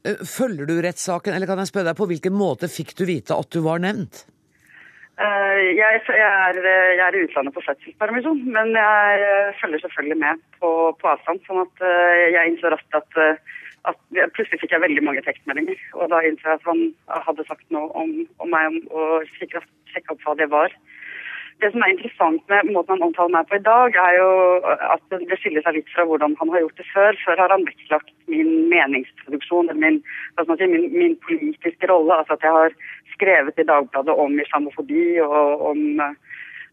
Følger 0.04 0.68
du 0.68 0.76
rettssaken, 0.84 1.34
eller 1.34 1.50
kan 1.50 1.58
jeg 1.58 1.72
spørre 1.72 1.90
deg 1.90 1.98
på 1.98 2.06
hvilken 2.12 2.38
måte 2.38 2.70
fikk 2.70 2.94
du 3.00 3.06
vite 3.08 3.34
at 3.34 3.50
du 3.50 3.64
var 3.66 3.82
nevnt? 3.82 4.28
Uh, 5.14 5.58
jeg, 5.78 6.00
er, 6.10 6.56
jeg, 6.58 7.02
er, 7.06 7.14
i 7.14 7.24
utlandet 7.26 7.54
på 7.54 7.62
fødselspermisjon, 7.62 8.40
men 8.56 8.72
jeg 8.74 9.52
følger 9.60 9.84
selvfølgelig 9.84 10.18
med 10.24 10.40
på, 10.58 10.70
på 11.00 11.12
avstand. 11.12 11.44
sånn 11.46 11.62
at 11.62 11.84
jeg 12.34 12.50
innså 12.50 12.72
raskt 12.74 12.98
at 12.98 13.20
at 13.90 13.98
plutselig 14.32 14.62
fikk 14.62 14.72
jeg 14.72 14.82
veldig 14.84 15.02
mange 15.04 15.22
tekstmeldinger. 15.26 15.80
Og 16.00 16.08
da 16.12 16.22
innså 16.24 16.48
jeg 16.48 16.60
at 16.60 16.68
han 16.68 16.82
hadde 17.26 17.46
sagt 17.48 17.66
noe 17.74 17.90
om, 18.00 18.14
om 18.40 18.52
meg 18.52 18.70
om, 18.70 18.78
fikk 19.38 19.58
sjekke 19.92 20.14
opp 20.14 20.24
hva 20.24 20.36
det 20.40 20.48
var. 20.52 20.72
Det 21.64 21.70
som 21.72 21.80
er 21.80 21.94
interessant 21.94 22.42
med 22.52 22.66
måten 22.74 22.98
han 22.98 23.06
omtaler 23.06 23.32
meg 23.32 23.46
på 23.48 23.56
i 23.56 23.64
dag, 23.64 23.94
er 23.96 24.18
jo 24.18 24.32
at 24.92 25.14
det 25.16 25.38
skiller 25.40 25.64
seg 25.64 25.78
litt 25.78 25.88
fra 25.94 26.04
hvordan 26.04 26.34
han 26.36 26.50
har 26.52 26.60
gjort 26.60 26.80
det 26.82 26.84
før. 26.90 27.16
Før 27.24 27.40
har 27.40 27.54
han 27.54 27.64
vektlagt 27.64 28.12
min 28.28 28.50
meningsproduksjon, 28.68 29.72
min, 29.80 30.02
si, 30.36 30.68
min, 30.68 30.84
min 30.92 31.16
politiske 31.24 31.88
rolle. 31.88 32.18
Altså 32.20 32.36
at 32.36 32.44
jeg 32.44 32.52
har 32.58 32.76
skrevet 33.14 33.56
i 33.62 33.68
Dagbladet 33.70 34.18
om 34.26 34.40
islamofobi 34.44 35.06
og 35.24 35.70
om 35.72 35.84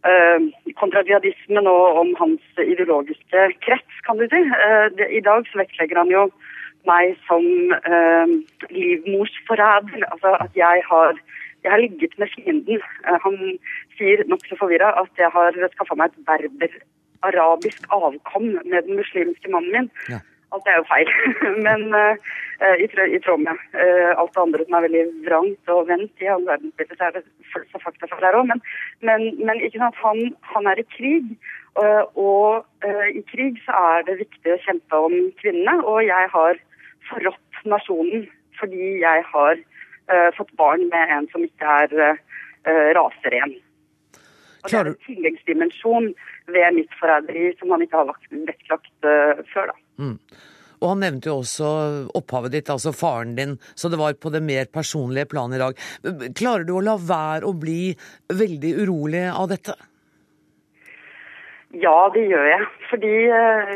Uh, 0.01 0.47
kontradiadismen 0.79 1.67
og 1.69 1.97
om 1.99 2.07
hans 2.17 2.41
ideologiske 2.57 3.41
krets, 3.61 3.99
kan 4.01 4.17
du 4.17 4.23
si. 4.31 4.39
Det, 4.97 5.05
I 5.13 5.21
dag 5.21 5.45
så 5.45 5.59
vektlegger 5.61 5.99
han 6.01 6.09
jo 6.09 6.23
meg 6.89 7.17
som 7.27 7.45
eh, 7.75 8.33
livmorsforræder. 8.73 10.05
Altså 10.07 10.33
at 10.45 10.57
jeg 10.57 10.83
har, 10.89 11.19
jeg 11.63 11.71
har 11.71 11.81
ligget 11.81 12.17
med 12.19 12.27
fienden. 12.35 12.81
Eh, 13.07 13.19
han 13.25 13.37
sier 13.97 14.23
nokså 14.29 14.57
forvirra 14.59 14.91
at 15.01 15.21
jeg 15.21 15.29
har 15.33 15.57
skaffa 15.75 15.97
meg 15.99 16.11
et 16.11 16.25
berber-arabisk 16.29 17.87
avkom 17.93 18.51
med 18.65 18.81
den 18.87 18.99
muslimske 18.99 19.51
mannen 19.53 19.71
min. 19.75 19.89
Ja. 20.09 20.21
Alt 20.51 20.67
er 20.67 20.81
jo 20.81 20.87
feil. 20.89 21.11
Men 21.67 21.93
uh, 21.95 22.15
i, 22.75 22.87
i, 22.87 23.19
tråd 23.23 23.45
med 23.45 23.61
uh, 23.77 24.11
alt 24.19 24.33
det 24.35 24.41
andre 24.41 24.65
som 24.65 24.75
er 24.77 24.85
veldig 24.87 25.05
vrangt 25.27 25.71
og 25.71 25.87
vendt 25.87 26.25
i 26.25 26.27
all 26.33 26.43
verdensbildet, 26.49 26.97
så 26.97 27.07
er 27.07 27.15
det 27.15 27.23
følelse 27.53 27.79
av 27.79 27.85
fakta 27.85 28.09
for 28.11 28.25
der 28.25 28.39
òg. 28.39 28.49
Men, 28.49 28.63
men, 29.07 29.23
men, 29.39 29.63
ikke 29.63 29.79
sant, 29.79 30.01
han, 30.03 30.33
han 30.51 30.67
er 30.67 30.81
i 30.81 30.87
krig. 30.97 31.31
Uh, 31.79 32.03
og 32.19 32.67
i 33.15 33.23
krig 33.31 33.61
så 33.63 33.77
er 33.93 34.07
det 34.09 34.19
viktig 34.25 34.57
å 34.57 34.61
kjempe 34.65 35.03
om 35.07 35.15
kvinnene. 35.39 35.77
Og 35.87 36.03
jeg 36.09 36.31
har 36.35 36.59
forrådt 37.07 37.65
nasjonen 37.71 38.27
fordi 38.59 38.99
jeg 39.01 39.23
har 39.31 39.61
fått 40.37 40.53
barn 40.59 40.87
med 40.91 41.11
en 41.17 41.27
som 41.33 41.43
ikke 41.45 41.75
er 41.83 41.97
uh, 42.01 42.87
raseren. 42.97 43.57
Og 44.61 44.69
Det 44.69 44.77
er 44.77 44.89
en 44.91 44.97
tilleggsdimensjon 45.07 46.11
ved 46.53 46.77
mitt 46.77 46.95
forræderi 46.99 47.51
som 47.59 47.73
han 47.73 47.85
ikke 47.85 48.01
har 48.01 48.11
vektlagt 48.49 49.07
uh, 49.07 49.41
før. 49.53 49.71
da. 49.71 49.77
Mm. 50.01 50.17
Og 50.81 50.89
han 50.89 51.03
nevnte 51.03 51.29
jo 51.29 51.37
også 51.43 51.67
opphavet 52.17 52.55
ditt, 52.55 52.69
altså 52.73 52.93
faren 52.95 53.35
din, 53.37 53.57
så 53.77 53.89
det 53.89 53.99
var 54.01 54.17
på 54.17 54.31
det 54.33 54.41
mer 54.41 54.65
personlige 54.73 55.29
planet 55.29 55.59
i 55.59 55.61
dag. 55.61 55.83
Klarer 56.37 56.65
du 56.65 56.73
å 56.73 56.85
la 56.85 56.95
være 56.97 57.45
å 57.45 57.53
bli 57.53 57.93
veldig 58.33 58.71
urolig 58.81 59.27
av 59.29 59.51
dette? 59.53 59.77
Ja, 61.79 62.09
det 62.11 62.25
gjør 62.27 62.47
jeg. 62.49 62.63
Fordi 62.89 63.13
uh, 63.31 63.75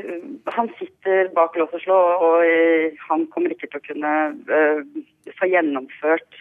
han 0.58 0.70
sitter 0.80 1.30
bak 1.36 1.56
lås 1.56 1.76
og 1.78 1.84
slå, 1.84 2.00
og 2.28 2.44
uh, 2.44 3.04
han 3.08 3.24
kommer 3.32 3.54
ikke 3.54 3.70
til 3.70 3.80
å 3.80 3.86
kunne 3.86 4.14
uh, 4.52 4.82
få 5.40 5.48
gjennomført 5.48 6.40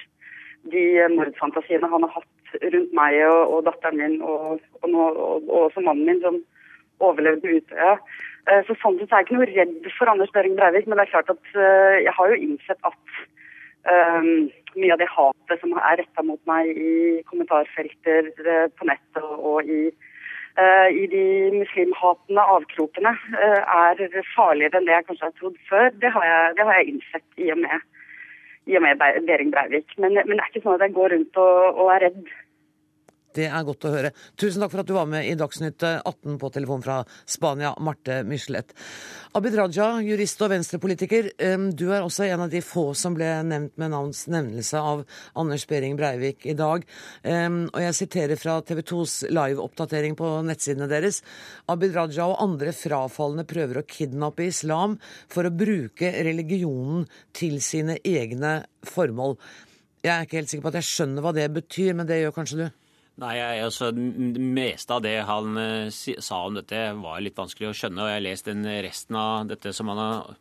de 0.72 0.84
mordfantasiene 1.12 1.90
han 1.92 2.06
har 2.06 2.16
hatt 2.16 2.56
rundt 2.72 2.94
meg 2.96 3.18
og, 3.28 3.52
og 3.54 3.66
datteren 3.68 4.00
min, 4.00 4.16
og, 4.22 4.62
og, 4.82 4.94
og, 4.96 5.50
også 5.66 5.82
mannen 5.84 6.08
min, 6.08 6.22
som 6.24 6.40
overlevde 7.04 7.58
Utøya. 7.58 7.98
Så 8.68 8.76
sånn 8.78 8.96
sett 9.00 9.12
er 9.12 9.22
jeg 9.22 9.26
ikke 9.26 9.36
noe 9.38 9.48
redd 9.48 9.86
for 9.96 10.10
Anders 10.10 10.32
Behring 10.34 10.54
Breivik, 10.56 10.86
men 10.86 11.00
det 11.00 11.06
er 11.06 11.12
klart 11.14 11.30
at 11.32 11.54
jeg 12.04 12.12
har 12.12 12.30
jo 12.30 12.38
innsett 12.38 12.86
at 12.86 13.14
mye 14.76 14.92
av 14.94 15.00
det 15.00 15.08
hatet 15.10 15.62
som 15.62 15.72
er 15.80 15.98
retta 16.00 16.24
mot 16.24 16.40
meg 16.48 16.70
i 16.70 16.94
kommentarfelter 17.28 18.30
på 18.76 18.88
nettet 18.88 19.24
og 19.24 19.64
i 19.64 19.80
Eh, 19.88 20.10
i 20.94 21.06
de 21.10 21.24
muslimhatende 21.50 22.42
avkrokene 22.56 23.10
eh, 23.40 23.62
er 23.62 24.22
farligere 24.36 24.78
enn 24.78 24.86
det 24.86 24.94
jeg 24.94 25.06
kanskje 25.08 25.26
har 25.26 25.34
trodd 25.40 25.56
før. 25.70 25.90
Det 26.02 26.12
har 26.14 26.26
jeg, 26.28 26.54
det 26.58 26.66
har 26.68 26.78
jeg 26.78 26.92
innsett 26.92 27.42
i 27.42 27.50
og 27.50 27.58
med, 27.64 27.86
i 28.70 28.76
og 28.78 28.84
med 28.86 29.02
Behring 29.26 29.50
Breivik. 29.54 29.96
Men, 29.98 30.14
men, 30.14 30.36
det 30.36 30.44
er 30.44 30.52
ikke 30.52 30.62
sånn 30.66 30.78
at 30.78 30.86
jeg 30.86 30.94
går 30.98 31.14
rundt 31.16 31.40
og, 31.42 31.80
og 31.82 31.90
er 31.96 32.06
redd. 32.06 32.22
Det 33.34 33.48
er 33.48 33.66
godt 33.66 33.88
å 33.88 33.90
høre. 33.90 34.12
Tusen 34.38 34.62
takk 34.62 34.70
for 34.70 34.84
at 34.84 34.88
du 34.88 34.94
var 34.94 35.08
med 35.10 35.26
i 35.26 35.34
Dagsnytt 35.38 35.82
18 35.82 36.36
på 36.38 36.50
telefon 36.54 36.84
fra 36.84 37.00
Spania, 37.26 37.72
Marte 37.82 38.20
Michelet. 38.26 38.70
Abid 39.34 39.56
Raja, 39.58 39.88
jurist 40.06 40.42
og 40.46 40.52
venstrepolitiker. 40.52 41.32
Du 41.74 41.88
er 41.90 42.04
også 42.04 42.28
en 42.28 42.44
av 42.44 42.52
de 42.52 42.60
få 42.62 42.92
som 42.94 43.16
ble 43.16 43.26
nevnt 43.48 43.74
med 43.80 43.90
navns 43.90 44.28
nevnelse 44.30 44.78
av 44.78 45.02
Anders 45.40 45.66
Behring 45.66 45.98
Breivik 45.98 46.46
i 46.46 46.54
dag. 46.54 46.86
Og 47.26 47.80
jeg 47.82 47.98
siterer 47.98 48.38
fra 48.38 48.60
TV 48.62 48.84
2s 48.86 49.16
live-oppdatering 49.34 50.14
på 50.18 50.30
nettsidene 50.46 50.86
deres. 50.90 51.18
Abid 51.66 51.98
Raja 51.98 52.28
og 52.30 52.38
andre 52.44 52.70
frafalne 52.76 53.46
prøver 53.50 53.82
å 53.82 53.86
kidnappe 53.88 54.46
islam 54.46 54.94
for 55.26 55.48
å 55.48 55.54
bruke 55.54 56.14
religionen 56.22 57.08
til 57.34 57.58
sine 57.64 57.98
egne 58.06 58.60
formål. 58.86 59.34
Jeg 60.04 60.12
er 60.14 60.26
ikke 60.26 60.38
helt 60.38 60.50
sikker 60.52 60.68
på 60.68 60.74
at 60.74 60.80
jeg 60.82 60.90
skjønner 60.92 61.24
hva 61.24 61.34
det 61.34 61.50
betyr, 61.58 61.94
men 61.96 62.06
det 62.06 62.22
gjør 62.22 62.38
kanskje 62.38 62.62
du? 62.62 62.66
Nei, 63.22 63.37
altså, 63.62 63.92
Det 63.94 64.42
meste 64.42 64.90
av 64.90 65.03
det 65.05 65.14
han 65.29 65.55
uh, 65.55 65.87
sa 65.94 66.40
om 66.48 66.57
dette, 66.57 66.79
var 66.98 67.20
litt 67.22 67.37
vanskelig 67.38 67.68
å 67.68 67.74
skjønne. 67.77 68.03
og 68.03 68.11
Jeg 68.11 68.18
har 68.18 68.24
lest 68.24 68.48
den 68.48 68.64
resten 68.83 69.18
av 69.18 69.44
dette 69.53 69.70
som 69.77 69.92
han 69.92 70.00
har, 70.00 70.33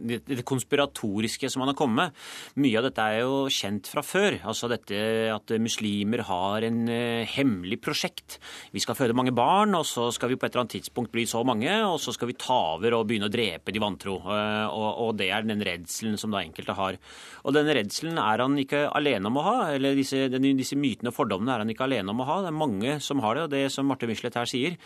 det 0.00 0.46
konspiratoriske 0.48 1.50
som 1.52 1.60
han 1.62 1.74
har 1.74 1.76
kommet 1.76 1.96
med. 1.96 2.22
Mye 2.64 2.80
av 2.80 2.86
dette 2.88 3.04
er 3.04 3.20
jo 3.20 3.42
kjent 3.52 3.90
fra 3.92 4.00
før. 4.00 4.38
Altså 4.48 4.70
dette 4.72 4.96
at 5.34 5.52
muslimer 5.60 6.24
har 6.24 6.64
en 6.64 6.78
uh, 6.88 7.28
hemmelig 7.28 7.82
prosjekt. 7.84 8.38
Vi 8.72 8.80
skal 8.80 8.96
føde 8.96 9.16
mange 9.16 9.36
barn, 9.36 9.76
og 9.76 9.84
så 9.84 10.08
skal 10.16 10.32
vi 10.32 10.40
på 10.40 10.48
et 10.48 10.56
eller 10.56 10.64
annet 10.64 10.78
tidspunkt 10.78 11.12
bli 11.12 11.26
så 11.28 11.44
mange, 11.44 11.68
og 11.84 12.00
så 12.00 12.16
skal 12.16 12.32
vi 12.32 12.38
ta 12.40 12.58
over 12.78 12.96
og 12.96 13.06
begynne 13.10 13.28
å 13.28 13.34
drepe 13.36 13.76
de 13.76 13.84
vantro. 13.84 14.16
Uh, 14.24 14.64
og, 14.72 14.88
og, 15.04 15.12
det 15.20 15.28
er 15.36 15.44
den 15.44 15.60
redselen 15.68 16.16
som 16.16 16.32
da 16.32 16.40
enkelte 16.40 16.80
har. 16.80 16.96
Og 17.44 17.52
den 17.60 17.68
redselen 17.76 18.16
er 18.24 18.40
han 18.46 18.56
ikke 18.64 18.86
alene 18.88 19.28
om 19.28 19.36
å 19.36 19.46
ha. 19.50 19.56
eller 19.76 19.92
disse, 20.00 20.30
disse 20.32 20.80
mytene 20.80 21.12
og 21.12 21.18
fordommene 21.20 21.52
er 21.52 21.66
han 21.66 21.76
ikke 21.76 21.84
alene 21.84 22.05
om 22.12 22.22
å 22.22 22.28
ha. 22.28 22.38
Det 22.44 22.50
er 22.52 22.56
mange 22.56 22.96
som 23.04 23.22
har 23.24 23.36
det. 23.36 23.46
Og 23.46 23.54
det 23.54 23.64
som 23.74 23.88
Marte 23.88 24.08
Michelet 24.08 24.36
her 24.38 24.50
sier, 24.50 24.76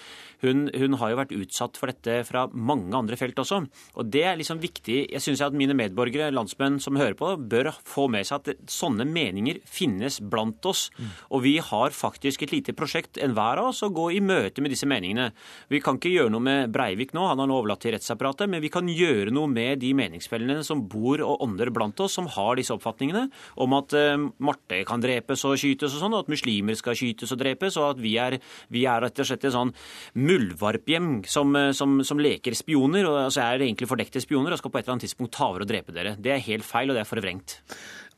hun, 0.45 0.69
hun, 0.75 0.97
har 1.01 1.13
jo 1.13 1.21
vært 1.21 1.35
utsatt 1.37 1.79
for 1.81 1.93
dette 1.93 2.21
fra 2.29 2.47
mange 2.53 2.97
andre 2.97 3.19
felt 3.21 3.39
også. 3.41 3.63
Og 4.01 4.11
det 4.13 4.25
er 4.29 4.39
liksom 4.41 4.61
viktig. 4.63 5.03
Jeg 5.13 5.25
syns 5.25 5.45
at 5.45 5.57
mine 5.57 5.77
medborgere, 5.77 6.33
landsmenn 6.35 6.81
som 6.83 6.99
hører 7.01 7.17
på, 7.19 7.33
bør 7.51 7.73
få 7.87 8.07
med 8.13 8.29
seg 8.29 8.41
at 8.41 8.71
sånne 8.71 9.07
meninger 9.09 9.61
finnes 9.69 10.21
blant 10.21 10.65
oss. 10.69 10.89
Og 11.31 11.45
vi 11.47 11.57
har 11.65 11.97
faktisk 11.97 12.45
et 12.47 12.55
lite 12.55 12.75
prosjekt, 12.77 13.21
enhver 13.21 13.61
av 13.61 13.71
oss, 13.71 13.83
å 13.85 13.93
gå 13.95 14.11
i 14.17 14.23
møte 14.25 14.63
med 14.65 14.75
disse 14.75 14.89
meningene. 14.89 15.31
Vi 15.71 15.83
kan 15.85 15.99
ikke 15.99 16.13
gjøre 16.13 16.33
noe 16.35 16.45
med 16.45 16.73
Breivik 16.75 17.15
nå, 17.17 17.27
han 17.29 17.41
har 17.43 17.49
nå 17.51 17.59
overlatt 17.61 17.83
til 17.85 17.95
rettsapparatet, 17.95 18.51
men 18.51 18.63
vi 18.63 18.73
kan 18.73 18.89
gjøre 18.89 19.33
noe 19.35 19.51
med 19.51 19.81
de 19.83 19.93
meningsfellene 19.97 20.65
som 20.67 20.85
bor 20.91 21.23
og 21.25 21.45
ånder 21.45 21.73
blant 21.75 22.01
oss, 22.01 22.17
som 22.17 22.29
har 22.31 22.57
disse 22.59 22.75
oppfatningene 22.75 23.27
om 23.61 23.77
at 23.79 23.95
uh, 23.97 24.17
Marte 24.43 24.83
kan 24.89 25.03
drepes 25.03 25.45
og 25.49 25.59
skytes 25.61 25.95
og 25.97 26.05
sånn, 26.05 26.17
og 26.17 26.25
at 26.25 26.33
muslimer 26.33 26.79
skal 26.79 26.97
skytes 26.99 27.10
og 27.15 27.41
drepes, 27.41 27.79
og 27.81 27.95
at 27.95 28.03
vi 28.03 28.17
er, 28.21 28.39
vi 28.73 28.85
er 28.89 29.07
rett 29.07 29.23
og 29.23 29.29
slett 29.29 29.47
et 29.49 29.55
sånn 29.55 29.73
muldvarphjem 30.19 31.11
som, 31.29 31.57
som, 31.77 32.01
som, 32.07 32.21
leker 32.21 32.57
spioner, 32.57 33.09
og 33.09 33.27
altså 33.27 33.45
er 33.45 33.65
egentlig 33.65 33.89
fordekte 33.91 34.23
spioner, 34.23 34.53
og 34.53 34.61
skal 34.61 34.73
på 34.73 34.81
et 34.81 34.87
eller 34.87 34.99
annet 34.99 35.09
tidspunkt 35.09 35.35
ta 35.37 35.49
over 35.51 35.65
og 35.65 35.71
drepe 35.71 35.95
dere. 35.97 36.17
Det 36.21 36.35
er 36.35 36.47
helt 36.51 36.67
feil, 36.67 36.91
og 36.91 36.99
det 36.99 37.05
er 37.05 37.11
forvrengt. 37.11 37.61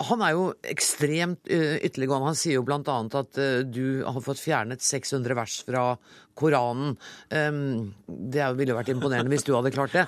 Han 0.09 0.23
er 0.25 0.35
jo 0.35 0.49
ekstremt 0.67 1.47
uh, 1.47 1.77
ytterliggående. 1.85 2.33
Han 2.33 2.39
sier 2.39 2.59
jo 2.59 2.67
bl.a. 2.67 2.81
at 2.81 3.39
uh, 3.39 3.63
du 3.69 4.03
har 4.03 4.25
fått 4.25 4.43
fjernet 4.43 4.83
600 4.83 5.37
vers 5.39 5.59
fra 5.69 5.85
Koranen. 6.39 6.97
Um, 7.29 7.93
det 8.09 8.49
ville 8.59 8.73
jo 8.73 8.79
vært 8.79 8.93
imponerende 8.95 9.33
hvis 9.33 9.47
du 9.47 9.53
hadde 9.55 9.75
klart 9.75 9.95
det. 9.97 10.07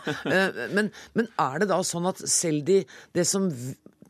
Men, 0.74 0.90
men, 1.14 1.28
er 1.40 1.60
det 1.62 1.70
da 1.70 1.78
sånn 1.86 2.08
at 2.10 2.22
selv 2.30 2.64
de, 2.66 2.80
det 3.14 3.26
som 3.28 3.50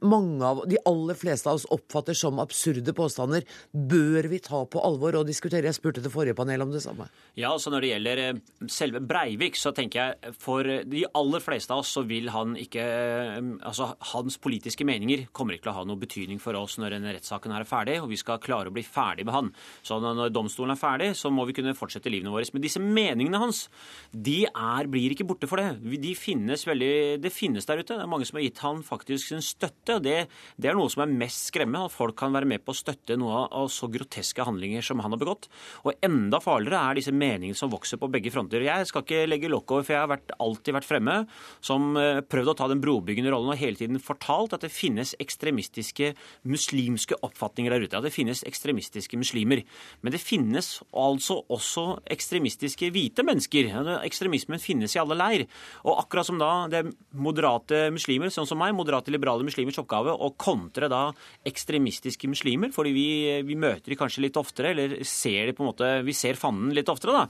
mange 0.05 0.45
av, 0.45 0.63
de 0.69 0.79
aller 0.89 1.19
fleste 1.19 1.51
av 1.51 1.59
oss 1.59 1.67
oppfatter 1.75 2.17
som 2.17 2.41
absurde 2.43 2.95
påstander, 2.97 3.47
bør 3.73 4.29
vi 4.31 4.41
ta 4.45 4.65
på 4.69 4.83
alvor 4.85 5.21
og 5.21 5.29
diskutere? 5.29 5.69
Jeg 5.69 5.79
spurte 5.79 6.03
det 6.05 6.13
forrige 6.13 6.37
panel 6.39 6.65
om 6.65 6.73
det 6.75 6.83
samme. 6.85 7.09
Ja, 7.39 7.53
altså 7.53 7.73
Når 7.73 7.85
det 7.85 7.91
gjelder 7.93 8.23
eh, 8.23 8.41
selve 8.71 9.03
Breivik, 9.05 9.59
så 9.59 9.73
tenker 9.75 10.01
jeg 10.01 10.35
for 10.41 10.69
de 10.91 11.05
aller 11.17 11.45
fleste 11.45 11.75
av 11.75 11.83
oss 11.83 11.93
så 11.97 12.05
vil 12.07 12.31
han 12.35 12.55
ikke 12.61 12.85
eh, 12.85 13.41
Altså 13.65 13.91
hans 14.13 14.37
politiske 14.43 14.85
meninger 14.87 15.27
kommer 15.35 15.57
ikke 15.57 15.69
til 15.69 15.73
å 15.73 15.79
ha 15.79 15.85
noe 15.89 16.01
betydning 16.01 16.41
for 16.43 16.57
oss 16.59 16.77
når 16.79 16.97
denne 16.97 17.15
rettssaken 17.17 17.55
er 17.55 17.67
ferdig, 17.69 17.97
og 18.03 18.11
vi 18.11 18.19
skal 18.21 18.41
klare 18.43 18.71
å 18.71 18.75
bli 18.75 18.85
ferdig 18.87 19.27
med 19.27 19.35
han. 19.35 19.51
Så 19.87 19.99
når 20.03 20.33
domstolen 20.35 20.75
er 20.75 20.81
ferdig, 20.81 21.11
så 21.19 21.31
må 21.33 21.47
vi 21.49 21.57
kunne 21.57 21.75
fortsette 21.77 22.13
livene 22.13 22.33
våre. 22.33 22.47
Men 22.55 22.65
disse 22.65 22.83
meningene 22.83 23.41
hans, 23.41 23.65
de 24.13 24.45
er, 24.47 24.91
blir 24.91 25.15
ikke 25.15 25.27
borte 25.29 25.49
for 25.51 25.61
det. 25.61 25.99
De 26.03 26.15
finnes 26.19 26.67
veldig, 26.69 26.93
det 27.25 27.33
finnes 27.35 27.67
der 27.69 27.81
ute. 27.81 27.95
Det 27.95 28.05
er 28.05 28.11
mange 28.11 28.29
som 28.29 28.39
har 28.39 28.47
gitt 28.47 28.63
han 28.65 28.83
faktisk 28.85 29.33
sin 29.33 29.45
støtte 29.45 29.94
og 29.99 30.05
det, 30.05 30.17
det, 30.57 30.71
er 30.71 30.79
noe 30.79 30.91
som 30.93 31.05
er 31.05 31.13
mest 31.13 31.51
skremmende, 31.51 31.89
at 31.89 31.95
folk 31.95 32.17
kan 32.19 32.35
være 32.35 32.49
med 32.49 32.65
på 32.65 32.75
å 32.75 32.79
støtte 32.79 33.19
noe 33.21 33.45
av 33.47 33.71
så 33.73 33.89
groteske 33.93 34.45
handlinger 34.47 34.85
som 34.85 35.03
han 35.05 35.15
har 35.15 35.21
begått. 35.21 35.49
Og 35.85 35.95
enda 36.05 36.41
farligere 36.43 36.81
er 36.81 37.01
disse 37.01 37.15
meningene 37.15 37.59
som 37.59 37.73
vokser 37.73 38.01
på 38.01 38.11
begge 38.13 38.33
fronter. 38.35 38.65
Jeg 38.65 38.89
skal 38.91 39.05
ikke 39.05 39.25
legge 39.29 39.51
lokk 39.53 39.77
over, 39.77 39.87
for 39.87 39.97
jeg 39.97 40.03
har 40.03 40.13
vært, 40.13 40.35
alltid 40.43 40.79
vært 40.79 40.89
fremme 40.89 41.17
som 41.65 41.95
eh, 42.01 42.21
prøvd 42.25 42.53
å 42.53 42.57
ta 42.59 42.69
den 42.71 42.83
brobyggende 42.85 43.33
rollen 43.35 43.55
og 43.55 43.61
hele 43.61 43.79
tiden 43.79 44.03
fortalt 44.03 44.57
at 44.57 44.65
det 44.67 44.73
finnes 44.75 45.15
ekstremistiske 45.23 46.13
muslimske 46.51 47.19
oppfatninger 47.25 47.75
der 47.75 47.87
ute. 47.87 47.99
At 47.99 48.07
det 48.07 48.15
finnes 48.15 48.45
ekstremistiske 48.49 49.19
muslimer. 49.21 49.65
Men 50.03 50.15
det 50.15 50.23
finnes 50.23 50.77
altså 50.91 51.41
også 51.53 51.87
ekstremistiske 52.15 52.91
hvite 52.95 53.25
mennesker. 53.27 53.71
Ekstremismen 54.05 54.63
finnes 54.63 54.95
i 54.97 55.03
alle 55.03 55.19
leir. 55.19 55.47
Og 55.85 55.99
akkurat 56.05 56.29
som 56.29 56.41
da 56.41 56.53
det 56.71 56.83
er 56.83 56.93
moderate 57.15 57.87
muslimer, 57.95 58.33
sånn 58.33 58.49
som 58.49 58.61
meg, 58.61 58.75
moderate 58.77 59.13
liberale 59.13 59.47
muslimers 59.47 59.79
oppgave 59.85 60.15
å 60.17 60.33
kontre 60.41 60.91
da 60.91 61.07
ekstremistiske 61.47 62.29
muslimer, 62.33 62.73
fordi 62.75 62.95
vi, 62.97 63.09
vi 63.47 63.59
møter 63.61 63.93
de 63.93 63.99
kanskje 64.01 64.25
litt 64.27 64.39
oftere, 64.41 64.73
eller 64.75 64.97
ser 65.07 65.51
de 65.51 65.57
på 65.57 65.65
en 65.65 65.71
måte, 65.71 65.91
vi 66.07 66.17
ser 66.17 66.39
fanden 66.41 66.75
litt 66.75 66.91
oftere. 66.91 67.15
da. 67.15 67.25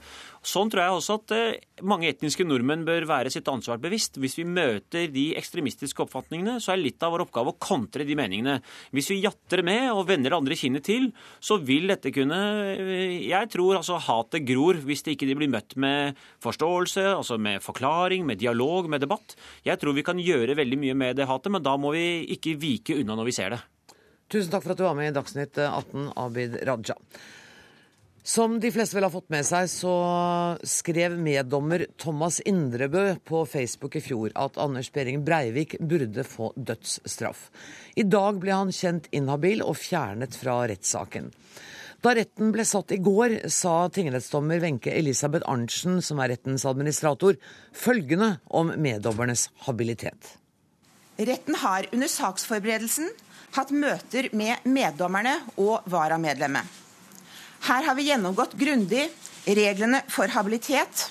Sånn 0.45 0.69
tror 0.71 0.83
jeg 0.83 0.97
også 0.99 1.17
at 1.19 1.33
eh, 1.35 1.59
mange 1.85 2.09
etniske 2.11 2.45
nordmenn 2.45 2.85
bør 2.87 3.07
være 3.09 3.31
sitt 3.33 3.47
ansvar 3.51 3.79
bevisst. 3.81 4.19
Hvis 4.21 4.37
vi 4.39 4.47
møter 4.47 5.09
de 5.11 5.27
ekstremistiske 5.39 6.05
oppfatningene, 6.05 6.59
så 6.63 6.73
er 6.73 6.81
litt 6.81 7.03
av 7.03 7.15
vår 7.15 7.25
oppgave 7.25 7.53
å 7.53 7.59
kontre 7.61 8.05
de 8.07 8.17
meningene. 8.17 8.59
Hvis 8.95 9.09
vi 9.11 9.21
jatter 9.23 9.63
med 9.65 9.89
og 9.91 10.05
vender 10.09 10.37
andre 10.37 10.57
kinnet 10.59 10.85
til, 10.87 11.09
så 11.43 11.57
vil 11.61 11.89
dette 11.91 12.13
kunne 12.15 12.39
eh, 12.75 13.17
Jeg 13.25 13.51
tror 13.53 13.79
altså 13.79 13.99
hatet 14.01 14.45
gror 14.47 14.79
hvis 14.85 15.05
det 15.05 15.15
ikke 15.15 15.33
blir 15.35 15.51
møtt 15.51 15.75
med 15.81 16.19
forståelse, 16.43 17.07
altså 17.15 17.39
med 17.41 17.63
forklaring, 17.65 18.25
med 18.27 18.39
dialog, 18.41 18.89
med 18.91 19.03
debatt. 19.03 19.35
Jeg 19.65 19.81
tror 19.81 19.95
vi 19.97 20.05
kan 20.05 20.21
gjøre 20.21 20.57
veldig 20.57 20.79
mye 20.81 20.97
med 20.97 21.19
det 21.19 21.27
hatet, 21.29 21.51
men 21.53 21.65
da 21.65 21.75
må 21.79 21.93
vi 21.95 22.05
ikke 22.35 22.57
vike 22.61 22.99
unna 23.01 23.17
når 23.17 23.31
vi 23.31 23.37
ser 23.39 23.55
det. 23.55 23.61
Tusen 24.31 24.51
takk 24.51 24.65
for 24.65 24.73
at 24.73 24.79
du 24.79 24.85
var 24.87 24.95
med 24.97 25.11
i 25.11 25.15
Dagsnytt 25.15 25.59
18, 25.61 26.13
Abid 26.17 26.55
Raja. 26.65 26.95
Som 28.25 28.55
de 28.57 28.71
fleste 28.73 28.97
vel 28.97 29.05
har 29.05 29.13
fått 29.13 29.29
med 29.29 29.45
seg, 29.45 29.67
så 29.69 29.91
skrev 30.65 31.13
meddommer 31.21 31.83
Thomas 32.01 32.39
Indrebø 32.41 33.19
på 33.21 33.43
Facebook 33.45 33.99
i 33.99 34.01
fjor 34.01 34.33
at 34.41 34.57
Anders 34.57 34.89
Behring 34.95 35.21
Breivik 35.27 35.75
burde 35.77 36.25
få 36.25 36.49
dødsstraff. 36.57 37.51
I 37.93 38.07
dag 38.09 38.39
ble 38.41 38.55
han 38.57 38.73
kjent 38.73 39.11
inhabil 39.13 39.61
og 39.61 39.77
fjernet 39.77 40.33
fra 40.41 40.63
rettssaken. 40.71 41.29
Da 42.01 42.15
retten 42.17 42.49
ble 42.53 42.65
satt 42.65 42.95
i 42.97 42.99
går, 43.01 43.43
sa 43.53 43.75
tingrettsdommer 43.93 44.63
Wenche 44.63 44.89
Elisabeth 44.93 45.45
Arntzen, 45.49 46.01
som 46.01 46.17
er 46.21 46.33
rettens 46.33 46.65
administrator, 46.65 47.37
følgende 47.77 48.39
om 48.49 48.73
meddommernes 48.73 49.51
habilitet. 49.69 50.33
Retten 51.17 51.55
har 51.55 51.87
under 51.91 52.11
saksforberedelsen 52.11 53.07
hatt 53.55 53.71
møter 53.71 54.27
med 54.35 54.65
meddommerne 54.67 55.37
og 55.55 55.85
varamedlemmet. 55.87 56.65
Her 57.65 57.87
har 57.87 57.95
vi 57.97 58.09
gjennomgått 58.09 58.57
grundig 58.59 59.07
reglene 59.47 60.01
for 60.11 60.29
habilitet. 60.35 61.05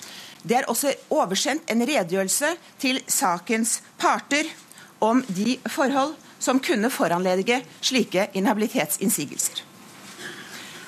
Det 0.45 0.59
er 0.59 0.69
også 0.69 0.93
oversendt 1.09 1.71
en 1.73 1.81
redegjørelse 1.81 2.53
til 2.79 3.01
sakens 3.09 3.79
parter 3.97 4.47
om 5.03 5.23
de 5.27 5.57
forhold 5.73 6.13
som 6.39 6.61
kunne 6.61 6.91
foranledige 6.93 7.63
slike 7.81 8.29
inhabilitetsinnsigelser. 8.37 9.63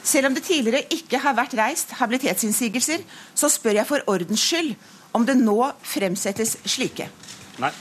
Selv 0.07 0.29
om 0.29 0.37
det 0.37 0.45
tidligere 0.47 0.85
ikke 0.93 1.19
har 1.19 1.35
vært 1.35 1.57
reist 1.57 1.97
habilitetsinnsigelser, 1.99 3.01
så 3.35 3.49
spør 3.51 3.81
jeg 3.81 3.89
for 3.89 4.05
ordens 4.07 4.45
skyld 4.45 4.75
om 5.17 5.25
det 5.27 5.35
nå 5.41 5.57
fremsettes 5.83 6.55
slike. 6.69 7.09
Nei. 7.59 7.73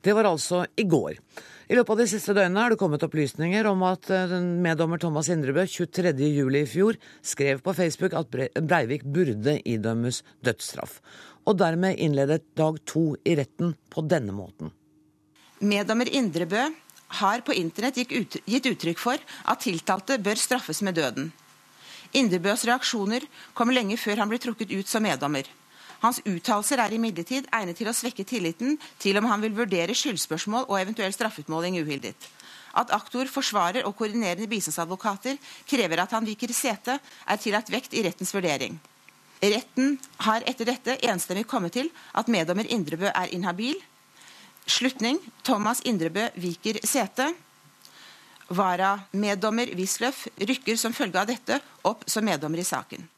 Det 0.00 0.14
var 0.16 0.28
altså 0.28 0.64
i 0.80 0.86
går. 0.88 1.18
I 1.70 1.76
løpet 1.78 1.92
av 1.94 2.00
de 2.00 2.06
siste 2.10 2.34
døgnene 2.34 2.64
er 2.64 2.72
det 2.72 2.80
kommet 2.80 3.04
opplysninger 3.06 3.66
om 3.70 3.84
at 3.86 4.08
eh, 4.10 4.32
meddommer 4.42 4.98
Thomas 4.98 5.28
Indrebø 5.30 5.62
23.07. 5.70 6.56
i 6.58 6.64
fjor 6.66 6.98
skrev 7.22 7.60
på 7.62 7.74
Facebook 7.76 8.16
at 8.18 8.32
Breivik 8.58 9.04
burde 9.04 9.60
idømmes 9.62 10.24
dødsstraff. 10.42 10.98
Og 11.46 11.60
dermed 11.60 12.00
innledet 12.02 12.42
dag 12.58 12.80
to 12.90 13.12
i 13.22 13.36
retten 13.38 13.76
på 13.92 14.02
denne 14.02 14.34
måten. 14.34 14.72
Meddommer 15.60 16.08
Indrebø 16.08 16.64
har 17.20 17.44
på 17.46 17.54
internett 17.54 18.00
gitt 18.00 18.66
uttrykk 18.72 18.98
for 18.98 19.20
at 19.20 19.62
tiltalte 19.62 20.18
bør 20.18 20.40
straffes 20.40 20.82
med 20.82 20.98
døden. 20.98 21.30
Indrebøs 22.16 22.64
reaksjoner 22.66 23.26
kommer 23.54 23.76
lenge 23.76 23.98
før 24.00 24.24
han 24.24 24.30
blir 24.30 24.42
trukket 24.42 24.72
ut 24.74 24.88
som 24.90 25.04
meddommer. 25.06 25.46
Hans 26.00 26.20
uttalelser 26.24 26.80
er 26.80 26.94
imidlertid 26.96 27.48
egnet 27.52 27.76
til 27.76 27.90
å 27.90 27.96
svekke 27.96 28.24
tilliten 28.24 28.78
til 28.98 29.18
om 29.20 29.26
han 29.28 29.42
vil 29.44 29.56
vurdere 29.56 29.96
skyldspørsmål 29.96 30.68
og 30.68 30.78
eventuell 30.80 31.12
straffutmåling 31.12 31.80
uhildet. 31.82 32.16
at 32.78 32.92
aktor, 32.94 33.26
forsvarer 33.26 33.82
og 33.82 33.96
koordinerende 33.98 34.46
bistandsadvokater 34.46 35.38
krever 35.66 35.98
at 36.04 36.12
han 36.14 36.26
viker 36.26 36.52
sete, 36.54 37.00
er 37.26 37.40
tillagt 37.42 37.72
vekt 37.72 37.96
i 37.98 38.04
rettens 38.06 38.30
vurdering. 38.34 38.78
Retten 39.42 39.96
har 40.26 40.44
etter 40.46 40.68
dette 40.68 40.98
enstemmig 41.10 41.46
kommet 41.50 41.74
til 41.74 41.88
at 42.14 42.28
meddommer 42.28 42.68
Indrebø 42.70 43.08
er 43.10 43.32
inhabil. 43.34 43.78
Slutning 44.68 45.18
Thomas 45.42 45.80
Indrebø 45.82 46.28
viker 46.36 46.78
sete. 46.86 47.32
Vara-meddommer 48.50 49.72
Wisløff 49.78 50.26
rykker 50.38 50.76
som 50.76 50.94
følge 50.94 51.22
av 51.22 51.30
dette 51.30 51.60
opp 51.88 52.04
som 52.10 52.26
meddommer 52.26 52.60
i 52.60 52.68
saken. 52.68 53.08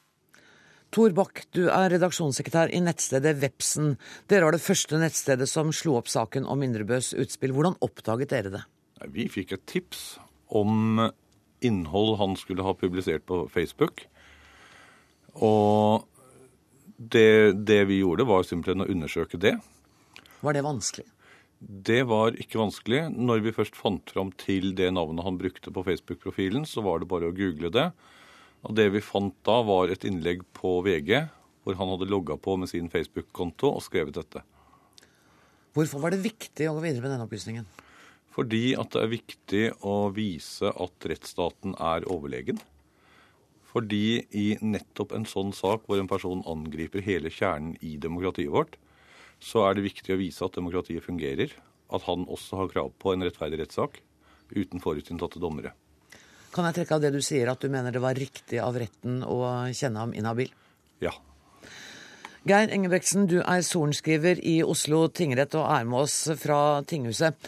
Tor 0.92 1.14
Bakk, 1.16 1.46
du 1.57 1.70
er 1.72 1.88
redaksjonssekretær 1.94 2.68
i 2.76 2.83
nettstedet 2.85 3.38
Vepsen. 3.40 3.94
Dere 4.28 4.44
var 4.44 4.52
det 4.52 4.61
første 4.61 4.98
nettstedet 5.00 5.48
som 5.48 5.70
slo 5.72 5.94
opp 5.96 6.11
saken 6.12 6.44
om 6.44 6.61
Indrebøs 6.66 7.14
utspill. 7.16 7.55
Hvordan 7.57 7.78
oppdaget 7.81 8.35
dere 8.35 8.52
det? 8.52 8.61
Vi 9.14 9.24
fikk 9.33 9.55
et 9.57 9.64
tips 9.72 10.02
om 10.52 11.00
innhold 11.64 12.18
han 12.20 12.37
skulle 12.37 12.66
ha 12.66 12.76
publisert 12.76 13.24
på 13.24 13.46
Facebook. 13.55 14.05
Og 15.40 16.05
det, 17.00 17.57
det, 17.64 17.81
vi 17.88 18.02
gjorde, 18.02 18.28
var 18.28 18.44
simpelthen 18.44 18.85
å 18.85 18.92
undersøke 18.92 19.40
det. 19.40 19.57
Var 20.44 20.59
det 20.59 20.66
vanskelig? 20.66 21.09
Det 21.88 22.02
var 22.11 22.37
ikke 22.37 22.61
vanskelig. 22.61 23.07
Når 23.16 23.46
vi 23.46 23.57
først 23.57 23.81
fant 23.81 24.12
fram 24.12 24.37
til 24.37 24.74
det 24.76 24.92
navnet 24.92 25.24
han 25.24 25.40
brukte 25.40 25.72
på 25.72 25.88
Facebook-profilen, 25.88 26.68
så 26.68 26.85
var 26.85 27.00
det 27.00 27.09
bare 27.09 27.33
å 27.33 27.38
google 27.38 27.72
det. 27.72 27.94
Og 28.62 28.77
det 28.79 28.88
vi 28.94 29.03
fant 29.03 29.35
da, 29.46 29.59
var 29.66 29.90
et 29.90 30.05
innlegg 30.07 30.44
på 30.55 30.81
VG 30.87 31.25
hvor 31.62 31.79
han 31.79 31.92
hadde 31.94 32.11
logga 32.11 32.37
på 32.42 32.57
med 32.59 32.70
sin 32.70 32.90
Facebook-konto 32.90 33.70
og 33.70 33.85
skrevet 33.85 34.16
dette. 34.18 34.42
Hvorfor 35.72 36.03
var 36.03 36.12
det 36.12 36.25
viktig 36.25 36.68
å 36.68 36.77
gå 36.77 36.85
videre 36.85 37.05
med 37.05 37.14
denne 37.14 37.27
opplysningen? 37.27 37.66
Fordi 38.33 38.72
at 38.81 38.92
det 38.94 39.03
er 39.03 39.12
viktig 39.12 39.64
å 39.87 39.96
vise 40.14 40.70
at 40.70 41.09
rettsstaten 41.09 41.77
er 41.81 42.07
overlegen. 42.11 42.61
Fordi 43.72 44.25
i 44.37 44.46
nettopp 44.61 45.14
en 45.16 45.29
sånn 45.29 45.53
sak 45.57 45.87
hvor 45.87 46.01
en 46.01 46.11
person 46.11 46.44
angriper 46.48 47.05
hele 47.05 47.33
kjernen 47.33 47.77
i 47.81 47.94
demokratiet 48.01 48.53
vårt, 48.53 48.77
så 49.42 49.66
er 49.66 49.77
det 49.77 49.87
viktig 49.88 50.14
å 50.14 50.20
vise 50.20 50.44
at 50.44 50.57
demokratiet 50.59 51.05
fungerer. 51.05 51.55
At 51.92 52.05
han 52.09 52.27
også 52.29 52.61
har 52.61 52.72
krav 52.72 52.92
på 53.01 53.12
en 53.12 53.25
rettferdig 53.25 53.62
rettssak 53.62 54.01
uten 54.53 54.81
forutinntatte 54.85 55.40
dommere. 55.40 55.72
Kan 56.53 56.69
jeg 56.69 56.83
trekke 56.83 56.99
av 56.99 57.05
det 57.05 57.12
du 57.15 57.23
sier, 57.25 57.49
at 57.49 57.62
du 57.62 57.71
mener 57.73 57.95
det 57.95 58.03
var 58.05 58.19
riktig 58.19 58.59
av 58.61 58.77
retten 58.77 59.23
å 59.25 59.38
kjenne 59.73 60.03
ham 60.03 60.12
inhabil? 60.12 60.51
Ja. 61.01 61.15
Geir 62.45 62.73
Engebrektsen, 62.75 63.25
du 63.31 63.38
er 63.41 63.62
sorenskriver 63.65 64.41
i 64.43 64.59
Oslo 64.67 65.07
tingrett 65.09 65.55
og 65.57 65.65
er 65.71 65.87
med 65.88 66.03
oss 66.03 66.17
fra 66.43 66.83
tinghuset. 66.85 67.38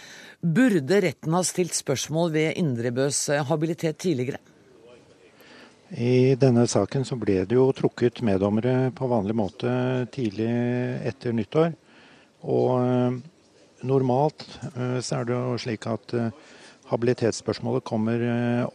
Burde 0.41 1.03
retten 1.05 1.37
ha 1.37 1.43
stilt 1.45 1.77
spørsmål 1.77 2.33
ved 2.33 2.61
Indrebøs 2.63 3.27
habilitet 3.51 4.01
tidligere? 4.07 4.41
I 5.95 6.35
denne 6.41 6.65
saken 6.71 7.05
så 7.07 7.19
ble 7.21 7.43
det 7.45 7.59
jo 7.59 7.69
trukket 7.77 8.23
meddommere 8.25 8.89
på 8.97 9.07
vanlig 9.11 9.37
måte 9.37 9.71
tidlig 10.15 10.49
etter 11.11 11.37
nyttår. 11.37 11.75
Og 12.49 12.73
eh, 12.81 13.19
normalt 13.87 14.47
eh, 14.73 14.99
så 15.05 15.21
er 15.21 15.29
det 15.29 15.37
jo 15.37 15.59
slik 15.61 15.87
at 15.93 16.17
eh, 16.17 16.33
habilitetsspørsmålet 16.91 17.85
kommer 17.89 18.21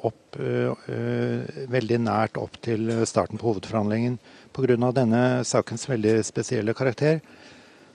opp 0.06 0.38
veldig 0.40 2.00
nært 2.02 2.40
opp 2.42 2.56
til 2.66 2.90
starten 3.06 3.38
på 3.38 3.52
hovedforhandlingen. 3.52 4.18
Pga. 4.56 4.92
denne 4.92 5.44
sakens 5.46 5.86
veldig 5.90 6.16
spesielle 6.26 6.74
karakter 6.74 7.22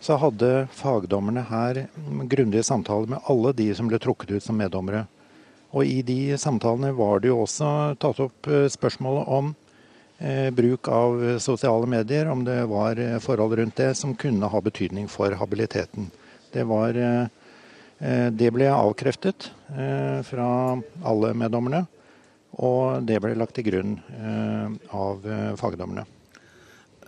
så 0.05 0.19
hadde 0.21 0.69
fagdommerne 0.77 1.47
her 1.49 1.87
grundige 2.31 2.63
samtaler 2.67 3.15
med 3.15 3.27
alle 3.31 3.53
de 3.57 3.71
som 3.75 3.89
ble 3.89 3.99
trukket 3.99 4.37
ut 4.37 4.45
som 4.45 4.59
meddommere. 4.61 5.07
Og 5.75 5.89
i 5.89 6.03
de 6.07 6.37
samtalene 6.39 6.93
var 6.95 7.23
det 7.23 7.33
jo 7.33 7.41
også 7.43 7.69
tatt 8.03 8.21
opp 8.23 8.47
eh, 8.47 8.67
spørsmålet 8.71 9.31
om 9.37 9.49
eh, 10.19 10.51
bruk 10.55 10.91
av 10.93 11.23
sosiale 11.43 11.89
medier, 11.91 12.31
om 12.31 12.45
det 12.47 12.61
var 12.71 13.01
eh, 13.01 13.19
forhold 13.23 13.57
rundt 13.59 13.81
det 13.81 13.95
som 13.99 14.15
kunne 14.15 14.51
ha 14.51 14.61
betydning 14.63 15.09
for 15.11 15.35
habiliteten. 15.41 16.13
Det, 16.55 16.63
var, 16.71 16.95
det 18.05 18.51
ble 18.53 18.67
avkreftet 18.69 19.47
fra 20.29 20.49
alle 21.09 21.31
meddommerne, 21.41 21.81
og 22.61 23.07
det 23.09 23.17
ble 23.25 23.33
lagt 23.41 23.57
til 23.57 23.65
grunn 23.71 23.95
av 24.93 25.25
fagdommerne. 25.57 26.05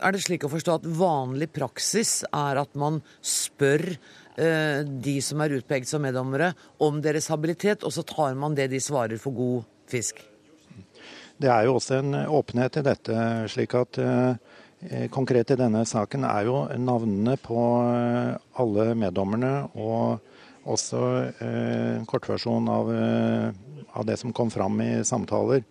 Er 0.01 0.17
det 0.17 0.23
slik 0.25 0.47
å 0.49 0.53
forstå 0.53 0.79
at 0.79 0.89
vanlig 0.97 1.51
praksis 1.53 2.23
er 2.33 2.63
at 2.63 2.73
man 2.81 3.03
spør 3.21 3.85
Eh, 4.37 4.85
de 4.85 5.17
som 5.25 5.41
er 5.41 5.55
utpekt 5.57 5.89
som 5.89 6.03
meddommere, 6.05 6.51
om 6.85 7.01
deres 7.01 7.31
habilitet, 7.33 7.87
og 7.89 7.93
så 7.95 8.05
tar 8.05 8.35
man 8.37 8.55
det 8.57 8.69
de 8.69 8.81
svarer 8.85 9.17
for 9.21 9.33
god 9.33 9.65
fisk? 9.89 10.21
Det 11.41 11.49
er 11.49 11.65
jo 11.65 11.79
også 11.79 12.03
en 12.03 12.13
åpenhet 12.29 12.77
i 12.81 12.85
dette, 12.85 13.17
slik 13.53 13.73
at 13.81 13.97
eh, 14.01 15.09
konkret 15.13 15.55
i 15.55 15.59
denne 15.59 15.87
saken 15.89 16.27
er 16.29 16.51
jo 16.51 16.59
navnene 16.77 17.39
på 17.41 17.63
eh, 17.89 18.37
alle 18.61 18.91
meddommerne 18.97 19.55
og 19.73 20.21
også 20.67 21.01
eh, 21.43 22.05
kortversjon 22.11 22.69
av, 22.73 22.91
av, 23.93 24.07
det 24.09 24.19
som 24.21 24.35
kom 24.37 24.51
fram 24.51 24.81
i 24.83 24.93
samtaler, 25.07 25.65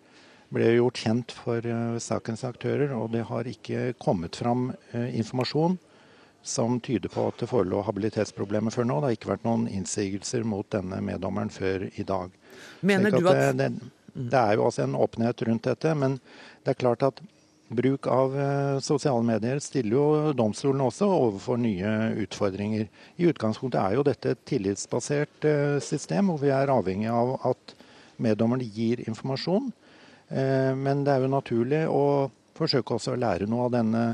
ble 0.54 0.70
gjort 0.76 1.02
kjent 1.02 1.34
for 1.34 1.64
sakens 2.00 2.44
aktører. 2.46 2.94
Og 2.96 3.10
det 3.12 3.24
har 3.28 3.48
ikke 3.50 3.90
kommet 4.00 4.38
fram 4.38 4.70
informasjon 4.94 5.74
som 6.46 6.80
tyder 6.80 7.10
på 7.10 7.26
at 7.28 7.40
det 7.42 7.48
forelå 7.50 7.82
habilitetsproblemer 7.86 8.74
før 8.74 8.86
nå. 8.86 9.00
Det 9.00 9.08
har 9.08 9.16
ikke 9.18 9.32
vært 9.32 9.46
noen 9.46 9.66
innsigelser 9.66 10.46
mot 10.46 10.68
denne 10.70 11.00
meddommeren 11.04 11.50
før 11.50 11.88
i 11.88 12.06
dag. 12.06 12.34
Mener 12.86 13.14
du 13.14 13.24
at... 13.26 13.40
Det, 13.58 13.70
det, 13.74 13.92
det, 14.16 14.40
er 14.40 14.56
jo 14.56 14.68
også 14.68 14.86
en 14.86 14.94
åpenhet 14.96 15.42
rundt 15.48 15.66
dette, 15.66 15.94
men 15.98 16.20
det 16.64 16.72
er 16.72 16.78
klart 16.80 17.02
at 17.04 17.18
bruk 17.68 18.06
av 18.06 18.40
eh, 18.40 18.78
sosiale 18.78 19.22
medier 19.26 19.58
stiller 19.58 19.96
jo 19.96 20.34
domstolene 20.36 20.86
også 20.86 21.08
overfor 21.10 21.58
nye 21.60 22.12
utfordringer. 22.22 22.86
I 23.16 23.30
utgangspunktet 23.30 23.80
er 23.80 23.96
jo 23.96 24.04
dette 24.06 24.34
et 24.34 24.44
tillitsbasert 24.48 25.46
eh, 25.48 25.78
system, 25.82 26.30
hvor 26.30 26.42
vi 26.42 26.52
er 26.54 26.72
avhengig 26.72 27.10
av 27.10 27.34
at 27.50 27.74
meddommerne 28.22 28.66
gir 28.70 29.02
informasjon. 29.06 29.72
Eh, 30.28 30.72
men 30.78 31.02
det 31.06 31.14
er 31.14 31.26
jo 31.26 31.32
naturlig 31.34 31.82
å 31.90 32.06
forsøke 32.56 32.96
også 32.96 33.16
å 33.16 33.20
lære 33.20 33.50
noe 33.50 33.66
av 33.68 33.74
denne 33.78 34.06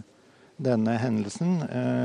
denne 0.62 0.92
hendelsen. 1.00 1.56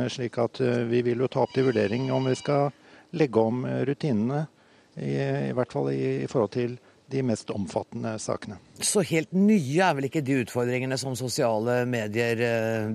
Slik 0.10 0.38
at 0.42 0.58
vi 0.90 1.04
vil 1.06 1.20
jo 1.22 1.28
ta 1.30 1.44
opp 1.44 1.52
til 1.54 1.68
vurdering 1.68 2.08
om 2.16 2.26
vi 2.26 2.34
skal 2.40 2.72
legge 3.14 3.44
om 3.44 3.60
rutinene. 3.86 4.48
I, 4.98 5.12
i 5.52 5.54
hvert 5.54 5.76
fall 5.76 5.92
i, 5.92 6.24
i, 6.24 6.30
forhold 6.32 6.56
til 6.56 6.72
de 7.12 7.24
mest 7.24 7.50
omfattende 7.54 8.14
sakene. 8.20 8.58
Så 8.84 9.02
helt 9.08 9.32
nye 9.36 9.80
er 9.84 9.96
vel 9.98 10.10
ikke 10.10 10.24
de 10.26 10.42
utfordringene 10.44 10.98
som 11.00 11.16
sosiale 11.18 11.80
medier 11.90 12.42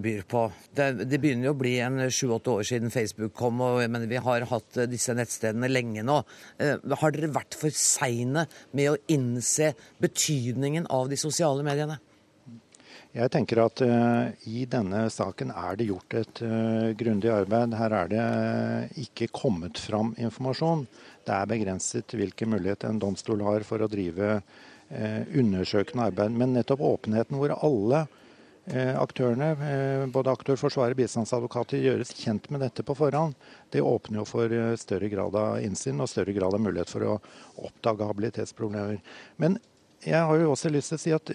byr 0.05 0.23
på? 0.29 0.45
Det, 0.75 0.91
det 1.09 1.21
begynner 1.23 1.49
jo 1.51 1.55
å 1.57 1.61
bli 1.63 1.75
en 1.85 2.05
sju-åtte 2.13 2.53
år 2.59 2.69
siden 2.69 2.93
Facebook 2.95 3.35
kom, 3.39 3.61
og, 3.65 3.81
men 3.91 4.07
vi 4.11 4.21
har 4.23 4.47
hatt 4.53 4.83
disse 4.93 5.17
nettstedene 5.17 5.71
lenge 5.73 6.05
nå. 6.07 6.21
Har 6.61 7.17
dere 7.17 7.33
vært 7.33 7.57
for 7.59 7.75
seine 7.75 8.47
med 8.77 8.93
å 8.93 9.01
innse 9.13 9.73
betydningen 10.03 10.91
av 10.93 11.09
de 11.13 11.21
sosiale 11.21 11.65
mediene? 11.67 11.99
Jeg 13.13 13.29
tenker 13.29 13.59
at 13.61 13.81
uh, 13.85 14.31
i 14.49 14.63
denne 14.73 15.03
saken 15.13 15.51
er 15.53 15.77
det 15.77 15.91
gjort 15.91 16.15
et 16.17 16.39
uh, 16.49 16.93
grundig 16.97 17.29
arbeid. 17.29 17.75
Her 17.77 17.95
er 17.99 18.09
det 18.09 18.23
uh, 18.25 19.03
ikke 19.05 19.29
kommet 19.37 19.77
fram 19.77 20.15
informasjon. 20.17 20.87
Det 21.23 21.35
er 21.35 21.51
begrenset 21.51 22.17
hvilken 22.19 22.53
mulighet 22.55 22.87
en 22.89 23.01
domstol 23.03 23.45
har 23.47 23.67
for 23.67 23.83
å 23.83 23.91
drive 23.91 24.41
undersøkende 24.93 26.11
arbeid. 26.11 26.35
Men 26.37 26.53
nettopp 26.57 26.83
åpenheten 26.85 27.39
hvor 27.41 27.55
alle 27.57 28.05
aktørene, 28.71 29.49
både 30.15 30.31
aktør, 30.31 30.59
forsvarer, 30.61 30.95
bistandsadvokater, 30.99 31.81
gjøres 31.83 32.13
kjent 32.15 32.47
med 32.53 32.63
dette 32.63 32.85
på 32.87 32.95
forhånd, 32.95 33.35
det 33.75 33.83
åpner 33.83 34.21
jo 34.21 34.27
for 34.29 34.53
større 34.79 35.09
grad 35.11 35.35
av 35.39 35.59
innsyn 35.65 36.03
og 36.03 36.11
større 36.11 36.35
grad 36.37 36.55
av 36.55 36.63
mulighet 36.63 36.93
for 36.93 37.07
å 37.09 37.17
oppdage 37.67 38.07
habilitetsproblemer. 38.07 39.01
Men 39.43 39.59
jeg 40.03 40.21
har 40.23 40.39
jo 40.39 40.53
også 40.53 40.71
lyst 40.71 40.93
til 40.93 41.01
å 41.01 41.03
si 41.03 41.17
at 41.17 41.35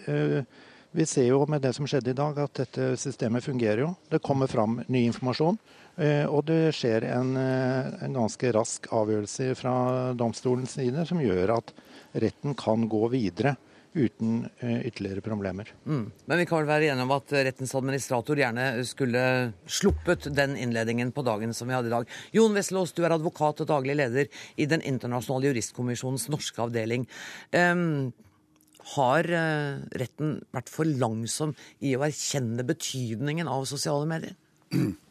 vi 0.97 1.05
ser 1.05 1.27
jo 1.27 1.41
med 1.51 1.61
det 1.65 1.73
som 1.75 1.87
skjedde 1.89 2.13
i 2.13 2.17
dag, 2.17 2.39
at 2.39 2.61
dette 2.61 2.93
systemet 2.99 3.43
fungerer 3.43 3.83
jo. 3.83 3.91
Det 4.09 4.23
kommer 4.23 4.47
fram 4.47 4.79
ny 4.87 5.03
informasjon. 5.09 5.59
Eh, 5.97 6.25
og 6.29 6.43
det 6.45 6.75
skjer 6.77 7.07
en, 7.09 7.31
eh, 7.41 7.87
en 8.05 8.17
ganske 8.19 8.51
rask 8.53 8.85
avgjørelse 8.93 9.53
fra 9.57 9.77
domstolens 10.13 10.75
side 10.77 11.05
som 11.09 11.21
gjør 11.23 11.55
at 11.57 11.73
retten 12.13 12.53
kan 12.57 12.85
gå 12.89 13.07
videre 13.09 13.55
uten 13.97 14.43
eh, 14.61 14.83
ytterligere 14.85 15.23
problemer. 15.25 15.71
Mm. 15.89 16.03
Men 16.29 16.37
vi 16.37 16.45
kan 16.45 16.61
vel 16.61 16.69
være 16.69 16.91
enige 16.91 17.07
om 17.07 17.15
at 17.15 17.33
rettens 17.47 17.73
administrator 17.79 18.37
gjerne 18.37 18.67
skulle 18.85 19.23
sluppet 19.65 20.29
den 20.37 20.53
innledningen 20.53 21.09
på 21.15 21.25
dagen 21.25 21.55
som 21.57 21.71
vi 21.71 21.73
hadde 21.73 21.89
i 21.89 21.95
dag. 21.95 22.13
Jon 22.37 22.53
Veslås, 22.53 22.93
du 22.93 23.01
er 23.01 23.17
advokat 23.17 23.65
og 23.65 23.71
daglig 23.71 23.97
leder 23.97 24.29
i 24.55 24.69
Den 24.69 24.85
internasjonale 24.85 25.49
juristkommisjonens 25.49 26.27
norske 26.29 26.61
avdeling. 26.61 27.07
Um, 27.49 28.13
har 28.93 29.27
retten 29.99 30.37
vært 30.55 30.69
for 30.71 30.87
langsom 30.87 31.57
i 31.83 31.97
å 31.97 32.05
erkjenne 32.05 32.63
betydningen 32.63 33.49
av 33.51 33.65
sosiale 33.67 34.07
medier? 34.07 34.37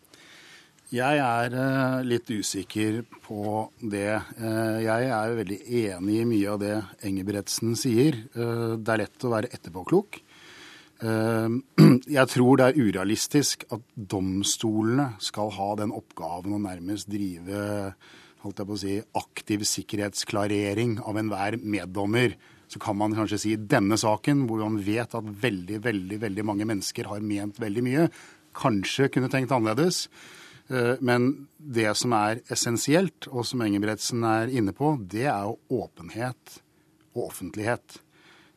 Jeg 0.95 1.19
er 1.19 1.55
eh, 1.59 2.05
litt 2.07 2.29
usikker 2.31 3.01
på 3.25 3.65
det. 3.83 4.21
Eh, 4.39 4.77
jeg 4.85 5.09
er 5.11 5.33
veldig 5.35 5.59
enig 5.81 6.19
i 6.21 6.27
mye 6.31 6.53
av 6.53 6.61
det 6.63 6.77
Engebretsen 7.09 7.75
sier. 7.75 8.21
Eh, 8.39 8.77
det 8.79 8.93
er 8.95 9.03
lett 9.03 9.27
å 9.27 9.33
være 9.35 9.51
etterpåklok. 9.51 10.21
Jeg 12.17 12.29
tror 12.33 12.57
det 12.57 12.67
er 12.71 12.79
urealistisk 12.81 13.67
at 13.69 13.83
domstolene 13.93 15.11
skal 15.21 15.51
ha 15.53 15.67
den 15.77 15.91
oppgaven 15.93 16.55
å 16.57 16.61
nærmest 16.63 17.11
drive 17.13 17.93
holdt 18.41 18.63
jeg 18.63 18.69
på 18.71 18.79
å 18.79 18.81
si, 18.81 18.95
aktiv 19.21 19.67
sikkerhetsklarering 19.69 20.97
av 21.05 21.21
enhver 21.21 21.59
meddommer. 21.61 22.39
Så 22.73 22.81
kan 22.81 22.97
man 22.97 23.13
kanskje 23.13 23.43
si 23.43 23.53
denne 23.61 23.99
saken, 24.01 24.47
hvor 24.49 24.65
man 24.65 24.81
vet 24.87 25.13
at 25.19 25.29
veldig, 25.45 25.83
veldig, 25.85 26.23
veldig 26.25 26.49
mange 26.49 26.71
mennesker 26.73 27.13
har 27.13 27.21
ment 27.21 27.61
veldig 27.61 27.85
mye, 27.85 28.09
kanskje 28.57 29.11
kunne 29.13 29.29
tenkt 29.33 29.53
annerledes. 29.53 30.07
Eh, 30.69 30.95
men 31.01 31.47
det 31.57 31.89
som 31.99 32.15
er 32.17 32.43
essensielt, 32.53 33.29
og 33.31 33.47
som 33.47 33.63
Engebretsen 33.65 34.25
er 34.27 34.53
inne 34.53 34.75
på, 34.77 34.95
det 35.01 35.27
er 35.31 35.47
jo 35.47 35.83
åpenhet 35.83 36.61
og 37.15 37.29
offentlighet. 37.29 38.01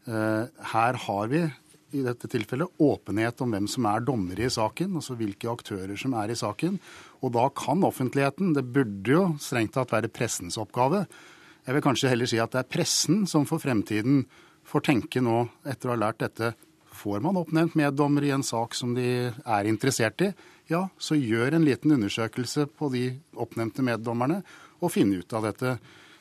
Eh, 0.09 0.45
her 0.73 1.01
har 1.05 1.31
vi 1.31 1.43
i 1.89 2.03
dette 2.05 2.29
tilfellet 2.29 2.81
åpenhet 2.85 3.41
om 3.41 3.53
hvem 3.53 3.67
som 3.69 3.87
er 3.89 4.03
dommere 4.05 4.45
i 4.45 4.53
saken, 4.53 4.99
altså 4.99 5.15
hvilke 5.17 5.49
aktører 5.49 5.97
som 5.97 6.13
er 6.21 6.33
i 6.33 6.37
saken. 6.37 6.77
Og 7.25 7.33
da 7.33 7.47
kan 7.49 7.85
offentligheten, 7.85 8.53
det 8.53 8.67
burde 8.73 9.15
jo 9.15 9.23
strengt 9.41 9.73
tatt 9.77 9.93
være 9.93 10.11
pressens 10.13 10.59
oppgave. 10.61 11.05
Jeg 11.65 11.75
vil 11.75 11.85
kanskje 11.85 12.11
heller 12.11 12.29
si 12.29 12.39
at 12.41 12.53
det 12.53 12.61
er 12.61 12.69
pressen 12.77 13.25
som 13.29 13.47
for 13.49 13.61
fremtiden 13.61 14.23
får 14.69 14.85
tenke 14.85 15.21
nå, 15.21 15.47
etter 15.65 15.89
å 15.89 15.95
ha 15.95 16.03
lært 16.05 16.21
dette, 16.21 16.53
får 16.99 17.23
man 17.23 17.39
oppnevnt 17.39 17.77
meddommer 17.79 18.27
i 18.27 18.33
en 18.35 18.43
sak 18.45 18.75
som 18.77 18.91
de 18.97 19.29
er 19.29 19.69
interessert 19.71 20.21
i, 20.25 20.33
ja, 20.69 20.83
så 21.01 21.17
gjør 21.17 21.55
en 21.55 21.65
liten 21.65 21.95
undersøkelse 21.95 22.67
på 22.77 22.91
de 22.93 23.07
oppnevnte 23.39 23.85
meddommerne 23.85 24.43
og 24.79 24.93
finn 24.93 25.15
ut 25.15 25.33
av 25.33 25.49
dette. 25.49 25.79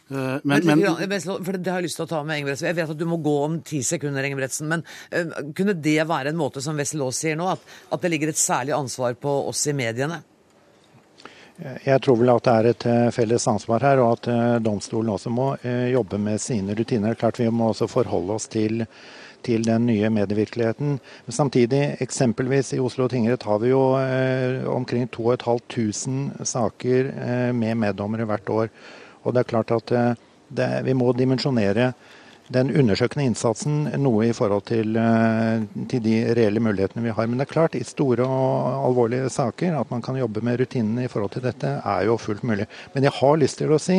Men, 0.09 0.65
men, 0.65 0.81
men, 0.81 1.21
for 1.21 1.59
Det 1.59 1.69
har 1.69 1.83
jeg 1.83 1.91
lyst 1.91 1.99
til 2.01 2.07
å 2.07 2.09
ta 2.09 2.23
med 2.25 2.39
Engebretsen. 2.39 2.71
Jeg 2.71 2.79
vet 2.79 2.93
at 2.95 2.97
du 2.97 3.05
må 3.11 3.19
gå 3.21 3.35
om 3.45 3.59
ti 3.61 3.83
sekunder, 3.85 4.25
Engebretsen, 4.25 4.71
men 4.71 4.85
uh, 5.13 5.53
kunne 5.53 5.77
det 5.77 6.01
være 6.09 6.33
en 6.33 6.41
måte, 6.41 6.65
som 6.65 6.81
Wessel 6.81 7.05
Aas 7.05 7.21
sier 7.21 7.37
nå, 7.37 7.51
at, 7.53 7.61
at, 7.91 8.01
det 8.01 8.13
ligger 8.15 8.33
et 8.33 8.41
særlig 8.41 8.73
ansvar 8.77 9.19
på 9.21 9.35
oss 9.51 9.67
i 9.69 9.77
mediene? 9.77 10.23
Jeg 11.59 12.01
tror 12.01 12.21
vel 12.21 12.31
at 12.33 12.47
det 12.47 12.53
er 12.55 12.67
et 12.71 12.85
eh, 12.87 13.07
felles 13.11 13.45
ansvar 13.51 13.83
her, 13.83 13.99
og 13.99 14.13
at 14.15 14.63
domstolen 14.63 15.11
også 15.11 15.33
må 15.35 15.49
jobbe 15.91 16.21
med 16.23 16.39
sine 16.39 16.77
rutiner. 16.79 17.19
Klart 17.19 17.41
Vi 17.43 17.49
må 17.51 17.73
også 17.73 17.89
forholde 17.91 18.37
oss 18.39 18.47
til 18.47 18.85
til 19.47 19.65
den 19.67 19.87
nye 19.89 20.11
medievirkeligheten. 20.13 20.99
Samtidig, 21.29 21.97
eksempelvis 22.05 22.75
i 22.77 22.83
Oslo 22.83 23.09
tingrett 23.11 23.47
har 23.49 23.61
vi 23.63 23.73
jo 23.73 23.83
eh, 24.01 24.65
omkring 24.69 25.09
2500 25.15 26.47
saker 26.49 27.11
eh, 27.13 27.51
med 27.57 27.81
meddommere 27.81 28.29
hvert 28.29 28.55
år. 28.55 28.73
Og 29.25 29.35
det 29.35 29.43
er 29.43 29.51
klart 29.53 29.75
at 29.75 29.93
eh, 29.93 30.15
det, 30.49 30.69
vi 30.87 30.97
må 30.97 31.13
dimensjonere 31.13 31.93
den 32.49 32.71
undersøkende 32.73 33.27
innsatsen 33.29 33.83
noe 34.01 34.31
i 34.31 34.33
forhold 34.33 34.63
til, 34.71 34.97
til, 35.91 36.01
de 36.01 36.15
reelle 36.33 36.63
mulighetene 36.65 37.05
vi 37.05 37.13
har. 37.13 37.27
Men 37.29 37.37
det 37.37 37.45
er 37.45 37.51
klart, 37.51 37.77
i 37.77 37.85
store 37.85 38.25
og 38.25 38.87
alvorlige 38.87 39.29
saker, 39.29 39.77
at 39.77 39.91
man 39.93 40.01
kan 40.01 40.17
jobbe 40.17 40.41
med 40.41 40.57
rutinene 40.63 41.05
i 41.05 41.11
forhold 41.13 41.35
til 41.35 41.45
dette, 41.45 41.75
er 41.85 42.07
jo 42.09 42.17
fullt 42.17 42.47
mulig. 42.49 42.65
Men 42.95 43.05
jeg 43.05 43.13
har 43.19 43.37
lyst 43.37 43.61
til 43.61 43.75
å 43.77 43.83
si 43.83 43.99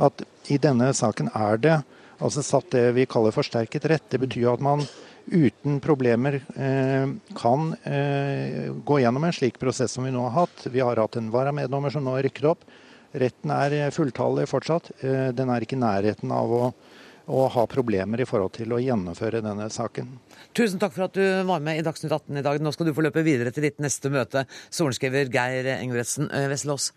at 0.00 0.24
i 0.48 0.56
denne 0.56 0.88
saken 0.96 1.28
er 1.36 1.60
det 1.60 1.76
altså 2.18 2.44
satt 2.44 2.70
det 2.74 2.86
vi 2.96 3.06
kaller 3.10 3.34
forsterket 3.34 3.86
rett. 3.90 4.08
Det 4.12 4.20
betyr 4.22 4.54
at 4.54 4.64
man 4.64 4.84
uten 5.26 5.80
problemer 5.80 6.38
eh, 6.54 7.08
kan 7.36 7.70
eh, 7.82 8.72
gå 8.84 9.00
gjennom 9.02 9.24
en 9.26 9.34
slik 9.34 9.58
prosess 9.58 9.96
som 9.96 10.06
vi 10.06 10.14
nå 10.14 10.22
har 10.28 10.46
hatt. 10.46 10.66
Vi 10.70 10.80
har 10.80 11.00
hatt 11.02 11.18
en 11.18 11.32
varameddommer 11.34 11.90
som 11.90 12.06
nå 12.06 12.16
har 12.16 12.26
rykket 12.26 12.50
opp. 12.52 12.66
Retten 13.16 13.52
er 13.54 13.94
fulltallig 13.94 14.46
fortsatt. 14.50 14.92
Eh, 15.00 15.32
den 15.36 15.50
er 15.50 15.64
ikke 15.64 15.78
i 15.78 15.82
nærheten 15.82 16.32
av 16.34 16.52
å, 16.52 16.62
å 17.26 17.46
ha 17.56 17.66
problemer 17.70 18.22
i 18.22 18.28
forhold 18.28 18.54
til 18.58 18.76
å 18.76 18.82
gjennomføre 18.82 19.42
denne 19.44 19.68
saken. 19.72 20.14
Tusen 20.56 20.82
takk 20.82 20.94
for 20.94 21.08
at 21.08 21.18
du 21.18 21.24
var 21.48 21.64
med 21.64 21.80
i 21.80 21.86
Dagsnytt 21.86 22.14
18 22.14 22.38
i 22.38 22.46
dag. 22.46 22.62
Nå 22.62 22.74
skal 22.74 22.88
du 22.88 22.94
få 22.96 23.06
løpe 23.06 23.26
videre 23.26 23.54
til 23.54 23.66
ditt 23.66 23.82
neste 23.82 24.12
møte, 24.14 24.46
sorenskriver 24.70 25.32
Geir 25.32 25.74
Engebretsen 25.78 26.30
Vesselås. 26.52 26.92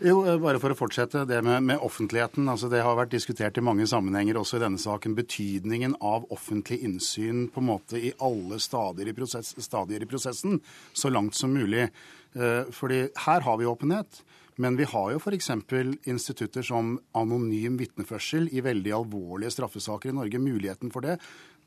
Jo, 0.00 0.22
eh, 0.24 0.38
bare 0.40 0.56
for 0.56 0.72
å 0.72 0.76
fortsette 0.78 1.26
det 1.28 1.42
med, 1.44 1.58
med, 1.68 1.82
offentligheten. 1.84 2.46
altså 2.48 2.70
Det 2.72 2.80
har 2.80 2.96
vært 2.96 3.12
diskutert 3.12 3.58
i 3.60 3.64
mange 3.64 3.84
sammenhenger 3.84 4.38
også 4.40 4.56
i 4.56 4.62
denne 4.62 4.80
saken. 4.80 5.12
Betydningen 5.18 5.98
av 6.00 6.24
offentlig 6.32 6.78
innsyn 6.86 7.50
på 7.52 7.60
en 7.60 7.68
måte 7.68 8.00
i 8.00 8.14
alle 8.16 8.56
stadier 8.64 9.10
i, 9.10 9.12
prosess, 9.12 9.52
stadier 9.60 10.00
i 10.00 10.08
prosessen, 10.08 10.56
så 10.96 11.10
langt 11.12 11.36
som 11.36 11.52
mulig. 11.52 11.90
Eh, 12.32 12.70
fordi 12.72 13.02
her 13.26 13.44
har 13.44 13.58
vi 13.60 13.68
åpenhet. 13.68 14.22
Men 14.56 14.78
vi 14.80 14.86
har 14.88 15.10
jo 15.12 15.20
f.eks. 15.20 15.50
institutter 16.08 16.64
som 16.64 16.96
anonym 17.12 17.76
vitneførsel 17.76 18.48
i 18.56 18.64
veldig 18.64 18.96
alvorlige 19.02 19.52
straffesaker 19.52 20.14
i 20.14 20.16
Norge. 20.16 20.40
Muligheten 20.40 20.94
for 20.96 21.04
det. 21.04 21.18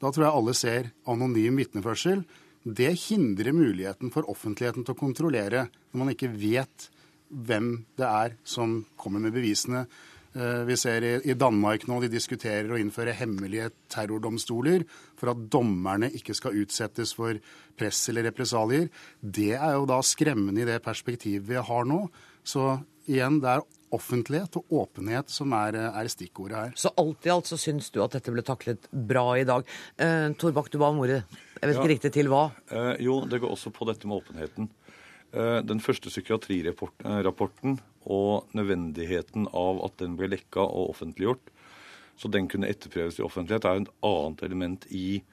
Da 0.02 0.10
tror 0.10 0.26
jeg 0.26 0.39
alle 0.39 0.58
ser 0.58 0.89
anonym 1.06 1.62
vitneførsel. 1.62 2.26
Det 2.65 2.89
hindrer 2.98 3.54
muligheten 3.54 4.10
for 4.10 4.26
offentligheten 4.26 4.82
til 4.82 4.98
å 4.98 5.02
kontrollere 5.06 5.67
når 5.91 6.02
man 6.02 6.13
ikke 6.15 6.34
vet 6.34 6.89
hvem 7.34 7.76
det 8.00 8.08
er 8.08 8.36
som 8.48 8.82
kommer 9.00 9.24
med 9.24 9.36
bevisene. 9.36 9.86
Eh, 10.34 10.63
vi 10.65 10.78
ser 10.80 11.06
i 11.22 11.36
Danmark 11.38 11.86
nå 11.89 12.00
de 12.02 12.10
diskuterer 12.10 12.72
å 12.72 12.80
innføre 12.82 13.13
hemmelige 13.17 13.69
terrordomstoler 13.93 14.86
for 15.19 15.34
at 15.34 15.43
dommerne 15.54 16.10
ikke 16.17 16.34
skal 16.38 16.58
utsettes 16.63 17.13
for 17.17 17.38
press 17.78 18.02
eller 18.10 18.30
represalier. 18.32 18.89
Det 19.22 19.54
er 19.60 19.78
jo 19.78 19.86
da 19.89 20.02
skremmende 20.06 20.63
i 20.63 20.69
det 20.69 20.82
perspektivet 20.86 21.46
vi 21.50 21.62
har 21.62 21.88
nå. 21.89 22.06
Så 22.43 22.74
igjen, 23.10 23.39
det 23.43 23.54
er 23.54 23.65
offentlighet 23.93 24.58
og 24.58 24.74
åpenhet 24.84 25.30
som 25.30 25.54
er, 25.54 25.78
er, 25.86 26.10
stikkordet 26.10 26.58
her. 26.58 26.72
Så 26.80 26.91
alt 26.98 27.28
i 27.28 27.34
alt 27.34 27.50
så 27.50 27.60
syns 27.62 27.91
du 27.93 28.02
at 28.04 28.15
dette 28.17 28.34
ble 28.34 28.41
taklet 28.46 28.88
bra 28.89 29.28
i 29.38 29.46
dag. 29.48 29.67
Eh, 30.02 30.32
Torbakk, 30.39 30.72
du 30.74 30.80
ba 30.82 30.89
om 30.89 31.04
ordet. 31.04 31.22
Jeg 31.60 31.69
vet 31.69 31.78
ikke 31.78 31.91
riktig 31.93 32.13
til 32.17 32.32
hva? 32.34 32.48
Eh, 32.74 32.96
jo, 33.06 33.22
det 33.30 33.39
går 33.43 33.54
også 33.54 33.72
på 33.76 33.88
dette 33.89 34.10
med 34.10 34.24
åpenheten. 34.24 34.72
Eh, 35.34 35.60
den 35.65 35.82
første 35.82 36.12
psykiatrirapporten 36.12 37.80
og 38.06 38.54
nødvendigheten 38.54 39.48
av 39.58 39.80
at 39.88 39.98
den 40.04 40.13
ble 40.19 40.30
lekka 40.36 40.62
og 40.62 40.91
offentliggjort, 40.93 41.50
så 42.22 42.30
den 42.30 42.46
kunne 42.52 42.69
etterprøves 42.69 43.17
i 43.17 43.26
offentlighet, 43.26 43.65
er 43.65 43.82
et 43.82 43.93
annet 44.06 44.43
element 44.46 44.86
i 44.93 45.24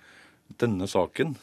denne 0.63 0.89
saken. 0.89 1.37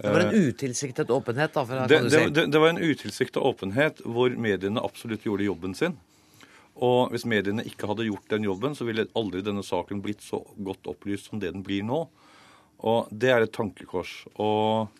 Det 0.00 0.10
var 0.10 0.24
en 0.24 0.34
eh, 0.34 0.48
utilsiktet 0.50 1.12
åpenhet? 1.14 1.54
da, 1.54 1.86
det, 1.86 2.00
det, 2.10 2.24
det, 2.34 2.48
det 2.50 2.64
var 2.64 2.74
en 2.74 2.82
utilsiktet 2.82 3.38
åpenhet 3.38 4.02
hvor 4.02 4.34
mediene 4.34 4.82
absolutt 4.82 5.22
gjorde 5.28 5.46
jobben 5.46 5.78
sin. 5.78 5.94
Og 6.82 7.12
hvis 7.14 7.28
mediene 7.30 7.62
ikke 7.62 7.86
hadde 7.86 8.08
gjort 8.08 8.26
den 8.32 8.48
jobben, 8.48 8.74
så 8.74 8.88
ville 8.88 9.06
aldri 9.14 9.44
denne 9.46 9.62
saken 9.62 10.02
blitt 10.02 10.24
så 10.26 10.42
godt 10.58 10.90
opplyst 10.90 11.30
som 11.30 11.38
det 11.38 11.52
den 11.54 11.62
blir 11.62 11.86
nå. 11.86 12.08
Og 12.82 13.12
det 13.14 13.30
er 13.30 13.46
et 13.46 13.54
tankekors. 13.54 14.24
Og 14.42 14.90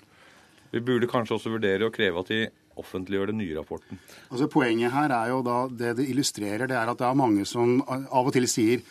vi 0.71 0.79
burde 0.79 1.11
kanskje 1.11 1.41
også 1.41 1.51
vurdere 1.57 1.89
å 1.89 1.95
kreve 1.95 2.23
at 2.23 2.31
de 2.31 2.45
offentliggjør 2.81 3.33
den 3.33 3.41
nye 3.43 3.55
rapporten. 3.59 4.01
Altså 4.31 4.49
Poenget 4.51 4.95
her 4.95 5.15
er 5.15 5.33
jo 5.33 5.41
da, 5.47 5.63
det 5.71 5.95
det 6.01 6.09
illustrerer, 6.11 6.67
det 6.71 6.77
er 6.79 6.91
at 6.91 7.01
det 7.01 7.09
er 7.09 7.19
mange 7.19 7.47
som 7.49 7.81
av 7.89 8.21
og 8.25 8.33
til 8.35 8.49
sier 8.51 8.85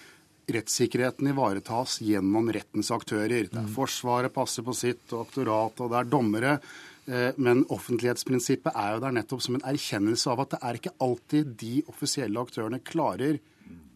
rettssikkerheten 0.53 1.29
ivaretas 1.31 1.99
gjennom 2.03 2.49
rettens 2.51 2.91
aktører. 2.91 3.47
Det 3.47 3.59
er 3.59 3.67
mm. 3.67 3.75
Forsvaret 3.75 4.33
passer 4.35 4.65
på 4.65 4.75
sitt, 4.75 5.05
og 5.13 5.27
aktoratet, 5.27 5.85
og 5.85 5.93
det 5.93 5.99
er 6.01 6.11
dommere. 6.11 6.53
Eh, 7.05 7.29
men 7.37 7.63
offentlighetsprinsippet 7.71 8.75
er 8.75 8.95
jo 8.95 9.03
der 9.03 9.15
nettopp 9.19 9.43
som 9.45 9.57
en 9.57 9.65
erkjennelse 9.73 10.31
av 10.31 10.43
at 10.43 10.55
det 10.55 10.61
er 10.61 10.79
ikke 10.79 10.95
alltid 11.03 11.55
de 11.63 11.73
offisielle 11.91 12.43
aktørene 12.43 12.83
klarer 12.83 13.39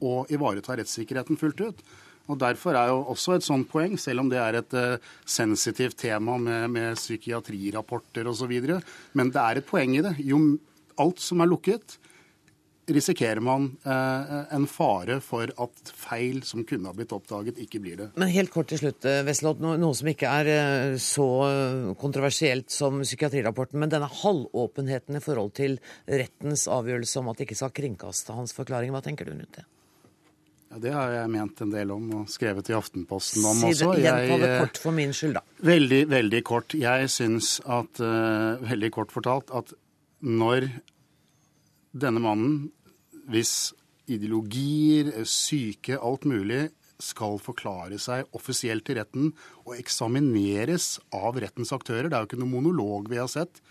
å 0.03 0.21
ivareta 0.31 0.77
rettssikkerheten 0.77 1.39
fullt 1.39 1.63
ut. 1.63 1.87
Og 2.27 2.39
Derfor 2.41 2.75
er 2.75 2.91
jo 2.91 3.03
også 3.13 3.37
et 3.37 3.45
sånt 3.47 3.69
poeng, 3.71 3.97
selv 3.99 4.23
om 4.23 4.31
det 4.31 4.39
er 4.41 4.59
et 4.59 4.77
uh, 4.77 5.13
sensitivt 5.25 5.97
tema 5.99 6.37
med, 6.41 6.67
med 6.73 6.99
psykiatrirapporter 6.99 8.27
osv. 8.27 8.53
Men 9.17 9.31
det 9.33 9.43
er 9.43 9.61
et 9.61 9.69
poeng 9.69 9.95
i 9.97 10.03
det. 10.05 10.17
Jo 10.27 10.41
alt 10.97 11.21
som 11.21 11.41
er 11.43 11.49
lukket, 11.49 11.97
risikerer 12.87 13.41
man 13.43 13.67
eh, 13.83 14.53
en 14.55 14.67
fare 14.71 15.19
for 15.23 15.51
at 15.63 15.91
feil 15.91 16.39
som 16.47 16.63
kunne 16.67 16.87
ha 16.87 16.95
blitt 16.95 17.11
oppdaget, 17.15 17.59
ikke 17.65 17.81
blir 17.83 17.99
det. 17.99 18.07
Men 18.19 18.31
helt 18.31 18.51
kort 18.53 18.69
til 18.71 18.79
slutt, 18.81 19.05
eh, 19.07 19.23
Veslott, 19.27 19.59
noe, 19.63 19.75
noe 19.81 19.95
som 19.97 20.07
ikke 20.11 20.31
er 20.39 20.51
eh, 20.53 20.97
så 21.01 21.27
kontroversielt 21.99 22.71
som 22.73 23.01
psykiatrirapporten, 23.03 23.79
men 23.81 23.91
denne 23.91 24.09
halvåpenheten 24.21 25.19
i 25.19 25.23
forhold 25.23 25.55
til 25.59 25.79
rettens 26.07 26.67
avgjørelse 26.71 27.19
om 27.21 27.31
at 27.31 27.39
det 27.39 27.49
ikke 27.49 27.59
skal 27.59 27.75
kringkaste 27.81 28.37
hans 28.37 28.55
forklaring, 28.55 28.95
hva 28.95 29.03
tenker 29.03 29.27
du 29.27 29.35
rundt 29.35 29.59
det? 29.59 29.67
Ja, 30.67 30.79
Det 30.83 30.93
har 30.93 31.13
jeg 31.13 31.31
ment 31.31 31.61
en 31.63 31.71
del 31.71 31.91
om 31.95 32.07
og 32.19 32.31
skrevet 32.31 32.69
i 32.71 32.75
Aftenposten 32.75 33.45
om 33.47 33.59
si 33.61 33.71
det, 33.71 33.87
også. 33.87 34.01
Gjenta 34.03 34.39
det 34.43 34.53
kort 34.61 34.81
for 34.83 34.97
min 34.97 35.13
skyld, 35.15 35.37
da. 35.39 35.43
Veldig, 35.67 36.01
veldig 36.11 36.41
kort. 36.47 36.75
Jeg 36.77 37.11
syns 37.13 37.57
at, 37.63 38.01
uh, 38.03 38.59
veldig 38.67 38.91
kort 38.95 39.15
fortalt, 39.15 39.53
at 39.55 39.71
når 40.21 40.67
denne 41.97 42.21
mannen, 42.23 42.57
hvis 43.31 43.71
ideologier, 44.07 45.11
syke, 45.27 45.97
alt 45.99 46.27
mulig, 46.27 46.67
skal 46.97 47.37
forklare 47.37 47.99
seg 48.01 48.25
offisielt 48.37 48.87
i 48.89 48.95
retten 48.97 49.27
og 49.67 49.75
eksamineres 49.77 50.95
av 51.13 51.37
rettens 51.37 51.69
aktører 51.75 52.09
Det 52.09 52.17
er 52.17 52.23
jo 52.23 52.29
ikke 52.31 52.39
noe 52.41 52.55
monolog 52.55 53.11
vi 53.11 53.19
har 53.21 53.29
sett. 53.29 53.61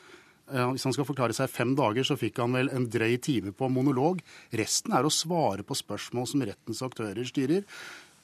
Hvis 0.46 0.84
han 0.86 0.94
skal 0.94 1.08
forklare 1.08 1.34
seg 1.34 1.50
fem 1.50 1.72
dager, 1.78 2.06
så 2.06 2.14
fikk 2.18 2.38
han 2.38 2.54
vel 2.54 2.68
en 2.70 2.84
drøy 2.86 3.16
time 3.24 3.50
på 3.56 3.66
monolog. 3.72 4.20
Resten 4.54 4.94
er 4.94 5.06
å 5.06 5.10
svare 5.10 5.66
på 5.66 5.74
spørsmål 5.74 6.28
som 6.30 6.44
rettens 6.46 6.84
aktører 6.86 7.26
styrer. 7.26 7.64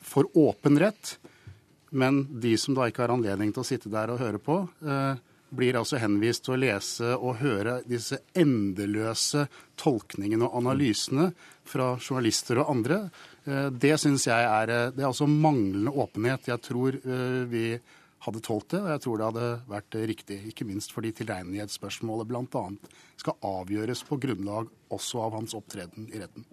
For 0.07 0.31
åpen 0.39 0.79
rett. 0.79 1.17
Men 1.91 2.23
de 2.41 2.55
som 2.57 2.77
da 2.79 2.87
ikke 2.89 3.05
har 3.05 3.13
anledning 3.17 3.51
til 3.53 3.65
å 3.65 3.67
sitte 3.67 3.91
der 3.93 4.15
og 4.15 4.23
høre 4.23 4.39
på, 4.41 4.63
eh, 4.87 5.19
blir 5.53 5.77
altså 5.77 6.01
henvist 6.01 6.47
til 6.47 6.55
å 6.55 6.61
lese 6.63 7.11
og 7.19 7.41
høre 7.43 7.81
disse 7.89 8.23
endeløse 8.39 9.45
tolkningene 9.81 10.49
og 10.49 10.63
analysene 10.63 11.29
fra 11.69 11.93
journalister 11.99 12.63
og 12.63 12.71
andre. 12.73 13.01
Eh, 13.45 13.69
det 13.85 13.99
syns 14.01 14.27
jeg 14.29 14.47
er 14.49 14.73
eh, 14.73 14.91
Det 14.95 15.05
er 15.05 15.11
altså 15.11 15.29
manglende 15.29 15.93
åpenhet. 15.93 16.49
Jeg 16.49 16.65
tror 16.65 16.97
eh, 16.97 17.43
vi 17.51 17.67
hadde 18.23 18.43
tålt 18.45 18.69
det, 18.71 18.81
og 18.83 18.91
jeg 18.93 19.03
tror 19.05 19.19
det 19.19 19.29
hadde 19.31 19.47
vært 19.71 19.97
riktig. 20.13 20.39
Ikke 20.53 20.67
minst 20.69 20.95
fordi 20.95 21.11
tilregnelighetsspørsmålet 21.19 22.29
bl.a. 22.31 22.65
skal 23.19 23.49
avgjøres 23.49 24.05
på 24.07 24.19
grunnlag 24.23 24.71
også 24.95 25.25
av 25.27 25.39
hans 25.39 25.57
opptreden 25.59 26.07
i 26.13 26.23
retten. 26.23 26.47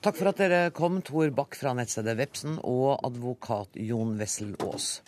Takk 0.00 0.16
for 0.16 0.30
at 0.30 0.38
dere 0.40 0.60
kom, 0.72 1.02
Tor 1.04 1.28
Bakk 1.36 1.58
fra 1.60 1.74
nettstedet 1.76 2.14
Vepsen 2.16 2.56
og 2.64 3.02
advokat 3.04 3.74
Jon 3.84 4.14
Wessel 4.20 4.54
Aas. 4.64 5.02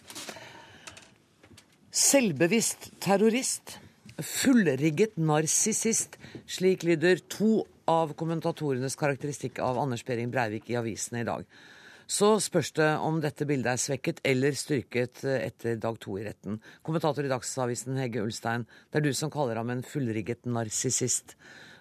Selvbevisst 1.92 2.90
terrorist. 3.00 3.78
Fullrigget 4.20 5.16
narsissist. 5.16 6.18
Slik 6.44 6.84
lyder 6.84 7.22
to 7.32 7.62
av 7.88 8.12
kommentatorenes 8.18 8.98
karakteristikk 9.00 9.62
av 9.64 9.80
Anders 9.80 10.04
Behring 10.04 10.30
Breivik 10.34 10.68
i 10.70 10.76
avisene 10.80 11.22
i 11.22 11.28
dag. 11.28 11.46
Så 12.12 12.34
spørs 12.44 12.74
det 12.76 12.90
om 13.00 13.22
dette 13.24 13.46
bildet 13.48 13.72
er 13.72 13.80
svekket 13.80 14.18
eller 14.28 14.56
styrket 14.58 15.22
etter 15.24 15.78
dag 15.80 15.96
to 16.02 16.18
i 16.20 16.26
retten. 16.26 16.58
Kommentator 16.84 17.24
i 17.24 17.30
Dagsavisen 17.30 17.96
Hege 17.96 18.20
Ulstein, 18.20 18.66
det 18.92 19.00
er 19.00 19.06
du 19.06 19.14
som 19.16 19.32
kaller 19.32 19.56
ham 19.56 19.72
en 19.72 19.84
fullrigget 19.86 20.44
narsissist. 20.44 21.36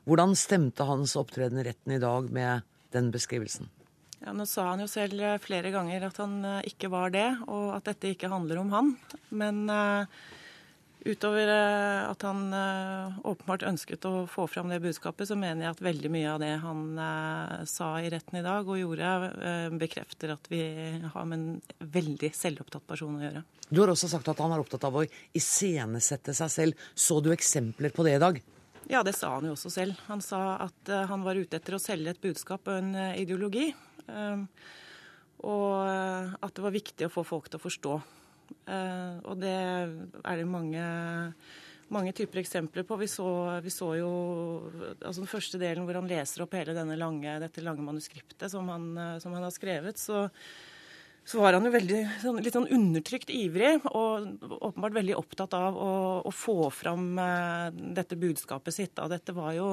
Hvordan 0.08 0.38
stemte 0.40 0.88
hans 0.88 1.18
opptreden 1.20 1.60
i 1.60 1.66
retten 1.68 1.98
i 1.98 2.00
dag 2.02 2.32
med 2.32 2.64
den 2.96 3.12
beskrivelsen? 3.12 3.68
Ja, 4.22 4.32
Nå 4.38 4.46
sa 4.48 4.70
han 4.70 4.84
jo 4.84 4.88
selv 4.88 5.20
eh, 5.20 5.40
flere 5.42 5.74
ganger 5.74 6.08
at 6.08 6.20
han 6.22 6.40
eh, 6.46 6.70
ikke 6.70 6.92
var 6.94 7.12
det, 7.12 7.28
og 7.50 7.74
at 7.76 7.90
dette 7.90 8.14
ikke 8.14 8.32
handler 8.32 8.62
om 8.62 8.72
han. 8.76 8.92
Men 9.34 9.64
uh, 9.68 10.06
utover 11.06 11.50
uh, 11.50 12.10
at 12.12 12.24
han 12.28 12.54
uh, 12.54 13.20
åpenbart 13.28 13.66
ønsket 13.70 14.06
å 14.10 14.26
få 14.30 14.48
fram 14.52 14.72
det 14.72 14.82
budskapet, 14.84 15.30
så 15.30 15.38
mener 15.40 15.66
jeg 15.66 15.76
at 15.76 15.84
veldig 15.86 16.12
mye 16.14 16.34
av 16.34 16.42
det 16.44 16.52
han 16.62 16.84
sa 17.70 17.90
i 18.02 18.10
retten 18.14 18.40
i 18.40 18.44
dag 18.46 18.68
og 18.68 18.80
gjorde, 18.80 19.12
bekrefter 19.82 20.34
at 20.36 20.50
vi 20.52 20.62
har 21.14 21.28
med 21.28 21.38
en 21.38 21.86
veldig 21.94 22.32
selvopptatt 22.36 22.86
person 22.90 23.18
å 23.18 23.24
gjøre. 23.24 23.44
Du 23.70 23.82
har 23.82 23.92
også 23.94 24.10
sagt 24.12 24.30
at 24.32 24.42
han 24.44 24.54
er 24.54 24.62
opptatt 24.62 24.86
av 24.88 25.00
å 25.00 25.06
iscenesette 25.38 26.36
seg 26.38 26.52
selv. 26.54 26.84
Så 26.94 27.20
du 27.24 27.32
eksempler 27.34 27.94
på 27.96 28.06
det 28.08 28.18
i 28.18 28.22
dag? 28.22 28.42
Ja, 28.92 29.02
det 29.08 29.16
sa 29.18 29.32
han 29.38 29.48
jo 29.48 29.56
også 29.56 29.72
selv. 29.74 29.98
Han 30.10 30.22
sa 30.26 30.60
at 30.68 30.92
han 31.10 31.26
var 31.26 31.40
ute 31.40 31.58
etter 31.58 31.78
å 31.78 31.82
selge 31.82 32.14
et 32.14 32.24
budskap 32.24 32.68
og 32.68 32.82
en 32.82 32.94
ideologi. 33.16 33.72
Og 35.48 35.88
eh, 35.88 36.34
at 36.38 36.56
det 36.56 36.66
var 36.66 36.76
viktig 36.76 37.08
å 37.08 37.14
få 37.14 37.24
folk 37.26 37.50
til 37.50 37.62
å 37.62 37.66
forstå. 37.66 38.00
Eh, 38.66 39.20
og 39.28 39.38
det 39.42 39.54
er 39.54 40.40
det 40.40 40.48
mange, 40.50 40.84
mange 41.94 42.14
typer 42.18 42.42
eksempler 42.42 42.86
på. 42.88 42.98
Vi 43.02 43.10
så, 43.12 43.28
vi 43.64 43.74
så, 43.74 43.94
jo 44.00 44.12
altså 45.00 45.24
den 45.24 45.32
første 45.32 45.62
delen 45.62 45.88
hvor 45.88 46.00
han 46.00 46.10
leser 46.10 46.46
opp 46.46 46.58
hele 46.58 46.76
lange, 46.96 47.40
dette 47.44 47.64
lange 47.66 47.86
manuskriptet 47.86 48.52
som 48.52 48.70
han, 48.72 48.92
eh, 48.98 49.18
som 49.24 49.34
han 49.38 49.48
har 49.48 49.56
skrevet. 49.56 49.98
så 50.02 50.28
så 51.22 51.38
var 51.38 51.54
han 51.54 51.68
jo 51.68 51.70
veldig, 51.70 51.98
sånn, 52.18 52.40
litt 52.42 52.56
sånn 52.56 52.72
undertrykt 52.74 53.30
ivrig, 53.30 53.76
og 53.94 54.42
åpenbart 54.42 54.96
veldig 54.96 55.14
opptatt 55.20 55.54
av 55.54 55.76
å, 55.78 55.92
å 56.26 56.32
få 56.34 56.72
fram 56.74 57.14
eh, 57.22 57.68
dette 57.94 58.18
budskapet 58.18 58.74
sitt. 58.74 58.98
Og 58.98 59.12
dette 59.14 59.36
var 59.38 59.54
jo 59.54 59.68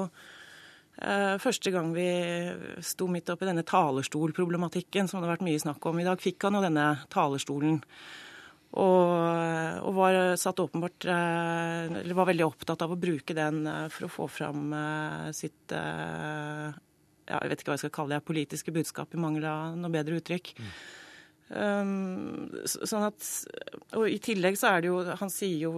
Eh, 0.99 1.37
første 1.39 1.71
gang 1.71 1.93
vi 1.95 2.07
sto 2.83 3.07
midt 3.07 3.29
oppi 3.31 3.47
denne 3.47 3.63
talerstolproblematikken, 3.67 5.07
som 5.07 5.21
det 5.21 5.29
har 5.29 5.37
vært 5.37 5.45
mye 5.47 5.61
snakk 5.61 5.85
om 5.87 6.01
i 6.01 6.07
dag, 6.07 6.19
fikk 6.19 6.43
han 6.43 6.57
jo 6.59 6.63
denne 6.65 6.87
talerstolen. 7.13 7.79
Og, 8.69 9.81
og 9.81 9.95
var 9.97 10.37
satt 10.37 10.59
åpenbart 10.61 11.07
eh, 11.09 11.87
Eller 12.03 12.13
var 12.13 12.27
veldig 12.29 12.45
opptatt 12.45 12.83
av 12.85 12.91
å 12.93 12.99
bruke 13.01 13.33
den 13.33 13.65
eh, 13.65 13.87
for 13.89 14.05
å 14.05 14.13
få 14.13 14.27
fram 14.29 14.69
sitt 15.33 15.73
ja, 15.73 16.69
Jeg 17.25 17.49
vet 17.49 17.63
ikke 17.63 17.71
hva 17.71 17.77
jeg 17.79 17.85
skal 17.87 17.97
kalle 17.97 18.15
det, 18.15 18.27
politiske 18.29 18.73
budskap, 18.75 19.09
i 19.13 19.21
mangel 19.21 19.45
av 19.49 19.77
noe 19.79 19.93
bedre 19.93 20.17
uttrykk. 20.21 20.47
Mm. 20.59 20.71
Um, 21.49 22.45
sånn 22.69 23.07
at, 23.07 23.25
og 23.97 24.05
I 24.05 24.21
tillegg 24.21 24.53
så 24.61 24.69
er 24.69 24.83
det 24.83 24.89
jo 24.91 24.99
Han 25.17 25.31
sier 25.33 25.63
jo 25.63 25.71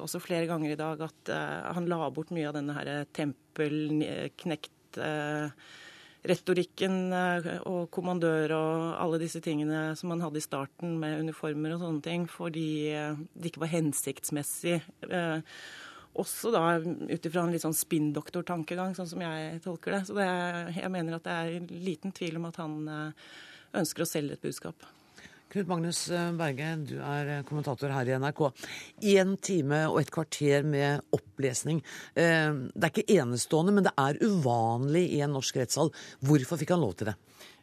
også 0.00 0.16
flere 0.24 0.48
ganger 0.48 0.72
i 0.72 0.78
dag 0.80 0.96
at 1.04 1.28
uh, 1.28 1.68
han 1.76 1.84
la 1.90 2.08
bort 2.08 2.32
mye 2.32 2.48
av 2.48 2.56
denne 2.56 2.72
her 2.78 3.04
tempelknekt-retorikken 3.18 5.52
uh, 5.52 5.84
uh, 6.26 7.48
og 7.68 7.90
kommandør 7.94 8.54
og 8.56 8.84
alle 9.02 9.20
disse 9.22 9.40
tingene 9.44 9.94
som 9.98 10.10
han 10.14 10.24
hadde 10.24 10.40
i 10.40 10.44
starten 10.44 10.96
med 11.02 11.20
uniformer 11.26 11.74
og 11.74 11.82
sånne 11.84 12.02
ting, 12.04 12.26
fordi 12.30 12.68
det 13.34 13.52
ikke 13.52 13.64
var 13.64 13.74
hensiktsmessig. 13.74 14.80
også 16.16 16.50
da 16.50 16.64
ut 16.80 17.26
ifra 17.28 17.44
en 17.44 17.52
litt 17.52 17.64
sånn 17.64 17.76
spinndoktortankegang, 17.76 18.94
sånn 18.96 19.10
som 19.10 19.22
jeg 19.22 19.60
tolker 19.64 19.98
det. 19.98 20.02
Så 20.08 20.16
det, 20.16 20.28
jeg 20.80 20.92
mener 20.92 21.18
at 21.18 21.26
det 21.26 21.38
er 21.38 21.72
liten 21.86 22.14
tvil 22.16 22.40
om 22.40 22.48
at 22.48 22.60
han 22.62 22.76
ønsker 23.76 24.04
å 24.04 24.08
selge 24.08 24.38
et 24.38 24.46
budskap. 24.46 24.86
Knut 25.46 25.68
Magnus 25.70 26.00
eh, 26.10 26.30
Berge, 26.34 26.72
du 26.88 26.96
er 26.98 27.28
eh, 27.30 27.42
kommentator 27.46 27.92
her 27.94 28.08
i 28.10 28.16
NRK. 28.18 28.40
Én 29.14 29.36
time 29.38 29.84
og 29.92 30.00
et 30.00 30.10
kvarter 30.10 30.66
med 30.66 31.04
opplesning. 31.14 31.78
Eh, 32.18 32.50
det 32.74 32.88
er 32.88 32.90
ikke 32.90 33.20
enestående, 33.20 33.76
men 33.76 33.86
det 33.86 33.92
er 33.94 34.18
uvanlig 34.26 35.04
i 35.14 35.20
en 35.22 35.36
norsk 35.36 35.60
rettssal. 35.60 35.92
Hvorfor 36.26 36.58
fikk 36.58 36.74
han 36.74 36.82
lov 36.82 36.96
til 36.98 37.12
det? 37.12 37.16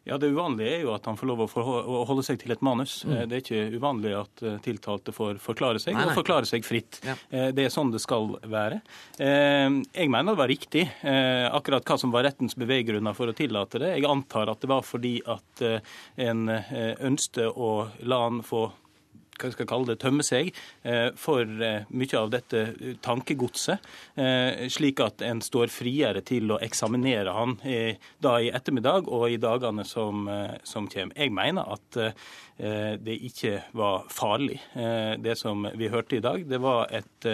Ja, 0.03 0.17
Det 0.17 0.27
uvanlige 0.35 0.75
er 0.77 0.81
jo 0.83 0.91
at 0.91 1.05
han 1.07 1.15
får 1.15 1.29
lov 1.29 1.45
å 1.47 2.01
holde 2.09 2.25
seg 2.27 2.41
til 2.41 2.51
et 2.51 2.63
manus. 2.65 2.97
Mm. 3.07 3.13
Det 3.31 3.37
er 3.37 3.43
ikke 3.43 3.79
uvanlig 3.79 4.11
at 4.19 4.43
eh, 4.43 4.57
tiltalte 4.65 5.15
får 5.15 5.39
forklare 5.43 5.79
seg, 5.79 5.95
nei, 5.95 6.03
nei. 6.03 6.11
og 6.11 6.19
forklare 6.19 6.49
seg 6.49 6.67
fritt. 6.67 6.99
Ja. 7.07 7.15
Eh, 7.31 7.49
det 7.55 7.67
er 7.67 7.73
sånn 7.73 7.93
det 7.93 8.01
skal 8.03 8.33
være. 8.51 8.81
Jeg 9.17 10.09
mener 10.11 10.33
det 10.33 10.39
var 10.39 10.49
riktig, 10.49 10.83
akkurat 11.03 11.85
hva 11.87 11.97
som 11.99 12.11
var 12.13 12.25
rettens 12.27 12.55
beveggrunner 12.59 13.15
for 13.15 13.31
å 13.31 13.35
tillate 13.37 13.79
det. 13.79 13.91
Jeg 13.95 14.07
antar 14.09 14.51
at 14.51 14.63
det 14.63 14.69
var 14.71 14.83
fordi 14.85 15.15
at 15.29 15.63
en 15.63 16.47
ønsket 16.49 17.53
å 17.55 17.73
la 18.09 18.23
han 18.25 18.41
få 18.45 18.65
hva 19.39 19.51
skal 19.53 19.67
kalle 19.69 19.89
det, 19.91 19.99
tømme 20.03 20.23
seg 20.25 20.51
eh, 20.87 21.09
for 21.19 21.43
eh, 21.43 21.87
mye 21.89 22.19
av 22.19 22.31
dette 22.33 22.63
tankegodset, 23.05 23.89
eh, 24.19 24.65
slik 24.73 25.01
at 25.03 25.23
en 25.25 25.41
står 25.43 25.71
friere 25.73 26.23
til 26.25 26.53
å 26.53 26.59
eksaminere 26.63 27.33
han 27.33 27.55
da 28.23 28.37
i 28.41 28.51
ettermiddag 28.53 29.07
og 29.11 29.27
i 29.31 29.39
dagene 29.41 29.85
som, 29.87 30.27
som 30.67 30.87
kommer. 30.91 31.15
Jeg 31.17 31.33
mener 31.33 31.73
at 31.75 31.97
det 33.03 33.15
ikke 33.27 33.55
var 33.77 34.05
farlig, 34.13 34.59
det 35.23 35.35
som 35.39 35.65
vi 35.77 35.89
hørte 35.91 36.17
i 36.17 36.23
dag. 36.23 36.43
Det 36.49 36.59
var 36.61 36.91
et 36.93 37.27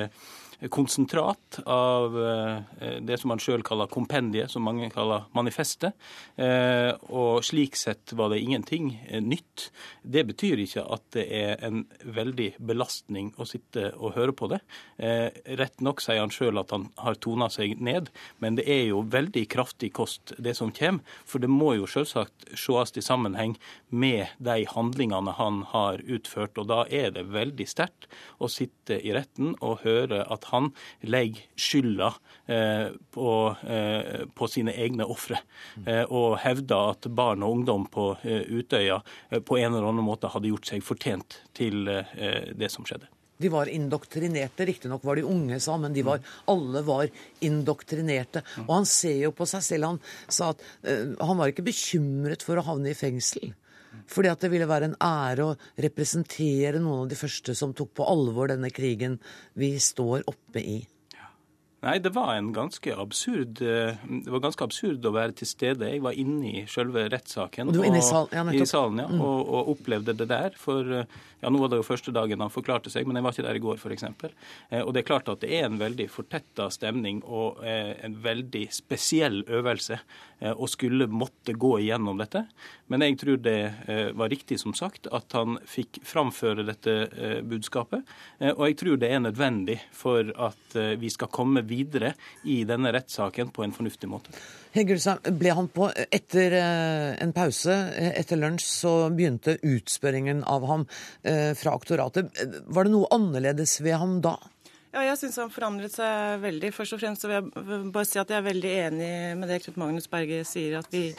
konsentrat 0.68 1.60
av 1.66 2.28
eh, 2.28 2.98
det 3.02 3.18
som 3.18 3.32
man 3.32 3.40
sjøl 3.40 3.64
kaller 3.64 3.88
kompendiet, 3.92 4.52
som 4.52 4.66
mange 4.68 4.90
kaller 4.92 5.30
manifestet. 5.36 5.96
Eh, 6.36 6.92
og 7.16 7.46
slik 7.48 7.78
sett 7.80 8.12
var 8.20 8.34
det 8.34 8.42
ingenting 8.44 8.92
eh, 9.08 9.24
nytt. 9.24 9.70
Det 10.04 10.26
betyr 10.28 10.60
ikke 10.66 10.84
at 10.84 11.06
det 11.16 11.26
er 11.32 11.64
en 11.64 11.86
veldig 12.04 12.52
belastning 12.60 13.32
å 13.40 13.48
sitte 13.48 13.94
og 13.96 14.18
høre 14.18 14.36
på 14.36 14.50
det. 14.52 14.60
Rett 15.00 15.82
nok 15.84 16.02
sier 16.04 16.20
han 16.22 16.32
sjøl 16.34 16.60
at 16.60 16.72
han 16.74 16.88
har 17.00 17.18
tona 17.22 17.48
seg 17.52 17.80
ned, 17.84 18.10
men 18.44 18.58
det 18.58 18.66
er 18.70 18.90
jo 18.90 19.04
veldig 19.08 19.46
kraftig 19.52 19.92
kost, 19.96 20.34
det 20.38 20.56
som 20.58 20.74
kommer. 20.76 21.06
For 21.30 21.42
det 21.42 21.52
må 21.52 21.74
jo 21.78 21.88
selvsagt 21.90 22.50
sees 22.58 22.96
i 22.98 23.04
sammenheng 23.06 23.56
med 23.90 24.34
de 24.44 24.66
handlingene 24.70 25.36
han 25.38 25.64
har 25.72 26.04
utført. 26.04 26.58
Og 26.60 26.70
da 26.72 26.84
er 26.90 27.14
det 27.16 27.28
veldig 27.32 27.68
sterkt 27.70 28.10
å 28.40 28.50
sitte 28.52 29.00
i 29.00 29.14
retten 29.16 29.56
og 29.60 29.86
høre 29.86 30.24
at 30.28 30.49
han 30.52 30.72
legger 31.02 31.46
skylda 31.60 32.10
eh, 32.52 32.88
på, 33.16 33.30
eh, 33.68 34.26
på, 34.36 34.50
sine 34.52 34.74
egne 34.74 35.08
ofre. 35.10 35.42
Eh, 35.86 36.04
og 36.06 36.40
hevder 36.44 36.96
at 36.96 37.10
barn 37.14 37.46
og 37.46 37.60
ungdom 37.60 37.88
på 37.92 38.12
Utøya 38.24 39.00
på 39.46 39.60
en 39.60 39.74
eller 39.74 39.88
annen 39.92 40.06
måte 40.06 40.32
hadde 40.34 40.52
gjort 40.52 40.70
seg 40.70 40.84
fortjent 40.86 41.42
til 41.58 41.88
det 41.88 42.70
som 42.74 42.86
skjedde. 42.88 43.10
De 43.40 43.48
var 43.50 43.70
indoktrinerte. 43.72 44.66
Riktignok 44.66 45.04
var 45.08 45.16
de 45.16 45.24
unge, 45.24 45.60
sa 45.64 45.78
men 45.80 45.94
de 45.96 46.04
var, 46.04 46.20
alle 46.52 46.82
var 46.84 47.08
indoktrinerte. 47.40 48.42
Og 48.66 48.74
han 48.74 48.88
ser 48.90 49.16
jo 49.22 49.32
på 49.32 49.48
seg 49.48 49.64
selv. 49.64 49.94
Han 49.94 50.00
sa 50.28 50.50
at 50.52 50.66
uh, 50.84 51.16
han 51.24 51.40
var 51.40 51.54
ikke 51.54 51.64
bekymret 51.70 52.44
for 52.44 52.60
å 52.60 52.66
havne 52.68 52.92
i 52.92 52.98
fengsel. 53.00 53.54
Fordi 54.10 54.32
at 54.32 54.44
det 54.44 54.52
ville 54.54 54.70
være 54.70 54.92
en 54.92 55.00
ære 55.02 55.46
å 55.46 55.58
representere 55.86 56.82
noen 56.82 57.06
av 57.06 57.12
de 57.12 57.18
første 57.20 57.56
som 57.58 57.74
tok 57.78 57.94
på 58.00 58.08
alvor 58.10 58.52
denne 58.52 58.72
krigen 58.74 59.20
vi 59.60 59.76
står 59.82 60.26
oppe 60.30 60.64
i. 60.64 60.80
Nei, 61.80 61.96
det 62.04 62.12
var 62.12 62.34
en 62.36 62.52
ganske 62.52 62.92
absurd 63.00 63.62
eh, 63.64 63.96
Det 64.04 64.32
var 64.34 64.42
ganske 64.44 64.66
absurd 64.66 65.06
å 65.08 65.14
være 65.16 65.38
til 65.40 65.48
stede. 65.48 65.88
Jeg 65.94 66.04
var 66.04 66.18
inne 66.20 66.52
i 66.52 66.64
selve 66.68 67.06
rettssaken. 67.12 67.70
Og 67.70 67.78
du 67.78 67.80
var 67.80 67.88
inne 67.88 68.02
i 68.02 68.06
salen, 68.06 68.36
ja, 68.36 68.44
i 68.52 68.68
salen 68.68 69.00
ja, 69.00 69.08
mm. 69.08 69.22
og, 69.24 69.40
og, 69.46 69.72
opplevde 69.76 70.18
det 70.20 70.28
der. 70.28 70.58
For 70.60 70.98
eh, 71.00 71.20
ja, 71.42 71.50
nå 71.50 71.60
var 71.62 71.72
det 71.72 71.80
jo 71.80 71.88
første 71.88 72.12
dagen 72.12 72.42
han 72.44 72.52
forklarte 72.52 72.92
seg, 72.92 73.08
men 73.08 73.16
jeg 73.16 73.24
var 73.26 73.36
ikke 73.36 73.46
der 73.46 73.60
i 73.60 73.62
går, 73.64 73.80
f.eks. 73.80 74.04
Eh, 74.04 74.82
og 74.82 74.92
det 74.94 75.02
er 75.02 75.08
klart 75.08 75.30
at 75.32 75.44
det 75.44 75.54
er 75.56 75.70
en 75.70 75.80
veldig 75.80 76.10
fortetta 76.12 76.68
stemning 76.74 77.22
og 77.24 77.62
eh, 77.64 77.94
en 78.04 78.18
veldig 78.24 78.66
spesiell 78.76 79.40
øvelse 79.48 80.02
eh, 80.02 80.52
å 80.52 80.68
skulle 80.68 81.08
måtte 81.08 81.56
gå 81.56 81.78
igjennom 81.80 82.20
dette. 82.20 82.44
Men 82.92 83.06
jeg 83.06 83.20
tror 83.22 83.40
det 83.46 83.58
var 84.18 84.32
riktig, 84.32 84.58
som 84.60 84.74
sagt, 84.74 85.08
at 85.14 85.32
han 85.38 85.60
fikk 85.70 86.00
framføre 86.08 86.64
dette 86.66 86.94
budskapet. 87.46 88.08
og 88.56 88.64
jeg 88.66 88.78
tror 88.80 88.98
det 88.98 89.12
er 89.14 89.22
nødvendig 89.22 89.76
for 89.94 90.32
at 90.42 90.74
vi 90.98 91.12
skal 91.14 91.30
komme 91.30 91.62
videre 91.70 92.14
i 92.44 92.64
denne 92.68 92.92
rettssaken 92.96 93.54
på 93.56 93.64
en 93.66 93.76
fornuftig 93.76 94.10
måte. 94.12 94.34
Heggelsen, 94.76 95.18
ble 95.40 95.54
han 95.58 95.70
på 95.74 95.88
Etter 96.14 96.54
eh, 96.60 97.16
en 97.24 97.34
pause, 97.34 97.74
eh, 97.98 98.12
etter 98.20 98.38
lunsj, 98.38 98.68
så 98.84 98.94
begynte 99.14 99.58
utspørringen 99.66 100.44
av 100.46 100.68
ham 100.70 100.86
eh, 101.24 101.56
fra 101.58 101.74
aktoratet. 101.78 102.30
Var 102.70 102.86
det 102.86 102.94
noe 102.94 103.10
annerledes 103.16 103.80
ved 103.82 103.98
ham 104.02 104.20
da? 104.26 104.36
Ja, 104.94 105.04
jeg 105.06 105.18
syns 105.22 105.38
han 105.42 105.54
forandret 105.54 105.94
seg 105.94 106.44
veldig. 106.44 106.74
Først 106.74 106.98
og 106.98 107.02
fremst 107.02 107.26
så 107.26 107.30
vil 107.30 107.40
jeg 107.40 107.90
bare 107.94 108.10
si 108.10 108.22
at 108.22 108.30
jeg 108.30 108.42
er 108.42 108.50
veldig 108.50 108.76
enig 108.88 109.12
med 109.42 109.50
det 109.50 109.62
Knut 109.66 109.82
Magnus 109.82 110.10
Berge 110.10 110.42
sier, 110.50 110.80
at 110.80 110.90
vi 110.94 111.12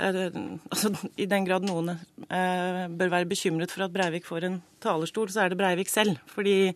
altså, 0.00 0.92
I 1.20 1.28
den 1.28 1.44
grad 1.44 1.66
noen 1.68 1.92
bør 2.28 3.12
være 3.12 3.28
bekymret 3.28 3.72
for 3.74 3.84
at 3.84 3.92
Breivik 3.92 4.24
får 4.24 4.48
en 4.48 4.62
talerstol, 4.80 5.28
så 5.32 5.44
er 5.44 5.52
det 5.52 5.60
Breivik 5.60 5.92
selv. 5.92 6.16
Fordi 6.32 6.72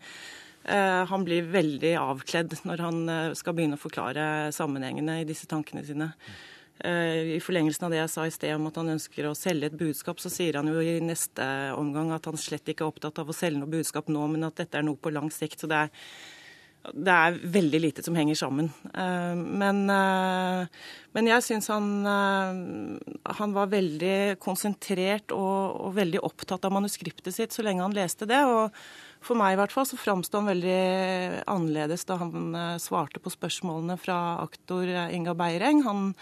han 1.06 1.24
blir 1.26 1.46
veldig 1.52 1.94
avkledd 2.00 2.58
når 2.66 2.82
han 2.82 3.00
eh, 3.12 3.32
skal 3.38 3.54
begynne 3.56 3.78
å 3.78 3.82
forklare 3.82 4.52
sammenhengene 4.54 5.20
i 5.22 5.26
disse 5.28 5.46
tankene 5.50 5.84
sine. 5.86 6.10
Eh, 6.84 7.36
I 7.36 7.40
forlengelsen 7.40 7.86
av 7.86 7.94
det 7.94 8.00
jeg 8.02 8.12
sa 8.12 8.26
i 8.26 8.34
sted 8.34 8.56
om 8.56 8.66
at 8.68 8.80
han 8.80 8.94
ønsker 8.96 9.28
å 9.28 9.36
selge 9.38 9.70
et 9.70 9.78
budskap, 9.78 10.18
så 10.20 10.32
sier 10.32 10.58
han 10.58 10.68
jo 10.72 10.82
i 10.82 10.98
neste 11.04 11.46
omgang 11.78 12.10
at 12.16 12.26
han 12.28 12.40
slett 12.40 12.66
ikke 12.72 12.84
er 12.84 12.90
opptatt 12.90 13.22
av 13.22 13.30
å 13.30 13.36
selge 13.36 13.62
noe 13.62 13.76
budskap 13.76 14.10
nå, 14.10 14.26
men 14.32 14.48
at 14.48 14.58
dette 14.58 14.80
er 14.80 14.88
noe 14.88 14.98
på 14.98 15.14
lang 15.14 15.30
sikt. 15.32 15.62
Så 15.62 15.70
det 15.70 15.86
er, 15.86 16.10
det 16.92 17.14
er 17.14 17.40
veldig 17.56 17.82
lite 17.86 18.04
som 18.04 18.18
henger 18.18 18.38
sammen. 18.38 18.68
Men, 18.92 19.80
men 19.90 21.30
jeg 21.32 21.46
syns 21.46 21.66
han, 21.72 21.88
han, 22.06 23.56
var 23.56 23.72
veldig 23.72 24.36
konsentrert 24.42 25.34
og, 25.34 25.80
og 25.88 25.96
veldig 25.96 26.22
opptatt 26.28 26.68
av 26.68 26.76
manuskriptet 26.76 27.34
sitt 27.34 27.56
så 27.56 27.66
lenge 27.66 27.82
han 27.82 27.96
leste 27.96 28.28
det. 28.30 28.44
og 28.46 28.70
for 29.26 29.38
meg 29.38 29.54
i 29.54 29.60
hvert 29.60 29.74
fall 29.74 29.86
så 29.88 29.98
framsto 29.98 30.40
han 30.40 30.50
veldig 30.50 30.80
annerledes 31.50 32.06
da 32.08 32.18
han 32.20 32.54
eh, 32.54 32.76
svarte 32.82 33.22
på 33.22 33.32
spørsmålene 33.34 33.98
fra 34.00 34.18
aktor 34.44 34.86
eh, 34.86 35.14
Inga 35.16 35.34
Beireng. 35.38 35.82
Han 35.86 36.12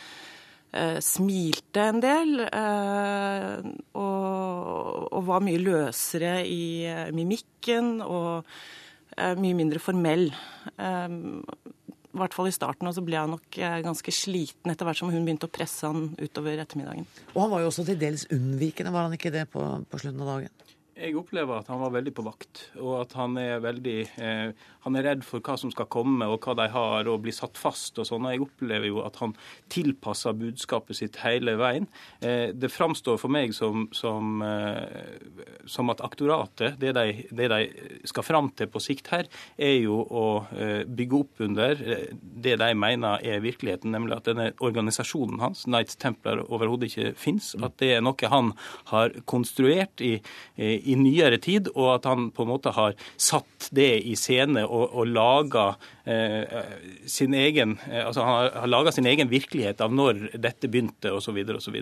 eh, 0.73 0.99
smilte 1.05 1.89
en 1.91 2.01
del 2.05 2.47
eh, 2.47 3.61
og, 4.01 5.11
og, 5.11 5.21
var 5.29 5.45
mye 5.45 5.61
løsere 5.63 6.39
i 6.49 6.65
eh, 6.89 7.13
mimikken 7.15 7.99
og 8.05 8.45
eh, 9.17 9.35
mye 9.39 9.57
mindre 9.59 9.83
formell. 9.83 10.31
I 10.75 12.19
hvert 12.21 12.35
fall 12.37 12.47
i 12.47 12.55
starten, 12.55 12.87
og 12.87 12.95
så 12.95 13.03
ble 13.03 13.19
han 13.19 13.33
nok 13.35 13.57
ganske 13.83 14.13
sliten 14.15 14.71
etter 14.71 14.87
hvert 14.87 15.01
som 15.01 15.11
hun 15.11 15.25
begynte 15.27 15.49
å 15.49 15.51
presse 15.51 15.89
han 15.89 16.13
utover 16.21 16.61
ettermiddagen. 16.63 17.09
Og 17.33 17.41
han 17.43 17.51
var 17.51 17.65
jo 17.65 17.73
også 17.73 17.89
til 17.89 17.99
dels 17.99 18.29
unnvikende, 18.31 18.93
var 18.95 19.09
han 19.09 19.17
ikke 19.17 19.35
det 19.35 19.49
på, 19.51 19.65
på 19.91 19.99
slutten 19.99 20.23
av 20.23 20.31
dagen? 20.37 20.64
Jeg 20.95 21.17
opplever 21.19 21.59
at 21.59 21.67
han 21.73 21.81
var 21.83 21.91
veldig 21.97 22.13
på 22.15 22.23
vakt, 22.23 22.61
og 22.79 23.01
at 23.01 23.15
han 23.19 23.35
er 23.41 23.63
veldig 23.65 23.97
eh, 24.23 24.51
Han 24.85 24.99
er 24.99 25.07
redd 25.09 25.23
for 25.25 25.41
hva 25.41 25.57
som 25.59 25.71
skal 25.73 25.89
komme, 25.91 26.27
og 26.29 26.45
hva 26.45 26.55
de 26.59 26.67
har, 26.71 27.09
og 27.09 27.23
bli 27.25 27.33
satt 27.33 27.57
fast 27.59 27.97
og 27.99 28.07
sånn. 28.07 28.27
Og 28.29 28.35
jeg 28.35 28.43
opplever 28.45 28.91
jo 28.91 29.01
at 29.03 29.17
han 29.23 29.33
tilpasser 29.73 30.37
budskapet 30.37 30.99
sitt 30.99 31.17
hele 31.25 31.57
veien. 31.57 31.89
Eh, 32.21 32.53
det 32.53 32.69
framstår 32.71 33.17
for 33.19 33.33
meg 33.33 33.55
som, 33.57 33.89
som, 33.97 34.45
eh, 34.45 35.17
som 35.67 35.91
at 35.91 36.05
aktoratet, 36.05 36.77
det 36.83 36.93
de, 36.99 37.25
det 37.33 37.49
de, 37.51 37.61
skal 38.13 38.29
fram 38.29 38.53
til 38.53 38.69
på 38.71 38.83
sikt 38.85 39.09
her, 39.15 39.31
er 39.57 39.79
jo 39.81 40.03
å 40.05 40.27
eh, 40.53 40.85
bygge 40.85 41.23
opp 41.23 41.43
under 41.49 41.81
eh, 41.81 42.13
det 42.45 42.59
de 42.61 42.71
mener 42.77 43.25
er 43.25 43.43
virkeligheten, 43.43 43.97
nemlig 43.97 44.19
at 44.21 44.29
denne 44.29 44.51
organisasjonen 44.61 45.41
hans, 45.43 45.65
Knights 45.65 45.97
Templar, 45.97 46.45
overhodet 46.45 46.93
ikke 46.93 47.17
fins. 47.19 47.55
At 47.57 47.81
det 47.81 47.95
er 47.97 48.05
noe 48.05 48.31
han 48.31 48.53
har 48.93 49.17
konstruert 49.25 50.05
i, 50.05 50.19
i 50.61 50.84
i 50.85 50.97
nyere 50.99 51.41
tid, 51.43 51.71
og 51.75 51.95
at 51.97 52.09
han 52.11 52.29
på 52.35 52.45
en 52.45 52.53
måte 52.53 52.75
har 52.77 52.97
satt 53.17 53.71
det 53.75 53.91
i 54.05 54.15
scene 54.19 54.65
og, 54.67 54.85
og 54.93 55.09
laga 55.11 55.67
eh, 56.05 56.61
sin 57.11 57.35
egen 57.39 57.79
eh, 57.89 58.05
altså 58.05 58.25
han 58.27 58.35
har, 58.35 58.53
har 58.65 58.71
laga 58.71 58.93
sin 58.95 59.09
egen 59.11 59.31
virkelighet 59.33 59.81
av 59.85 59.95
når 59.95 60.29
dette 60.37 60.71
begynte, 60.71 61.13
osv. 61.13 61.25
Så, 61.25 61.33
videre, 61.35 61.59
og 61.59 61.65
så, 61.65 61.73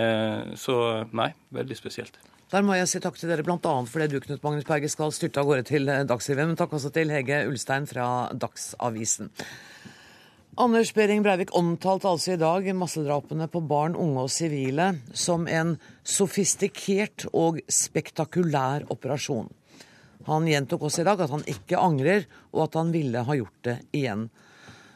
eh, 0.00 0.54
så 0.60 0.78
nei, 1.16 1.32
veldig 1.54 1.78
spesielt. 1.78 2.20
Der 2.52 2.62
må 2.62 2.76
jeg 2.76 2.86
si 2.90 3.00
takk 3.02 3.16
til 3.18 3.32
dere 3.32 3.42
bl.a. 3.42 3.58
fordi 3.90 4.06
du 4.12 4.20
Knut 4.22 4.42
Magnus 4.44 4.66
Berge 4.68 4.90
skal 4.92 5.10
styrte 5.14 5.42
av 5.42 5.48
gårde 5.48 5.64
til 5.66 5.88
eh, 5.90 6.04
Dagsrevyen, 6.06 6.52
men 6.52 6.58
takk 6.60 6.76
også 6.76 6.92
til 6.94 7.10
Hege 7.10 7.44
Ulstein 7.48 7.88
fra 7.90 8.28
Dagsavisen. 8.30 9.32
Anders 10.56 10.92
Behring 10.94 11.24
Breivik 11.24 11.50
omtalte 11.58 12.06
altså 12.06 12.34
i 12.34 12.38
dag 12.38 12.68
massedrapene 12.78 13.48
på 13.50 13.62
barn, 13.66 13.96
unge 13.98 14.22
og 14.22 14.30
sivile 14.30 14.92
som 15.10 15.48
en 15.50 15.72
sofistikert 16.06 17.26
og 17.32 17.58
spektakulær 17.66 18.86
operasjon. 18.94 19.48
Han 20.28 20.46
gjentok 20.46 20.86
også 20.86 21.02
i 21.02 21.08
dag 21.08 21.24
at 21.24 21.34
han 21.34 21.42
ikke 21.50 21.80
angrer, 21.80 22.28
og 22.54 22.68
at 22.68 22.78
han 22.78 22.94
ville 22.94 23.24
ha 23.26 23.38
gjort 23.40 23.66
det 23.66 23.76
igjen. 23.98 24.28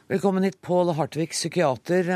Velkommen 0.08 0.46
hit, 0.46 0.60
Pål 0.62 0.94
Hartvig, 0.94 1.32
psykiater. 1.34 2.06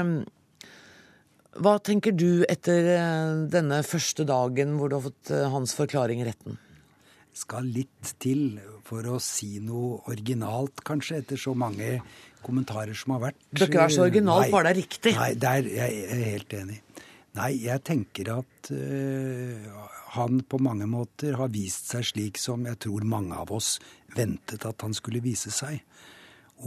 Hva 1.58 1.74
tenker 1.82 2.14
du 2.14 2.44
etter 2.46 2.92
eh, 2.94 3.40
denne 3.52 3.82
første 3.84 4.24
dagen 4.28 4.78
hvor 4.78 4.88
du 4.88 5.00
har 5.00 5.08
fått 5.10 5.34
eh, 5.34 5.50
hans 5.52 5.74
forklaring 5.76 6.22
i 6.22 6.30
retten? 6.30 6.62
skal 7.32 7.68
litt 7.74 8.14
til 8.20 8.60
for 8.92 9.08
å 9.08 9.18
si 9.22 9.56
noe 9.64 10.02
originalt, 10.12 10.84
kanskje, 10.84 11.22
etter 11.22 11.40
så 11.40 11.54
mange 11.56 11.96
kommentarer 12.44 12.96
som 12.98 13.16
har 13.16 13.28
vært. 13.30 13.40
Bør 13.54 13.70
ikke 13.70 13.80
være 13.80 13.94
så 13.94 14.04
originalt, 14.04 14.50
bare 14.52 14.68
det 14.68 14.72
er 14.74 14.80
riktig. 14.82 15.14
Nei, 15.16 15.32
der 15.40 15.68
er 15.72 15.94
jeg 15.96 16.24
helt 16.26 16.56
enig. 16.58 16.78
Nei, 17.32 17.52
jeg 17.64 17.80
tenker 17.88 18.28
at 18.34 18.68
uh, 18.76 19.84
han 20.18 20.42
på 20.44 20.60
mange 20.60 20.84
måter 20.90 21.38
har 21.40 21.48
vist 21.54 21.88
seg 21.94 22.04
slik 22.04 22.40
som 22.40 22.66
jeg 22.68 22.76
tror 22.84 23.06
mange 23.08 23.38
av 23.40 23.54
oss 23.56 23.78
ventet 24.12 24.66
at 24.68 24.84
han 24.84 24.92
skulle 24.92 25.22
vise 25.24 25.54
seg. 25.54 25.80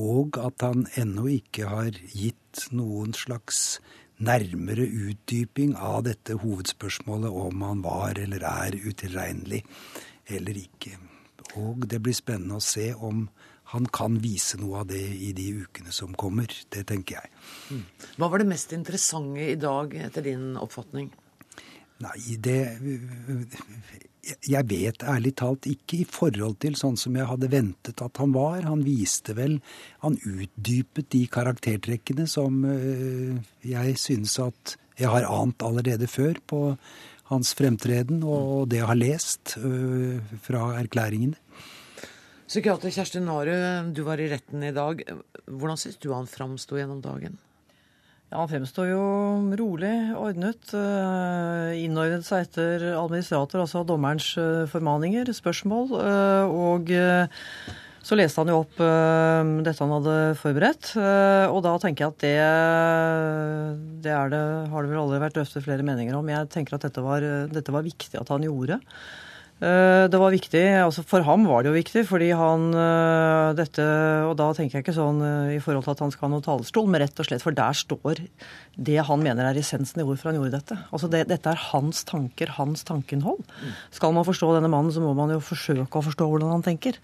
Og 0.01 0.39
at 0.41 0.65
han 0.65 0.88
ennå 0.97 1.28
ikke 1.38 1.69
har 1.69 1.93
gitt 1.93 2.65
noen 2.73 3.13
slags 3.15 3.78
nærmere 4.26 4.88
utdyping 4.88 5.76
av 5.78 6.01
dette 6.07 6.39
hovedspørsmålet 6.41 7.38
om 7.45 7.65
han 7.67 7.86
var 7.86 8.17
eller 8.26 8.47
er 8.49 8.80
utilregnelig 8.82 9.61
eller 10.34 10.65
ikke. 10.65 10.97
Og 11.61 11.85
det 11.89 12.01
blir 12.03 12.15
spennende 12.17 12.59
å 12.59 12.63
se 12.63 12.91
om 12.93 13.27
han 13.73 13.87
kan 13.89 14.19
vise 14.21 14.59
noe 14.61 14.83
av 14.83 14.89
det 14.91 15.01
i 15.01 15.31
de 15.35 15.47
ukene 15.65 15.93
som 15.95 16.13
kommer. 16.17 16.51
Det 16.69 16.85
tenker 16.89 17.17
jeg. 17.17 17.31
Mm. 17.73 17.85
Hva 18.19 18.29
var 18.31 18.41
det 18.41 18.49
mest 18.51 18.75
interessante 18.77 19.47
i 19.49 19.57
dag, 19.59 19.95
etter 20.07 20.27
din 20.27 20.53
oppfatning? 20.61 21.09
Nei, 22.03 22.35
det 22.43 22.59
Jeg 24.43 24.67
vet 24.67 25.03
ærlig 25.07 25.31
talt 25.39 25.67
ikke 25.69 26.01
i 26.01 26.07
forhold 26.09 26.57
til 26.59 26.75
sånn 26.75 26.97
som 26.99 27.15
jeg 27.15 27.27
hadde 27.29 27.49
ventet 27.53 28.01
at 28.03 28.19
han 28.19 28.33
var. 28.35 28.65
Han 28.67 28.83
viste 28.83 29.35
vel 29.37 29.61
Han 30.03 30.17
utdypet 30.19 31.07
de 31.15 31.23
karaktertrekkene 31.31 32.27
som 32.27 32.65
øh, 32.67 33.39
jeg 33.63 33.95
synes 34.01 34.35
at 34.43 34.75
jeg 34.99 35.11
har 35.11 35.27
ant 35.27 35.63
allerede 35.63 36.07
før 36.07 36.39
på 36.47 36.59
hans 37.32 37.53
fremtreden 37.57 38.21
og 38.23 38.69
det 38.69 38.82
jeg 38.82 38.89
har 38.89 38.99
lest 38.99 39.55
øh, 39.57 40.19
fra 40.45 40.76
erklæringene. 40.80 41.39
Psykiater 42.45 42.93
Kjersti 42.93 43.23
Naru, 43.23 43.55
du 43.95 44.03
var 44.05 44.21
i 44.21 44.30
retten 44.30 44.63
i 44.63 44.73
dag. 44.73 45.01
Hvordan 45.49 45.82
syns 45.82 45.97
du 45.97 46.11
han 46.13 46.30
framsto 46.30 46.78
gjennom 46.78 47.01
dagen? 47.01 47.39
Ja, 48.32 48.38
Han 48.41 48.49
fremstår 48.49 48.86
jo 48.89 49.01
rolig, 49.57 49.95
ordnet. 50.17 50.73
Øh, 50.73 51.73
innordnet 51.82 52.26
seg 52.26 52.45
etter 52.45 52.86
administrator, 52.93 53.61
altså 53.61 53.84
dommerens 53.84 54.38
øh, 54.38 54.67
formaninger, 54.69 55.32
spørsmål. 55.34 55.91
Og 56.49 56.89
så 58.06 58.18
leste 58.18 58.43
han 58.43 58.51
jo 58.53 58.62
opp 58.62 58.78
uh, 58.78 59.41
dette 59.66 59.82
han 59.82 59.93
hadde 59.97 60.16
forberedt. 60.38 60.93
Uh, 60.93 61.49
og 61.49 61.64
da 61.66 61.74
tenker 61.82 62.06
jeg 62.06 62.14
at 62.14 62.22
det, 62.22 62.38
det, 64.06 64.14
det 64.14 64.45
har 64.70 64.86
det 64.86 64.91
vel 64.91 65.01
aldri 65.01 65.22
vært 65.24 65.38
drøftet 65.39 65.66
flere 65.66 65.86
meninger 65.86 66.18
om. 66.18 66.30
Jeg 66.30 66.51
tenker 66.53 66.78
at 66.78 66.86
dette 66.86 67.01
var, 67.01 67.26
dette 67.49 67.74
var 67.74 67.86
viktig 67.86 68.20
at 68.22 68.30
han 68.30 68.45
gjorde. 68.45 68.78
Uh, 69.56 70.06
det 70.12 70.20
var 70.20 70.34
viktig, 70.36 70.62
altså 70.84 71.01
For 71.08 71.24
ham 71.26 71.47
var 71.47 71.64
det 71.64 71.72
jo 71.72 71.78
viktig, 71.78 72.01
fordi 72.10 72.28
han 72.36 72.66
dette 73.56 73.86
Og 74.28 74.34
da 74.36 74.49
tenker 74.51 74.78
jeg 74.78 74.84
ikke 74.84 74.97
sånn 74.97 75.22
i 75.56 75.62
forhold 75.64 75.88
til 75.88 75.93
at 75.93 76.01
han 76.03 76.12
skal 76.12 76.28
ha 76.28 76.32
noen 76.34 76.43
talerstol, 76.45 76.89
men 76.91 77.01
rett 77.01 77.22
og 77.24 77.30
slett 77.30 77.45
for 77.45 77.56
der 77.56 77.80
står 77.80 78.20
det 78.76 78.99
han 79.08 79.24
mener 79.24 79.47
er 79.47 79.58
essensen 79.58 80.03
i 80.03 80.06
hvorfor 80.06 80.30
han 80.30 80.38
gjorde 80.38 80.60
dette. 80.60 80.78
Altså 80.91 81.10
det, 81.10 81.24
Dette 81.32 81.56
er 81.56 81.64
hans 81.72 82.03
tanker, 82.06 82.53
hans 82.60 82.86
tankeinnhold. 82.86 83.41
Mm. 83.47 83.74
Skal 83.95 84.14
man 84.14 84.28
forstå 84.28 84.51
denne 84.60 84.70
mannen, 84.70 84.93
så 84.93 85.01
må 85.01 85.16
man 85.18 85.34
jo 85.34 85.41
forsøke 85.41 85.89
å 85.89 86.06
forstå 86.06 86.30
hvordan 86.30 86.53
han 86.58 86.68
tenker. 86.68 87.01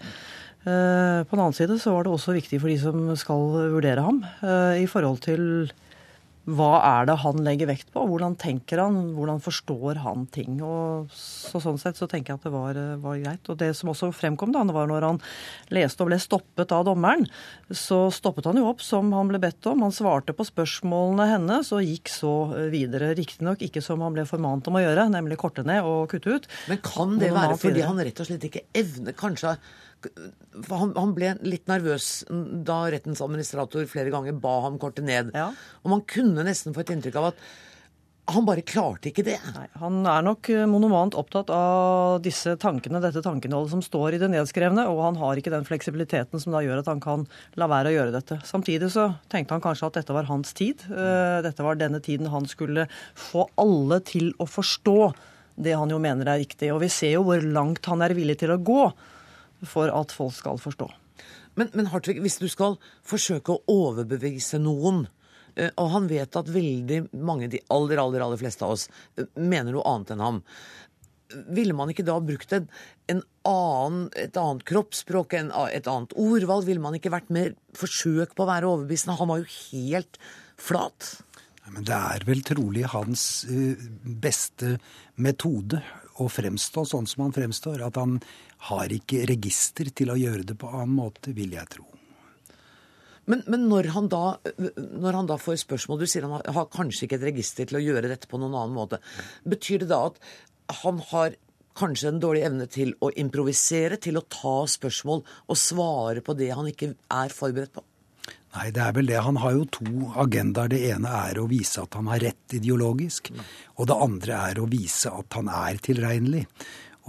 Eh, 0.62 1.20
på 1.26 1.34
den 1.34 1.42
annen 1.42 1.56
side 1.56 1.78
så 1.82 1.94
var 1.96 2.06
det 2.06 2.14
også 2.14 2.36
viktig 2.36 2.60
for 2.62 2.70
de 2.70 2.78
som 2.80 3.06
skal 3.18 3.48
vurdere 3.74 4.04
ham, 4.04 4.22
i 4.78 4.86
forhold 4.90 5.22
til 5.24 5.72
hva 6.42 6.80
er 6.82 7.06
det 7.06 7.14
han 7.22 7.38
legger 7.46 7.68
vekt 7.70 7.92
på? 7.94 8.02
Hvordan 8.10 8.32
tenker 8.34 8.80
han? 8.82 8.96
Hvordan 9.14 9.38
forstår 9.42 10.00
han 10.02 10.24
ting? 10.34 10.56
Og 10.66 11.12
så, 11.14 11.60
sånn 11.62 11.78
sett 11.78 12.00
så 12.00 12.08
tenker 12.10 12.32
jeg 12.32 12.40
at 12.40 12.46
det 12.48 12.50
var, 12.50 12.80
var, 12.98 13.20
greit. 13.20 13.50
Og 13.52 13.60
det 13.60 13.68
som 13.78 13.92
også 13.92 14.08
fremkom, 14.10 14.50
da, 14.54 14.64
var 14.74 14.90
når 14.90 15.06
han 15.06 15.20
leste 15.70 16.02
og 16.02 16.10
ble 16.10 16.18
stoppet 16.22 16.74
av 16.74 16.88
dommeren, 16.88 17.28
så 17.70 18.08
stoppet 18.10 18.48
han 18.50 18.58
jo 18.58 18.66
opp 18.72 18.82
som 18.82 19.12
han 19.14 19.30
ble 19.30 19.38
bedt 19.42 19.70
om. 19.70 19.84
Han 19.86 19.94
svarte 19.94 20.34
på 20.34 20.48
spørsmålene 20.48 21.28
hennes 21.30 21.70
og 21.76 21.86
gikk 21.86 22.10
så 22.10 22.34
videre. 22.74 23.12
Riktignok 23.18 23.62
ikke 23.62 23.84
som 23.84 24.02
han 24.02 24.18
ble 24.18 24.26
formant 24.26 24.66
om 24.66 24.80
å 24.80 24.82
gjøre, 24.82 25.06
nemlig 25.14 25.38
korte 25.44 25.62
ned 25.68 25.86
og 25.86 26.10
kutte 26.10 26.40
ut. 26.40 26.50
Men 26.72 26.82
kan 26.82 27.14
det 27.22 27.30
være 27.38 27.60
fordi 27.68 27.86
han 27.86 28.02
rett 28.02 28.18
og 28.18 28.32
slett 28.32 28.50
ikke 28.50 28.66
evner 28.82 29.14
kanskje 29.14 29.54
han, 30.68 30.94
han, 30.96 31.12
ble 31.16 31.34
litt 31.46 31.68
nervøs 31.70 32.24
da 32.28 32.84
rettens 32.92 33.22
administrator 33.24 33.86
flere 33.90 34.12
ganger 34.14 34.38
ba 34.42 34.60
ham 34.66 34.78
korte 34.82 35.04
ned. 35.04 35.34
Ja. 35.36 35.50
Og 35.82 35.94
man 35.94 36.06
kunne 36.08 36.46
nesten 36.46 36.74
få 36.74 36.84
et 36.84 36.94
inntrykk 36.94 37.20
av 37.20 37.30
at 37.32 37.44
han 38.30 38.46
bare 38.46 38.62
klarte 38.62 39.10
ikke 39.10 39.24
det. 39.26 39.38
Nei, 39.56 39.64
han 39.80 39.96
er 40.06 40.22
nok 40.24 40.46
eh, 40.52 40.62
monomant 40.70 41.16
opptatt 41.18 41.50
av 41.52 42.20
disse 42.22 42.54
tankene, 42.60 43.00
dette 43.02 43.22
tankenholdet 43.24 43.72
som 43.74 43.82
står 43.82 44.14
i 44.14 44.20
det 44.22 44.28
nedskrevne, 44.30 44.84
og 44.92 45.02
han 45.02 45.18
har 45.18 45.38
ikke 45.38 45.52
den 45.52 45.66
fleksibiliteten 45.66 46.40
som 46.42 46.54
da 46.54 46.62
gjør 46.62 46.84
at 46.84 46.90
han 46.92 47.02
kan 47.02 47.26
la 47.58 47.68
være 47.70 47.90
å 47.90 47.96
gjøre 47.96 48.14
dette. 48.14 48.38
Samtidig 48.46 48.92
så 48.94 49.08
tenkte 49.32 49.56
han 49.56 49.64
kanskje 49.64 49.90
at 49.90 49.98
dette 49.98 50.14
var 50.14 50.30
hans 50.30 50.54
tid. 50.56 50.86
Eh, 50.86 51.40
dette 51.44 51.66
var 51.66 51.80
denne 51.80 51.98
tiden 52.04 52.30
han 52.32 52.46
skulle 52.50 52.86
få 53.18 53.48
alle 53.60 53.98
til 54.06 54.30
å 54.38 54.46
forstå 54.48 54.98
det 55.62 55.74
han 55.76 55.90
jo 55.90 55.98
mener 56.02 56.30
er 56.30 56.40
riktig. 56.44 56.70
Og 56.72 56.80
vi 56.84 56.92
ser 56.92 57.16
jo 57.16 57.26
hvor 57.26 57.42
langt 57.42 57.90
han 57.90 58.06
er 58.06 58.14
villig 58.16 58.38
til 58.40 58.54
å 58.54 58.60
gå 58.62 58.84
for 59.68 59.92
at 59.92 60.14
folk 60.14 60.34
skal 60.36 60.60
forstå. 60.60 60.88
Men, 61.58 61.72
men 61.76 61.90
Hartvig, 61.92 62.20
hvis 62.24 62.40
du 62.40 62.48
skal 62.50 62.78
forsøke 63.06 63.54
å 63.54 63.62
overbevise 63.70 64.60
noen, 64.62 65.04
eh, 65.56 65.72
og 65.76 65.90
han 65.96 66.08
vet 66.10 66.38
at 66.38 66.48
veldig 66.52 67.04
mange, 67.12 67.50
de 67.52 67.60
aller, 67.72 68.00
aller, 68.00 68.24
aller 68.24 68.40
fleste 68.40 68.64
av 68.64 68.76
oss, 68.76 68.88
eh, 69.20 69.28
mener 69.36 69.76
noe 69.76 69.84
annet 69.88 70.14
enn 70.14 70.24
ham, 70.24 70.40
ville 71.52 71.72
man 71.76 71.88
ikke 71.92 72.04
da 72.04 72.18
brukt 72.20 72.52
en, 72.52 72.68
en 73.08 73.22
annen, 73.48 74.06
et 74.20 74.36
annet 74.36 74.64
kroppsspråk, 74.68 75.36
en, 75.38 75.52
et 75.72 75.88
annet 75.88 76.12
ordvalg? 76.20 76.66
Ville 76.68 76.82
man 76.82 76.96
ikke 76.98 77.12
vært 77.14 77.32
mer 77.32 77.54
forsøk 77.78 78.34
på 78.36 78.44
å 78.44 78.50
være 78.50 78.68
overbevisende? 78.68 79.16
Han 79.20 79.32
var 79.32 79.40
jo 79.40 79.52
helt 79.72 80.20
flat. 80.60 81.14
Men 81.72 81.86
det 81.88 81.96
er 81.96 82.24
vel 82.28 82.42
trolig 82.44 82.84
hans 82.92 83.24
eh, 83.48 83.80
beste 84.02 84.76
metode 85.22 85.80
å 86.20 86.28
fremstå 86.28 86.84
sånn 86.88 87.08
som 87.08 87.26
han 87.26 87.34
fremstår. 87.36 87.84
At 87.86 88.00
han 88.00 88.18
har 88.68 88.92
ikke 88.94 89.24
register 89.30 89.90
til 89.94 90.12
å 90.12 90.18
gjøre 90.18 90.46
det 90.46 90.58
på 90.60 90.70
annen 90.70 90.94
måte, 90.94 91.34
vil 91.36 91.54
jeg 91.56 91.70
tro. 91.72 91.86
Men, 93.30 93.44
men 93.46 93.68
når, 93.70 93.92
han 93.94 94.08
da, 94.10 94.24
når, 94.58 95.12
han 95.14 95.28
da, 95.30 95.36
får 95.38 95.60
spørsmål 95.62 96.00
Du 96.00 96.08
sier 96.10 96.24
han 96.26 96.34
har, 96.34 96.48
har 96.56 96.66
kanskje 96.72 97.06
ikke 97.06 97.20
et 97.20 97.28
register 97.28 97.68
til 97.70 97.78
å 97.78 97.82
gjøre 97.84 98.10
dette 98.10 98.26
på 98.30 98.40
noen 98.42 98.56
annen 98.58 98.74
måte. 98.74 98.98
Betyr 99.46 99.84
det 99.84 99.92
da 99.92 100.00
at 100.08 100.18
han 100.82 100.98
har 101.12 101.38
kanskje 101.78 102.10
en 102.10 102.20
dårlig 102.20 102.42
evne 102.48 102.66
til 102.70 102.92
å 103.00 103.12
improvisere, 103.22 103.96
til 104.02 104.18
å 104.18 104.26
ta 104.26 104.56
spørsmål 104.68 105.22
og 105.22 105.58
svare 105.58 106.24
på 106.24 106.34
det 106.36 106.50
han 106.52 106.68
ikke 106.68 106.92
er 107.14 107.32
forberedt 107.32 107.74
på? 107.78 107.86
Nei, 108.52 108.68
det 108.74 108.82
er 108.84 108.92
vel 108.92 109.08
det. 109.08 109.20
Han 109.24 109.38
har 109.40 109.54
jo 109.56 109.68
to 109.78 110.08
agendaer. 110.20 110.68
Det 110.74 110.82
ene 110.92 111.12
er 111.22 111.40
å 111.40 111.46
vise 111.48 111.86
at 111.86 111.96
han 111.96 112.10
har 112.12 112.20
rett 112.20 112.56
ideologisk. 112.58 113.30
Og 113.80 113.88
det 113.88 113.96
andre 113.96 114.40
er 114.50 114.60
å 114.60 114.66
vise 114.68 115.08
at 115.08 115.38
han 115.38 115.48
er 115.48 115.80
tilregnelig. 115.80 116.44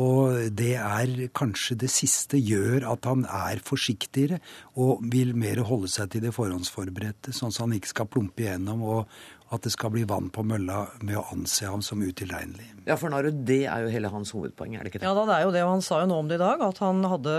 Og 0.01 0.49
det 0.57 0.73
er 0.79 1.13
kanskje 1.37 1.77
det 1.83 1.91
siste 1.93 2.39
gjør 2.41 2.87
at 2.95 3.05
han 3.05 3.27
er 3.29 3.61
forsiktigere 3.61 4.39
og 4.81 5.03
vil 5.13 5.35
mer 5.37 5.61
holde 5.67 5.91
seg 5.91 6.09
til 6.13 6.25
det 6.25 6.33
forhåndsforberedte, 6.33 7.35
sånn 7.35 7.53
at 7.53 7.61
han 7.61 7.77
ikke 7.77 7.91
skal 7.91 8.09
plumpe 8.09 8.45
igjennom 8.45 8.81
og 8.87 9.15
at 9.53 9.65
det 9.67 9.73
skal 9.73 9.91
bli 9.93 10.01
vann 10.09 10.31
på 10.33 10.41
mølla 10.49 10.79
med 11.05 11.17
å 11.19 11.27
anse 11.33 11.67
ham 11.69 11.83
som 11.85 12.01
utilregnelig. 12.01 12.71
Ja, 12.87 12.95
for 12.97 13.13
Naru, 13.13 13.29
det 13.45 13.59
er 13.69 13.83
jo 13.85 13.91
hele 13.93 14.09
hans 14.09 14.33
hovedpoeng, 14.33 14.73
er 14.75 14.81
det 14.81 14.89
ikke 14.89 15.03
det? 15.03 15.07
Ja 15.07 15.13
da, 15.13 15.27
det 15.29 15.35
er 15.35 15.45
jo 15.45 15.53
det, 15.53 15.61
og 15.61 15.73
han 15.75 15.85
sa 15.85 15.99
jo 16.01 16.09
nå 16.09 16.17
om 16.23 16.31
det 16.31 16.39
i 16.39 16.41
dag. 16.41 16.63
At 16.65 16.81
han 16.81 17.05
hadde 17.05 17.35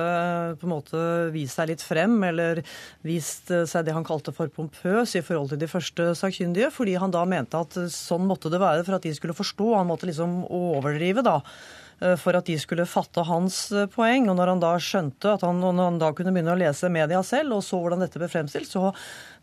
på 0.60 0.68
en 0.68 0.72
måte 0.76 1.02
vist 1.34 1.58
seg 1.58 1.72
litt 1.72 1.82
frem, 1.84 2.14
eller 2.30 2.62
vist 3.04 3.50
seg 3.50 3.86
det 3.88 3.96
han 3.96 4.06
kalte 4.06 4.34
for 4.36 4.52
pompøs 4.52 5.16
i 5.18 5.24
forhold 5.26 5.52
til 5.52 5.64
de 5.64 5.70
første 5.70 6.12
sakkyndige, 6.20 6.70
fordi 6.74 6.94
han 7.02 7.14
da 7.14 7.24
mente 7.28 7.60
at 7.66 7.80
sånn 7.92 8.28
måtte 8.30 8.52
det 8.52 8.62
være 8.62 8.86
for 8.86 9.00
at 9.00 9.08
de 9.08 9.16
skulle 9.16 9.36
forstå. 9.36 9.72
Han 9.74 9.90
måtte 9.90 10.06
liksom 10.06 10.44
overdrive, 10.46 11.26
da. 11.26 11.40
Eh, 12.00 12.16
for 12.20 12.36
at 12.36 12.48
de 12.48 12.56
skulle 12.60 12.86
fatte 12.88 13.24
hans 13.28 13.68
eh, 13.72 13.86
poeng. 13.90 14.28
Og 14.30 14.38
når 14.38 14.54
han 14.54 14.62
da 14.62 14.74
skjønte 14.82 15.36
at 15.36 15.44
han, 15.46 15.62
når 15.62 15.84
han 15.90 16.00
da 16.02 16.10
kunne 16.16 16.34
begynne 16.34 16.54
å 16.54 16.60
lese 16.60 16.90
media 16.92 17.22
selv, 17.26 17.58
og 17.58 17.64
så 17.66 17.80
hvordan 17.80 18.02
dette 18.04 18.20
ble 18.20 18.30
fremstilt, 18.30 18.70
så 18.70 18.90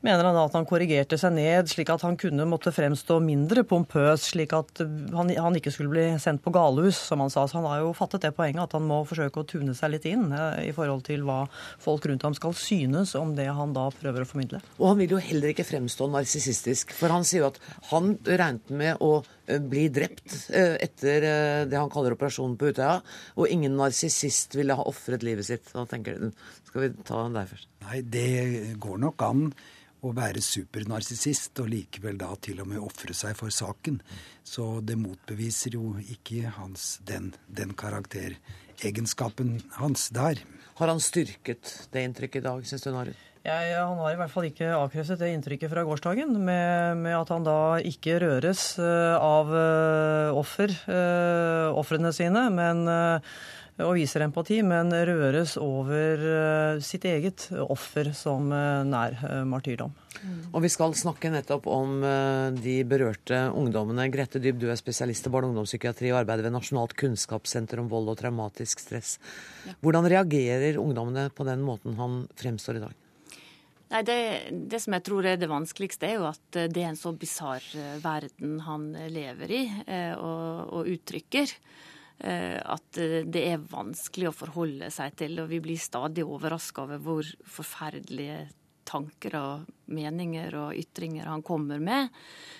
mener 0.01 0.25
han 0.25 0.35
da 0.35 0.47
at 0.47 0.55
han 0.57 0.65
korrigerte 0.65 1.17
seg 1.21 1.35
ned, 1.35 1.69
slik 1.69 1.91
at 1.93 2.03
han 2.05 2.17
kunne 2.19 2.47
måtte 2.49 2.73
fremstå 2.73 3.19
mindre 3.23 3.63
pompøs, 3.67 4.31
slik 4.31 4.55
at 4.57 4.81
han, 4.81 5.29
han 5.29 5.57
ikke 5.57 5.73
skulle 5.73 5.93
bli 5.93 6.05
sendt 6.21 6.41
på 6.41 6.53
galehus, 6.55 6.97
som 7.11 7.21
han 7.21 7.33
sa. 7.33 7.45
Så 7.47 7.59
han 7.59 7.69
har 7.69 7.83
jo 7.83 7.93
fattet 7.97 8.25
det 8.25 8.33
poenget 8.37 8.65
at 8.65 8.75
han 8.77 8.87
må 8.89 9.01
forsøke 9.07 9.43
å 9.43 9.47
tune 9.47 9.75
seg 9.77 9.95
litt 9.95 10.07
inn 10.09 10.29
eh, 10.33 10.71
i 10.71 10.75
forhold 10.75 11.05
til 11.07 11.25
hva 11.27 11.43
folk 11.81 12.09
rundt 12.09 12.25
ham 12.27 12.37
skal 12.37 12.55
synes 12.57 13.15
om 13.19 13.35
det 13.37 13.49
han 13.51 13.75
da 13.77 13.87
prøver 13.93 14.25
å 14.25 14.29
formidle. 14.29 14.61
Og 14.79 14.91
han 14.91 15.01
vil 15.01 15.15
jo 15.15 15.21
heller 15.21 15.53
ikke 15.53 15.67
fremstå 15.67 16.09
narsissistisk, 16.11 16.95
for 16.97 17.13
han 17.13 17.25
sier 17.27 17.45
jo 17.45 17.51
at 17.53 17.61
han 17.91 18.15
regnet 18.25 18.73
med 18.73 19.01
å 19.01 19.21
bli 19.51 19.87
drept 19.91 20.31
etter 20.53 21.25
det 21.67 21.75
han 21.75 21.89
kaller 21.91 22.13
operasjonen 22.41 22.57
på 22.57 22.71
Utøya, 22.71 23.01
og 23.37 23.49
ingen 23.49 23.77
narsissist 23.77 24.55
ville 24.55 24.75
ha 24.75 24.83
ofret 24.87 25.23
livet 25.23 25.45
sitt. 25.45 25.69
Da 25.73 25.85
tenker 25.85 26.17
du, 26.17 26.31
Skal 26.65 26.81
vi 26.81 27.03
ta 27.03 27.23
den 27.23 27.35
der 27.35 27.45
først? 27.45 27.67
Nei, 27.81 28.01
det 28.01 28.79
går 28.79 28.97
nok 28.97 29.21
an 29.21 29.53
å 30.01 30.13
være 30.13 30.41
supernarsissist 30.41 31.59
og 31.61 31.69
likevel 31.69 32.17
da 32.17 32.33
til 32.41 32.61
og 32.61 32.67
med 32.71 32.81
ofre 32.81 33.13
seg 33.13 33.35
for 33.37 33.49
saken. 33.49 34.01
Så 34.43 34.81
det 34.81 34.97
motbeviser 34.97 35.75
jo 35.75 35.97
ikke 36.01 36.49
hans, 36.57 36.99
den, 37.05 37.33
den 37.47 37.73
karakteregenskapen 37.73 39.61
hans 39.77 40.09
der. 40.09 40.41
Har 40.79 40.89
han 40.89 40.99
styrket 40.99 41.89
det 41.91 42.07
inntrykket 42.07 42.41
i 42.41 42.47
dag, 42.47 42.65
syns 42.65 42.87
du, 42.87 42.91
Narud? 42.95 43.27
Ja, 43.41 43.57
han 43.87 43.97
har 43.97 44.13
i 44.13 44.19
hvert 44.19 44.29
fall 44.29 44.45
ikke 44.51 44.67
avkreftet 44.77 45.17
det 45.23 45.31
inntrykket 45.33 45.71
fra 45.71 45.81
gårsdagen, 45.87 46.35
med, 46.45 46.99
med 47.01 47.15
at 47.17 47.31
han 47.33 47.47
da 47.47 47.79
ikke 47.81 48.19
røres 48.21 48.75
uh, 48.77 49.17
av 49.17 49.49
uh, 49.49 50.37
offer, 50.37 50.75
uh, 50.85 51.73
ofrene 51.81 52.13
sine, 52.13 52.45
men 52.53 52.85
og 53.85 53.95
viser 53.97 54.25
empati, 54.25 54.59
men 54.65 54.91
røres 54.91 55.55
over 55.61 56.21
eh, 56.27 56.81
sitt 56.83 57.05
eget 57.07 57.47
offer 57.63 58.11
som 58.17 58.51
eh, 58.53 58.83
nær 58.87 59.17
eh, 59.17 59.41
martyrdom. 59.47 59.93
Og 60.51 60.61
Vi 60.61 60.69
skal 60.69 60.93
snakke 60.97 61.31
nettopp 61.33 61.65
om 61.71 62.03
de 62.61 62.75
berørte 62.85 63.39
ungdommene. 63.57 64.05
Grete 64.13 64.41
Dyb, 64.43 64.59
du 64.61 64.67
er 64.69 64.77
spesialist 64.77 65.25
i 65.25 65.31
barne- 65.33 65.49
og 65.49 65.55
ungdomspsykiatri 65.55 66.11
og 66.11 66.19
arbeider 66.19 66.45
ved 66.45 66.53
Nasjonalt 66.53 66.93
kunnskapssenter 66.99 67.81
om 67.81 67.89
vold 67.89 68.11
og 68.13 68.19
traumatisk 68.19 68.83
stress. 68.83 69.15
Hvordan 69.81 70.11
reagerer 70.11 70.77
ungdommene 70.83 71.31
på 71.33 71.47
den 71.47 71.65
måten 71.65 71.97
han 71.97 72.27
fremstår 72.37 72.77
i 72.77 72.83
dag? 72.83 73.00
Nei, 73.91 74.01
det, 74.07 74.17
det, 74.71 74.79
som 74.79 74.95
jeg 74.95 75.03
tror 75.03 75.25
er 75.27 75.39
det 75.39 75.51
vanskeligste, 75.51 76.07
er 76.07 76.19
jo 76.21 76.27
at 76.29 76.59
det 76.71 76.79
er 76.79 76.93
en 76.93 76.99
så 76.99 77.11
bisarr 77.11 77.65
verden 77.99 78.61
han 78.63 78.85
lever 79.11 79.51
i 79.51 79.63
og, 80.15 80.77
og 80.79 80.91
uttrykker. 80.93 81.51
Eh, 82.23 82.57
at 82.61 82.97
eh, 83.01 83.23
det 83.25 83.41
er 83.49 83.69
vanskelig 83.71 84.29
å 84.29 84.35
forholde 84.35 84.91
seg 84.93 85.15
til. 85.17 85.39
Og 85.41 85.49
vi 85.49 85.61
blir 85.63 85.81
stadig 85.81 86.25
overraska 86.25 86.85
over 86.85 87.01
hvor 87.01 87.29
forferdelige 87.49 88.43
tanker 88.91 89.37
og 89.39 89.69
meninger 89.93 90.53
og 90.59 90.77
ytringer 90.77 91.29
han 91.31 91.41
kommer 91.45 91.81
med. 91.81 92.11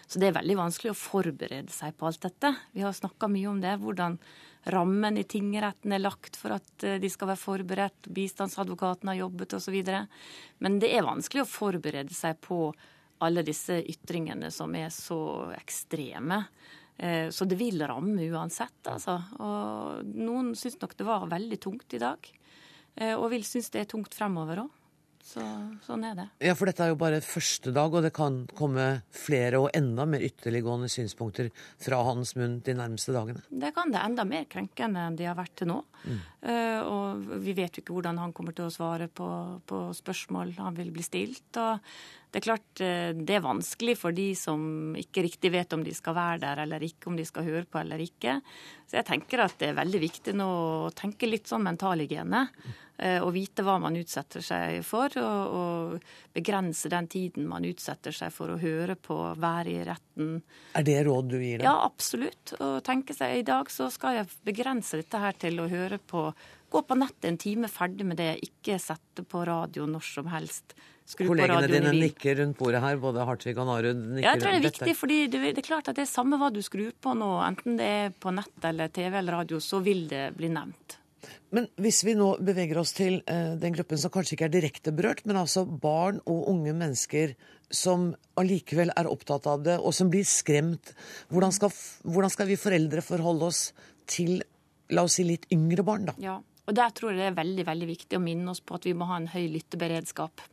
Så 0.07 0.21
det 0.21 0.29
er 0.29 0.39
veldig 0.39 0.57
vanskelig 0.57 0.93
å 0.93 0.97
forberede 0.97 1.73
seg 1.73 1.93
på 1.97 2.07
alt 2.09 2.23
dette. 2.25 2.53
Vi 2.73 2.85
har 2.85 2.95
snakka 2.95 3.29
mye 3.29 3.51
om 3.51 3.61
det. 3.61 3.75
Hvordan 3.83 4.17
rammen 4.65 5.17
i 5.17 5.23
tingretten 5.23 5.93
er 5.95 6.03
lagt 6.03 6.37
for 6.39 6.55
at 6.57 6.85
eh, 6.85 6.99
de 7.01 7.09
skal 7.09 7.31
være 7.31 7.41
forberedt. 7.41 8.09
Bistandsadvokaten 8.13 9.11
har 9.11 9.21
jobbet 9.23 9.55
osv. 9.57 9.77
Men 10.59 10.79
det 10.81 10.91
er 10.93 11.07
vanskelig 11.07 11.45
å 11.45 11.49
forberede 11.49 12.13
seg 12.15 12.41
på 12.45 12.67
alle 13.21 13.43
disse 13.45 13.77
ytringene 13.81 14.49
som 14.53 14.73
er 14.77 14.89
så 14.93 15.21
ekstreme. 15.57 16.43
Eh, 16.97 17.29
så 17.29 17.45
det 17.45 17.57
vil 17.59 17.81
ramme 17.87 18.27
uansett, 18.29 18.81
altså. 18.89 19.17
Og 19.41 20.13
noen 20.17 20.53
syns 20.57 20.79
nok 20.81 20.97
det 20.97 21.07
var 21.07 21.29
veldig 21.31 21.59
tungt 21.61 21.97
i 21.97 22.01
dag. 22.01 22.31
Eh, 22.95 23.15
og 23.15 23.31
vil 23.33 23.45
synes 23.47 23.71
det 23.73 23.85
er 23.85 23.91
tungt 23.93 24.15
fremover 24.17 24.65
òg. 24.65 24.77
Så, 25.23 25.43
sånn 25.85 26.03
er 26.07 26.17
det. 26.17 26.27
Ja, 26.43 26.55
For 26.57 26.69
dette 26.69 26.83
er 26.85 26.91
jo 26.91 26.99
bare 26.99 27.21
første 27.23 27.73
dag, 27.75 27.93
og 27.93 28.05
det 28.05 28.13
kan 28.15 28.41
komme 28.57 28.87
flere 29.15 29.61
og 29.61 29.69
enda 29.77 30.07
mer 30.09 30.23
ytterliggående 30.25 30.89
synspunkter 30.91 31.51
fra 31.81 32.01
hans 32.07 32.33
munn 32.39 32.59
de 32.65 32.75
nærmeste 32.77 33.15
dagene? 33.15 33.43
Det 33.49 33.73
kan 33.75 33.93
det. 33.93 34.01
Enda 34.01 34.25
mer 34.27 34.47
krenkende 34.51 35.07
enn 35.07 35.19
de 35.19 35.29
har 35.29 35.37
vært 35.39 35.55
til 35.61 35.71
nå. 35.71 35.81
Mm. 36.03 36.21
Eh, 36.41 36.81
og 36.81 37.21
vi 37.43 37.53
vet 37.53 37.77
jo 37.77 37.83
ikke 37.83 37.93
hvordan 37.93 38.17
han 38.17 38.33
kommer 38.33 38.55
til 38.57 38.65
å 38.65 38.73
svare 38.73 39.05
på, 39.13 39.27
på 39.69 39.83
spørsmål 39.93 40.55
han 40.57 40.79
vil 40.79 40.89
bli 40.95 41.05
stilt. 41.05 41.49
og 41.61 41.77
det 42.31 42.39
er 42.39 42.45
klart 42.45 42.81
eh, 42.81 43.09
det 43.11 43.35
er 43.35 43.43
vanskelig 43.43 43.97
for 43.99 44.15
de 44.15 44.29
som 44.39 44.95
ikke 44.97 45.25
riktig 45.25 45.51
vet 45.51 45.73
om 45.75 45.83
de 45.83 45.93
skal 45.95 46.15
være 46.15 46.39
der 46.45 46.63
eller 46.63 46.83
ikke, 46.87 47.09
om 47.11 47.17
de 47.19 47.27
skal 47.27 47.43
høre 47.43 47.65
på 47.67 47.81
eller 47.81 47.99
ikke. 47.99 48.37
Så 48.87 49.01
jeg 49.01 49.07
tenker 49.09 49.43
at 49.43 49.57
det 49.59 49.71
er 49.71 49.81
veldig 49.81 49.99
viktig 49.99 50.37
nå 50.39 50.47
å 50.87 50.93
tenke 50.95 51.27
litt 51.27 51.51
sånn 51.51 51.67
mentalhygiene. 51.67 52.45
Eh, 53.01 53.17
og 53.19 53.33
vite 53.33 53.65
hva 53.65 53.79
man 53.81 53.95
utsetter 53.97 54.43
seg 54.45 54.79
for, 54.85 55.11
og, 55.17 55.55
og 55.57 56.35
begrense 56.35 56.91
den 56.91 57.07
tiden 57.11 57.47
man 57.49 57.65
utsetter 57.67 58.15
seg 58.15 58.31
for 58.31 58.53
å 58.53 58.59
høre 58.61 58.95
på, 58.95 59.17
være 59.41 59.73
i 59.73 59.85
retten. 59.87 60.35
Er 60.77 60.85
det 60.87 60.99
råd 61.07 61.31
du 61.33 61.39
gir 61.39 61.59
dem? 61.59 61.65
Ja, 61.67 61.81
absolutt. 61.83 62.53
Og 62.59 62.79
tenke 62.87 63.15
seg 63.17 63.41
i 63.41 63.47
dag 63.47 63.71
så 63.73 63.89
skal 63.91 64.21
jeg 64.21 64.31
begrense 64.47 65.01
dette 65.01 65.19
her 65.19 65.35
til 65.41 65.59
å 65.59 65.67
høre 65.71 65.99
på 65.99 66.29
Gå 66.71 66.81
på 66.87 66.95
nettet 66.95 67.27
en 67.27 67.37
time, 67.39 67.67
ferdig 67.71 68.05
med 68.07 68.19
det. 68.21 68.31
Ikke 68.47 68.77
sette 68.79 69.25
på 69.27 69.43
radio 69.47 69.87
når 69.89 70.05
som 70.07 70.29
helst. 70.31 70.75
Skru 71.11 71.25
Kollegene 71.27 71.67
dine 71.67 71.91
nikker 71.97 72.37
rundt 72.39 72.55
bordet 72.59 72.79
her, 72.83 72.95
både 73.01 73.25
Hartvig 73.27 73.57
og 73.57 73.67
Narud. 73.67 73.97
nikker. 73.97 74.23
Ja, 74.23 74.35
jeg 74.37 74.43
tror 74.43 74.53
det 74.53 74.61
er 74.61 74.67
viktig, 74.69 74.95
fordi 74.95 75.19
det 75.33 75.41
er 75.51 75.65
klart 75.65 75.91
at 75.91 75.97
det 75.99 76.05
er 76.05 76.11
samme 76.11 76.39
hva 76.39 76.47
du 76.53 76.61
skrur 76.63 76.93
på 77.03 77.15
nå, 77.17 77.33
enten 77.43 77.75
det 77.81 77.89
er 77.97 78.15
på 78.15 78.31
nett 78.31 78.67
eller 78.69 78.93
TV 78.93 79.17
eller 79.19 79.41
radio, 79.41 79.59
så 79.59 79.81
vil 79.83 80.05
det 80.11 80.29
bli 80.37 80.51
nevnt. 80.53 80.97
Men 81.51 81.67
hvis 81.83 81.99
vi 82.07 82.13
nå 82.17 82.29
beveger 82.39 82.79
oss 82.79 82.93
til 82.97 83.19
eh, 83.29 83.57
den 83.59 83.75
gruppen 83.75 83.99
som 83.99 84.13
kanskje 84.13 84.37
ikke 84.37 84.47
er 84.47 84.53
direkte 84.53 84.93
berørt, 84.95 85.25
men 85.27 85.41
altså 85.41 85.65
barn 85.65 86.21
og 86.23 86.47
unge 86.53 86.73
mennesker 86.77 87.35
som 87.71 88.13
allikevel 88.39 88.93
er 88.95 89.09
opptatt 89.11 89.49
av 89.51 89.65
det, 89.67 89.75
og 89.79 89.93
som 89.95 90.09
blir 90.11 90.23
skremt, 90.27 90.93
hvordan 91.31 91.51
skal, 91.55 91.75
hvordan 92.07 92.31
skal 92.31 92.49
vi 92.49 92.59
foreldre 92.59 93.03
forholde 93.03 93.51
oss 93.51 93.61
til 94.11 94.39
la 94.91 95.05
oss 95.07 95.19
si 95.19 95.27
litt 95.27 95.47
yngre 95.53 95.83
barn, 95.87 96.07
da? 96.09 96.15
Ja, 96.23 96.39
og 96.67 96.75
Der 96.77 96.93
tror 96.95 97.11
jeg 97.11 97.19
det 97.19 97.29
er 97.31 97.39
veldig 97.39 97.65
veldig 97.67 97.87
viktig 97.89 98.17
å 98.17 98.23
minne 98.23 98.51
oss 98.53 98.61
på 98.61 98.77
at 98.77 98.85
vi 98.85 98.93
må 98.97 99.07
ha 99.09 99.17
en 99.17 99.31
høy 99.31 99.47
lytteberedskap. 99.55 100.43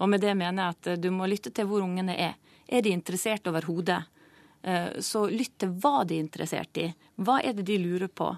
Og 0.00 0.08
med 0.08 0.22
det 0.22 0.34
mener 0.38 0.62
jeg 0.62 0.76
at 0.76 0.90
eh, 0.92 1.00
du 1.02 1.10
må 1.14 1.28
lytte 1.30 1.52
til 1.54 1.68
hvor 1.68 1.84
ungene 1.84 2.16
er. 2.16 2.38
Er 2.66 2.84
de 2.84 2.94
interessert 2.94 3.46
overhodet? 3.50 4.00
Eh, 4.62 5.00
så 5.02 5.26
lytt 5.30 5.58
til 5.62 5.74
hva 5.82 6.02
de 6.06 6.16
er 6.16 6.24
interessert 6.24 6.78
i. 6.80 6.88
Hva 7.18 7.40
er 7.42 7.56
det 7.58 7.66
de 7.68 7.78
lurer 7.82 8.08
på? 8.08 8.30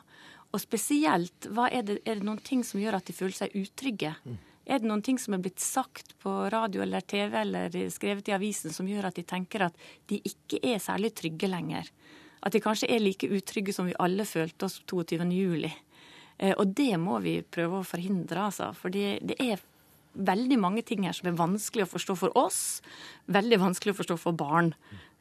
Og 0.55 0.63
spesielt, 0.63 1.49
er 1.51 1.83
det, 1.83 2.01
er 2.07 2.21
det, 2.21 2.27
noen 2.27 2.43
ting 2.43 2.63
som 2.67 2.81
gjør 2.81 3.01
at 3.01 3.09
de 3.09 3.17
føler 3.17 3.37
seg 3.37 3.57
utrygge? 3.59 4.15
Er 4.65 4.81
det 4.81 4.89
noen 4.89 5.03
ting 5.05 5.19
som 5.21 5.35
er 5.35 5.43
blitt 5.43 5.61
sagt 5.61 6.15
på 6.23 6.33
radio 6.53 6.85
eller 6.85 7.03
TV 7.03 7.35
eller 7.41 7.75
skrevet 7.93 8.31
i 8.31 8.37
avisen 8.37 8.73
som 8.73 8.87
gjør 8.89 9.11
at 9.11 9.19
de 9.19 9.25
tenker 9.27 9.67
at 9.67 9.81
de 10.09 10.21
ikke 10.25 10.63
er 10.63 10.79
særlig 10.81 11.11
trygge 11.19 11.51
lenger? 11.51 11.91
At 12.47 12.55
de 12.55 12.63
kanskje 12.63 12.89
er 12.93 13.03
like 13.03 13.29
utrygge 13.29 13.75
som 13.75 13.89
vi 13.91 13.99
alle 13.99 14.25
følte 14.29 14.69
oss 14.69 14.79
22.07. 14.87 15.67
Eh, 16.39 16.55
og 16.57 16.74
det 16.76 16.95
må 17.01 17.20
vi 17.24 17.39
prøve 17.43 17.80
å 17.80 17.87
forhindre, 17.87 18.49
altså. 18.49 18.72
For 18.78 18.93
det 18.95 19.39
er 19.39 19.62
veldig 20.14 20.59
mange 20.62 20.85
ting 20.87 21.07
her 21.07 21.16
som 21.16 21.28
er 21.28 21.39
vanskelig 21.39 21.87
å 21.87 21.91
forstå 21.91 22.16
for 22.18 22.39
oss, 22.39 22.61
veldig 23.35 23.59
vanskelig 23.62 23.95
å 23.95 23.99
forstå 24.03 24.18
for 24.20 24.39
barn. 24.39 24.72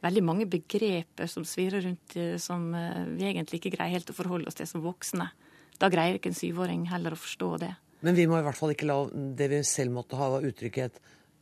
Veldig 0.04 0.22
mange 0.26 0.46
begreper 0.50 1.30
som 1.30 1.46
svirrer 1.48 1.86
rundt 1.86 2.16
eh, 2.20 2.36
som 2.42 2.68
eh, 2.76 3.06
vi 3.16 3.28
egentlig 3.30 3.62
ikke 3.62 3.76
greier 3.76 3.98
helt 3.98 4.12
å 4.12 4.16
forholde 4.16 4.50
oss 4.50 4.58
til 4.58 4.68
som 4.70 4.84
voksne. 4.84 5.30
Da 5.80 5.90
greier 5.90 6.18
ikke 6.18 6.30
en 6.30 6.38
syvåring 6.38 6.86
heller 6.90 7.16
å 7.16 7.18
forstå 7.18 7.50
det. 7.64 7.72
Men 8.04 8.16
vi 8.18 8.28
må 8.28 8.38
i 8.38 8.44
hvert 8.44 8.58
fall 8.58 8.74
ikke 8.74 8.88
la 8.90 8.98
det 9.10 9.48
vi 9.50 9.62
selv 9.66 9.94
måtte 9.96 10.18
ha 10.20 10.28
av 10.36 10.44
utrygghet, 10.44 10.98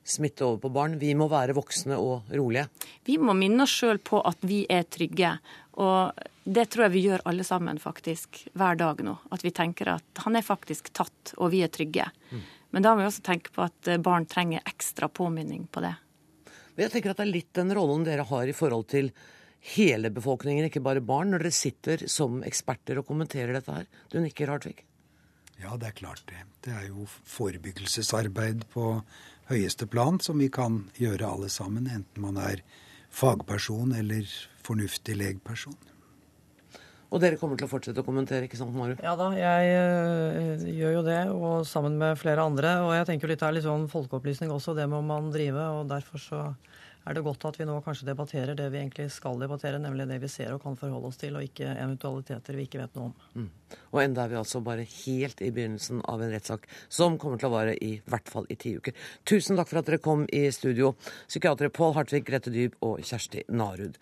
smitte 0.07 0.47
over 0.47 0.61
på 0.63 0.71
barn. 0.75 0.95
Vi 0.99 1.11
må 1.19 1.27
være 1.31 1.57
voksne 1.57 1.99
og 1.99 2.31
rolige. 2.31 2.69
Vi 3.07 3.19
må 3.19 3.35
minne 3.39 3.67
oss 3.67 3.75
sjøl 3.75 3.99
på 4.03 4.23
at 4.23 4.39
vi 4.47 4.63
er 4.71 4.87
trygge. 4.87 5.35
Og 5.83 6.23
det 6.45 6.65
tror 6.73 6.87
jeg 6.87 6.95
vi 6.97 7.05
gjør 7.07 7.23
alle 7.31 7.45
sammen 7.47 7.79
faktisk 7.79 8.41
hver 8.59 8.79
dag 8.79 9.03
nå. 9.07 9.15
At 9.35 9.45
vi 9.45 9.53
tenker 9.55 9.93
at 9.95 10.23
han 10.25 10.37
er 10.39 10.47
faktisk 10.47 10.91
tatt, 10.95 11.35
og 11.39 11.53
vi 11.55 11.63
er 11.63 11.71
trygge. 11.71 12.09
Mm. 12.33 12.41
Men 12.73 12.87
da 12.87 12.95
må 12.95 13.03
vi 13.03 13.11
også 13.11 13.23
tenke 13.27 13.53
på 13.55 13.63
at 13.67 13.91
eh, 13.91 14.01
barn 14.03 14.27
trenger 14.27 14.65
ekstra 14.67 15.09
påminning 15.13 15.69
på 15.71 15.85
det. 15.85 15.95
Jeg 16.81 16.91
tenker 16.91 17.13
at 17.13 17.21
det 17.21 17.27
er 17.27 17.35
litt 17.35 17.53
den 17.55 17.71
rollen 17.77 18.07
dere 18.07 18.25
har 18.27 18.49
i 18.49 18.57
forhold 18.57 18.89
til 18.91 19.13
hele 19.77 20.11
befolkningen, 20.11 20.67
ikke 20.67 20.83
bare 20.83 21.05
barn, 21.05 21.31
når 21.31 21.45
dere 21.45 21.55
sitter 21.55 22.07
som 22.11 22.41
eksperter 22.47 22.99
og 22.99 23.07
kommenterer 23.07 23.55
dette 23.55 23.77
her. 23.77 23.87
Du 24.11 24.19
nikker, 24.25 24.51
Hartvig? 24.51 24.81
Ja, 25.61 25.77
det 25.79 25.93
er 25.93 25.99
klart 26.01 26.25
det. 26.27 26.41
Det 26.65 26.73
er 26.75 26.89
jo 26.89 27.05
forebyggelsesarbeid 27.07 28.67
på 28.73 28.97
høyeste 29.53 29.87
plan 29.87 30.19
som 30.25 30.41
vi 30.43 30.49
kan 30.51 30.87
gjøre 30.99 31.29
alle 31.29 31.53
sammen, 31.53 31.87
enten 31.87 32.25
man 32.25 32.41
er 32.41 32.65
fagperson 33.13 33.93
eller 33.95 34.27
fornuftig 34.65 35.15
legperson. 35.21 35.77
Og 37.13 37.21
dere 37.21 37.37
kommer 37.37 37.61
til 37.61 37.69
å 37.69 37.71
fortsette 37.71 38.01
å 38.01 38.07
kommentere, 38.07 38.49
ikke 38.49 38.57
sant 38.57 38.73
Maru? 38.73 38.95
Ja 39.05 39.13
da, 39.21 39.29
jeg 39.37 39.73
øh, 39.77 40.63
gjør 40.73 40.95
jo 40.97 41.03
det, 41.05 41.21
og 41.37 41.67
sammen 41.69 41.99
med 42.01 42.17
flere 42.21 42.47
andre. 42.49 42.79
Og 42.87 42.95
jeg 42.97 43.09
tenker 43.11 43.29
jo 43.29 43.33
litt 43.35 43.43
det 43.43 43.51
er 43.51 43.57
litt 43.59 43.67
sånn 43.69 43.85
folkeopplysning 43.93 44.53
også, 44.55 44.73
det 44.79 44.89
må 44.89 45.03
man 45.05 45.29
drive. 45.35 45.67
Og 45.77 45.91
derfor 45.93 46.23
så 46.23 46.41
er 47.05 47.17
det 47.17 47.25
godt 47.27 47.45
at 47.49 47.59
vi 47.59 47.67
nå 47.67 47.77
kanskje 47.85 48.07
debatterer 48.07 48.57
det 48.57 48.69
vi 48.73 48.79
egentlig 48.79 49.09
skal 49.13 49.41
debattere, 49.41 49.81
nemlig 49.83 50.07
det 50.09 50.21
vi 50.23 50.31
ser 50.31 50.55
og 50.55 50.63
kan 50.63 50.77
forholde 50.79 51.11
oss 51.11 51.19
til, 51.21 51.37
og 51.37 51.47
ikke 51.47 51.67
eventualiteter 51.75 52.57
vi 52.57 52.67
ikke 52.69 52.81
vet 52.81 52.95
noe 52.97 53.11
om. 53.11 53.15
Mm. 53.43 53.49
Og 53.91 54.03
enda 54.05 54.25
er 54.25 54.33
vi 54.33 54.39
altså 54.41 54.63
bare 54.65 54.87
helt 54.87 55.43
i 55.43 55.51
begynnelsen 55.55 56.05
av 56.09 56.23
en 56.23 56.33
rettssak 56.33 56.69
som 56.89 57.19
kommer 57.21 57.43
til 57.43 57.51
å 57.51 57.57
vare 57.57 57.75
i 57.77 57.97
hvert 58.07 58.31
fall 58.31 58.47
i 58.49 58.59
ti 58.61 58.77
uker. 58.79 58.95
Tusen 59.29 59.59
takk 59.59 59.73
for 59.73 59.83
at 59.83 59.91
dere 59.91 60.03
kom 60.05 60.25
i 60.31 60.47
studio, 60.55 60.95
psykiatere 61.27 61.75
Pål 61.75 61.99
Hartvig, 61.99 62.25
Grete 62.29 62.55
Dyb 62.55 62.79
og 62.87 63.03
Kjersti 63.05 63.45
Narud. 63.51 63.99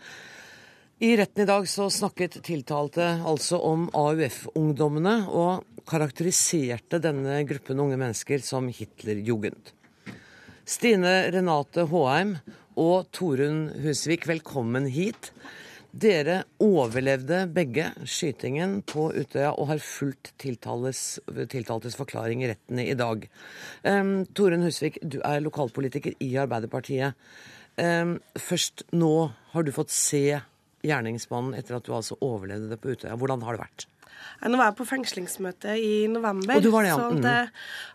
I 1.02 1.16
retten 1.16 1.42
i 1.42 1.46
dag 1.46 1.68
så 1.68 1.86
snakket 1.88 2.34
tiltalte 2.44 3.04
altså 3.24 3.56
om 3.64 3.86
AUF-ungdommene, 3.96 5.14
og 5.32 5.86
karakteriserte 5.88 6.98
denne 7.00 7.38
gruppen 7.48 7.80
unge 7.80 7.96
mennesker 7.96 8.42
som 8.44 8.66
Hitlerjugend. 8.68 9.70
Stine 10.68 11.14
Renate 11.32 11.86
Håheim 11.88 12.34
og 12.76 13.08
Torunn 13.16 13.70
Husvik, 13.80 14.26
velkommen 14.28 14.90
hit. 14.92 15.30
Dere 15.88 16.42
overlevde 16.60 17.46
begge 17.48 17.88
skytingen 18.04 18.82
på 18.84 19.08
Utøya 19.16 19.54
og 19.54 19.70
har 19.72 19.80
fulgt 19.80 20.34
tiltaltes, 20.44 21.16
tiltaltes 21.48 21.96
forklaring 21.96 22.44
i 22.44 22.52
retten 22.52 22.84
i 22.84 22.92
dag. 22.92 23.24
Um, 23.88 24.28
Torunn 24.36 24.68
Husvik, 24.68 25.00
du 25.00 25.22
er 25.24 25.40
lokalpolitiker 25.48 26.20
i 26.20 26.34
Arbeiderpartiet. 26.44 27.16
Um, 27.80 28.18
først 28.36 28.84
nå 28.92 29.30
har 29.56 29.64
du 29.64 29.72
fått 29.72 29.96
se 29.96 30.42
gjerningsmannen 30.86 31.56
etter 31.58 31.78
at 31.78 31.86
du 31.86 31.94
altså 31.96 32.18
overlevde 32.24 32.70
det 32.72 32.78
på 32.80 32.94
Utøya. 32.94 33.16
Hvordan 33.20 33.44
har 33.46 33.56
det 33.56 33.64
vært? 33.64 33.86
Nå 34.40 34.56
var 34.56 34.70
jeg 34.70 34.76
på 34.78 34.86
fengslingsmøte 34.88 35.74
i 35.80 35.94
november, 36.12 36.60
det 36.60 36.70
ja. 36.86 36.96
så 36.96 37.08
mm. 37.12 37.22
jeg 37.24 37.48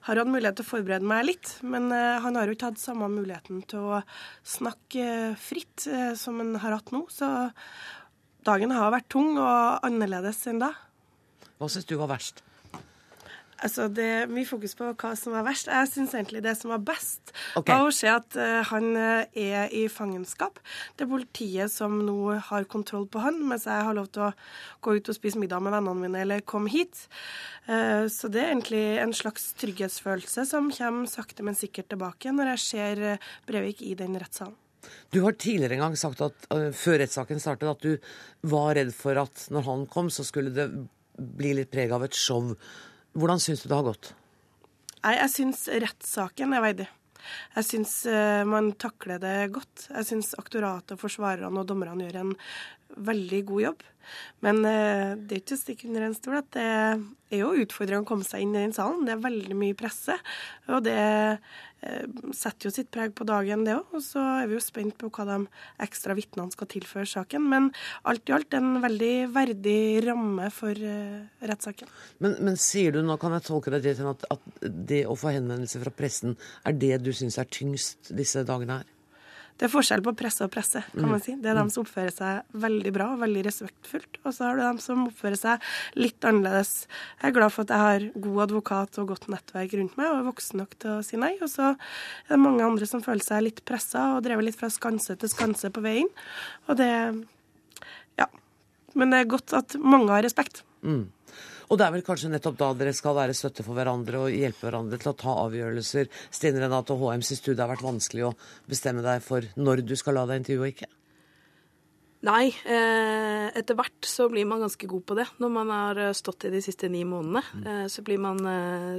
har 0.07 0.19
hatt 0.21 0.29
mulighet 0.29 0.57
til 0.59 0.65
å 0.65 0.69
forberede 0.69 1.09
meg 1.09 1.27
litt. 1.29 1.51
Men 1.65 1.89
uh, 1.93 2.21
han 2.21 2.37
har 2.37 2.49
jo 2.49 2.55
ikke 2.57 2.71
hatt 2.71 2.81
samme 2.81 3.09
muligheten 3.13 3.63
til 3.69 3.85
å 3.97 4.01
snakke 4.45 5.35
fritt 5.41 5.87
uh, 5.89 6.13
som 6.17 6.41
han 6.41 6.55
har 6.61 6.77
hatt 6.77 6.93
nå. 6.93 7.05
Så 7.13 7.29
dagen 8.45 8.73
har 8.73 8.93
vært 8.93 9.09
tung 9.13 9.35
og 9.37 9.85
annerledes 9.85 10.43
enn 10.51 10.61
da. 10.61 10.73
Hva 11.57 11.69
syns 11.71 11.87
du 11.89 11.95
var 11.97 12.13
verst? 12.13 12.43
Altså, 13.63 13.87
Det 13.87 14.03
er 14.03 14.31
mye 14.31 14.47
fokus 14.47 14.75
på 14.75 14.87
hva 14.91 15.13
som 15.17 15.35
er 15.37 15.45
verst. 15.45 15.69
Jeg 15.71 15.89
syns 15.91 16.13
egentlig 16.17 16.41
det 16.43 16.55
som 16.59 16.73
var 16.73 16.81
best, 16.83 17.31
okay. 17.55 17.71
var 17.71 17.87
å 17.87 17.93
se 17.95 18.09
at 18.11 18.35
uh, 18.35 18.61
han 18.71 18.89
uh, 18.97 19.23
er 19.31 19.71
i 19.75 19.85
fangenskap. 19.91 20.59
Det 20.95 21.05
er 21.05 21.11
politiet 21.11 21.71
som 21.71 21.95
nå 22.03 22.35
har 22.49 22.67
kontroll 22.71 23.07
på 23.07 23.23
han, 23.23 23.39
mens 23.47 23.67
jeg 23.69 23.87
har 23.87 23.95
lov 23.95 24.09
til 24.11 24.27
å 24.27 24.33
gå 24.83 24.97
ut 24.97 25.11
og 25.11 25.17
spise 25.17 25.39
middag 25.39 25.63
med 25.63 25.75
vennene 25.75 26.03
mine 26.03 26.23
eller 26.25 26.43
komme 26.43 26.71
hit. 26.73 27.05
Uh, 27.69 28.11
så 28.11 28.29
det 28.31 28.43
er 28.43 28.51
egentlig 28.51 28.83
en 29.01 29.15
slags 29.15 29.53
trygghetsfølelse 29.61 30.45
som 30.49 30.67
kommer 30.75 31.09
sakte, 31.09 31.45
men 31.45 31.57
sikkert 31.57 31.93
tilbake 31.93 32.35
når 32.35 32.55
jeg 32.55 32.65
ser 32.65 33.03
Brevik 33.47 33.81
i 33.85 33.93
den 33.97 34.19
rettssalen. 34.19 34.57
Du 35.09 35.23
har 35.23 35.33
tidligere 35.33 35.79
en 35.79 35.87
gang 35.87 35.95
sagt 35.97 36.19
at 36.21 36.43
før 36.77 36.99
rettssaken 37.01 37.39
startet, 37.41 37.71
at 37.71 37.81
du 37.81 38.51
var 38.51 38.75
redd 38.77 38.91
for 38.93 39.17
at 39.17 39.47
når 39.49 39.65
han 39.65 39.87
kom, 39.89 40.11
så 40.13 40.21
skulle 40.27 40.53
det 40.53 40.67
bli 41.15 41.55
litt 41.57 41.71
preg 41.73 41.93
av 41.95 42.05
et 42.05 42.17
show. 42.17 42.51
Hvordan 43.15 43.41
syns 43.41 43.63
du 43.63 43.69
det 43.71 43.79
har 43.79 43.87
gått? 43.87 44.13
Nei, 45.05 45.15
Jeg 45.21 45.31
syns 45.31 45.65
rettssaken 45.69 46.55
er 46.55 46.63
verdig. 46.63 46.87
Jeg 47.55 47.65
syns 47.65 47.93
uh, 48.09 48.43
man 48.45 48.73
takler 48.81 49.21
det 49.21 49.35
godt. 49.55 49.87
Jeg 49.89 50.09
syns 50.09 50.33
aktoratet, 50.37 50.99
forsvarerne 51.01 51.61
og 51.61 51.69
dommerne 51.69 52.05
gjør 52.05 52.19
en 52.21 52.33
veldig 52.95 53.43
god 53.49 53.63
jobb. 53.65 53.85
Men 54.45 54.61
uh, 54.61 55.13
det 55.17 55.33
er 55.37 55.41
ikke 55.41 55.57
å 55.57 55.61
stikke 55.61 55.87
under 55.89 56.07
en 56.07 56.17
stol 56.17 56.39
at 56.39 56.49
det 56.53 56.65
er 56.65 57.39
jo 57.41 57.55
utfordrende 57.65 58.05
å 58.05 58.09
komme 58.09 58.27
seg 58.27 58.45
inn 58.45 58.53
i 58.53 58.61
den 58.61 58.75
salen. 58.75 59.05
Det 59.07 59.15
er 59.15 59.23
veldig 59.23 59.57
mye 59.57 59.77
presse. 59.77 60.17
Og 60.69 60.83
det 60.85 60.99
Eh, 61.85 62.05
setter 62.33 62.69
jo 62.69 62.73
sitt 62.73 62.89
preg 62.93 63.13
på 63.17 63.27
dagen, 63.27 63.65
det 63.65 63.75
òg. 63.77 63.91
Og 63.97 64.01
så 64.03 64.21
er 64.39 64.49
vi 64.49 64.57
jo 64.57 64.63
spent 64.63 64.97
på 65.01 65.09
hva 65.13 65.25
de 65.29 65.37
ekstra 65.85 66.15
vitnene 66.17 66.53
skal 66.53 66.69
tilføre 66.71 67.09
saken. 67.09 67.45
Men 67.51 67.69
alt 68.09 68.29
i 68.29 68.35
alt 68.35 68.57
en 68.57 68.79
veldig 68.83 69.13
verdig 69.35 69.77
ramme 70.07 70.49
for 70.53 70.73
uh, 70.73 71.25
rettssaken. 71.45 71.91
Men, 72.23 72.37
men, 72.47 72.57
sier 72.61 72.95
du, 72.95 73.01
nå 73.05 73.19
kan 73.21 73.35
jeg 73.37 73.45
tolke 73.49 73.73
deg 73.75 73.85
til 73.85 74.09
at, 74.09 74.25
at 74.33 74.65
det 74.65 75.03
å 75.05 75.17
få 75.19 75.35
henvendelser 75.35 75.83
fra 75.85 75.93
pressen, 75.93 76.37
er 76.65 76.77
det 76.79 76.99
du 77.05 77.11
syns 77.13 77.37
er 77.41 77.49
tyngst 77.51 78.13
disse 78.17 78.45
dagene 78.47 78.81
her? 78.81 78.94
Det 79.55 79.69
er 79.69 79.71
forskjell 79.71 80.01
på 80.03 80.11
presse 80.19 80.43
og 80.43 80.51
presse, 80.51 80.81
kan 80.91 81.05
man 81.07 81.21
mm. 81.21 81.23
si. 81.23 81.33
Det 81.39 81.47
er 81.47 81.55
dem 81.55 81.69
som 81.71 81.85
oppfører 81.85 82.11
seg 82.11 82.57
veldig 82.59 82.91
bra 82.95 83.05
og 83.13 83.21
veldig 83.21 83.43
respektfullt. 83.45 84.19
Og 84.25 84.33
så 84.35 84.49
har 84.49 84.57
du 84.57 84.63
dem 84.65 84.81
som 84.83 85.05
oppfører 85.05 85.39
seg 85.39 85.69
litt 85.95 86.27
annerledes. 86.27 86.73
Jeg 87.21 87.29
er 87.29 87.35
glad 87.37 87.53
for 87.55 87.63
at 87.63 87.71
jeg 87.71 87.85
har 87.85 88.07
god 88.25 88.41
advokat 88.49 88.99
og 88.99 89.13
godt 89.13 89.29
nettverk 89.31 89.77
rundt 89.79 89.95
meg 89.95 90.11
og 90.11 90.17
er 90.17 90.27
voksen 90.27 90.59
nok 90.59 90.75
til 90.83 90.97
å 90.97 91.05
si 91.07 91.19
nei. 91.21 91.31
Og 91.39 91.47
så 91.53 91.71
er 91.71 92.33
det 92.33 92.41
mange 92.43 92.67
andre 92.67 92.89
som 92.89 93.03
føler 93.05 93.23
seg 93.23 93.45
litt 93.47 93.63
pressa 93.69 94.09
og 94.17 94.25
drevet 94.27 94.49
litt 94.49 94.59
fra 94.59 94.67
skanse 94.73 95.15
til 95.21 95.31
skanse 95.31 95.71
på 95.71 95.85
veien. 95.85 96.11
Og 96.67 96.75
det 96.81 96.91
Ja. 98.19 98.27
Men 98.93 99.11
det 99.11 99.23
er 99.23 99.33
godt 99.37 99.55
at 99.55 99.79
mange 99.79 100.11
har 100.11 100.23
respekt. 100.23 100.65
Mm. 100.83 101.07
Og 101.69 101.79
det 101.79 101.85
er 101.85 101.95
vel 101.95 102.05
kanskje 102.05 102.29
nettopp 102.33 102.59
da 102.59 102.73
dere 102.77 102.93
skal 102.93 103.15
være 103.17 103.37
støtte 103.37 103.65
for 103.65 103.77
hverandre 103.77 104.25
og 104.25 104.35
hjelpe 104.35 104.67
hverandre 104.67 104.99
til 105.01 105.11
å 105.11 105.17
ta 105.17 105.37
avgjørelser. 105.45 106.11
Stine 106.33 106.61
Renate 106.61 106.93
og 106.93 107.07
HM, 107.07 107.25
syns 107.25 107.41
du 107.41 107.53
det 107.53 107.63
har 107.63 107.71
vært 107.71 107.85
vanskelig 107.85 108.27
å 108.27 108.35
bestemme 108.69 109.05
deg 109.05 109.23
for 109.25 109.47
når 109.57 109.85
du 109.87 109.95
skal 109.97 110.19
la 110.19 110.27
deg 110.29 110.43
intervjue 110.43 110.67
og 110.67 110.75
ikke? 110.75 110.91
Nei, 112.25 112.47
eh, 112.65 113.47
etter 113.53 113.77
hvert 113.77 114.07
så 114.07 114.25
blir 114.31 114.47
man 114.49 114.63
ganske 114.63 114.87
god 114.89 115.03
på 115.05 115.17
det. 115.17 115.27
Når 115.41 115.51
man 115.53 115.73
har 115.73 115.99
eh, 116.07 116.15
stått 116.17 116.47
i 116.47 116.53
de 116.53 116.61
siste 116.63 116.89
ni 116.89 117.03
månedene, 117.05 117.43
mm. 117.53 117.65
eh, 117.69 117.85
så 117.91 118.01
blir 118.05 118.21
man, 118.21 118.39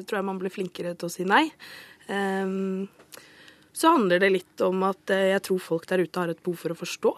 tror 0.06 0.20
jeg 0.20 0.28
man 0.28 0.38
blir 0.42 0.54
flinkere 0.54 0.94
til 0.94 1.08
å 1.08 1.12
si 1.12 1.26
nei. 1.26 1.42
Eh, 2.06 2.52
så 3.76 3.92
handler 3.92 4.22
det 4.22 4.30
litt 4.32 4.62
om 4.64 4.84
at 4.88 5.10
jeg 5.12 5.42
tror 5.44 5.60
folk 5.60 5.88
der 5.90 6.04
ute 6.06 6.22
har 6.22 6.30
et 6.32 6.40
behov 6.40 6.62
for 6.62 6.72
å 6.72 6.78
forstå. 6.78 7.10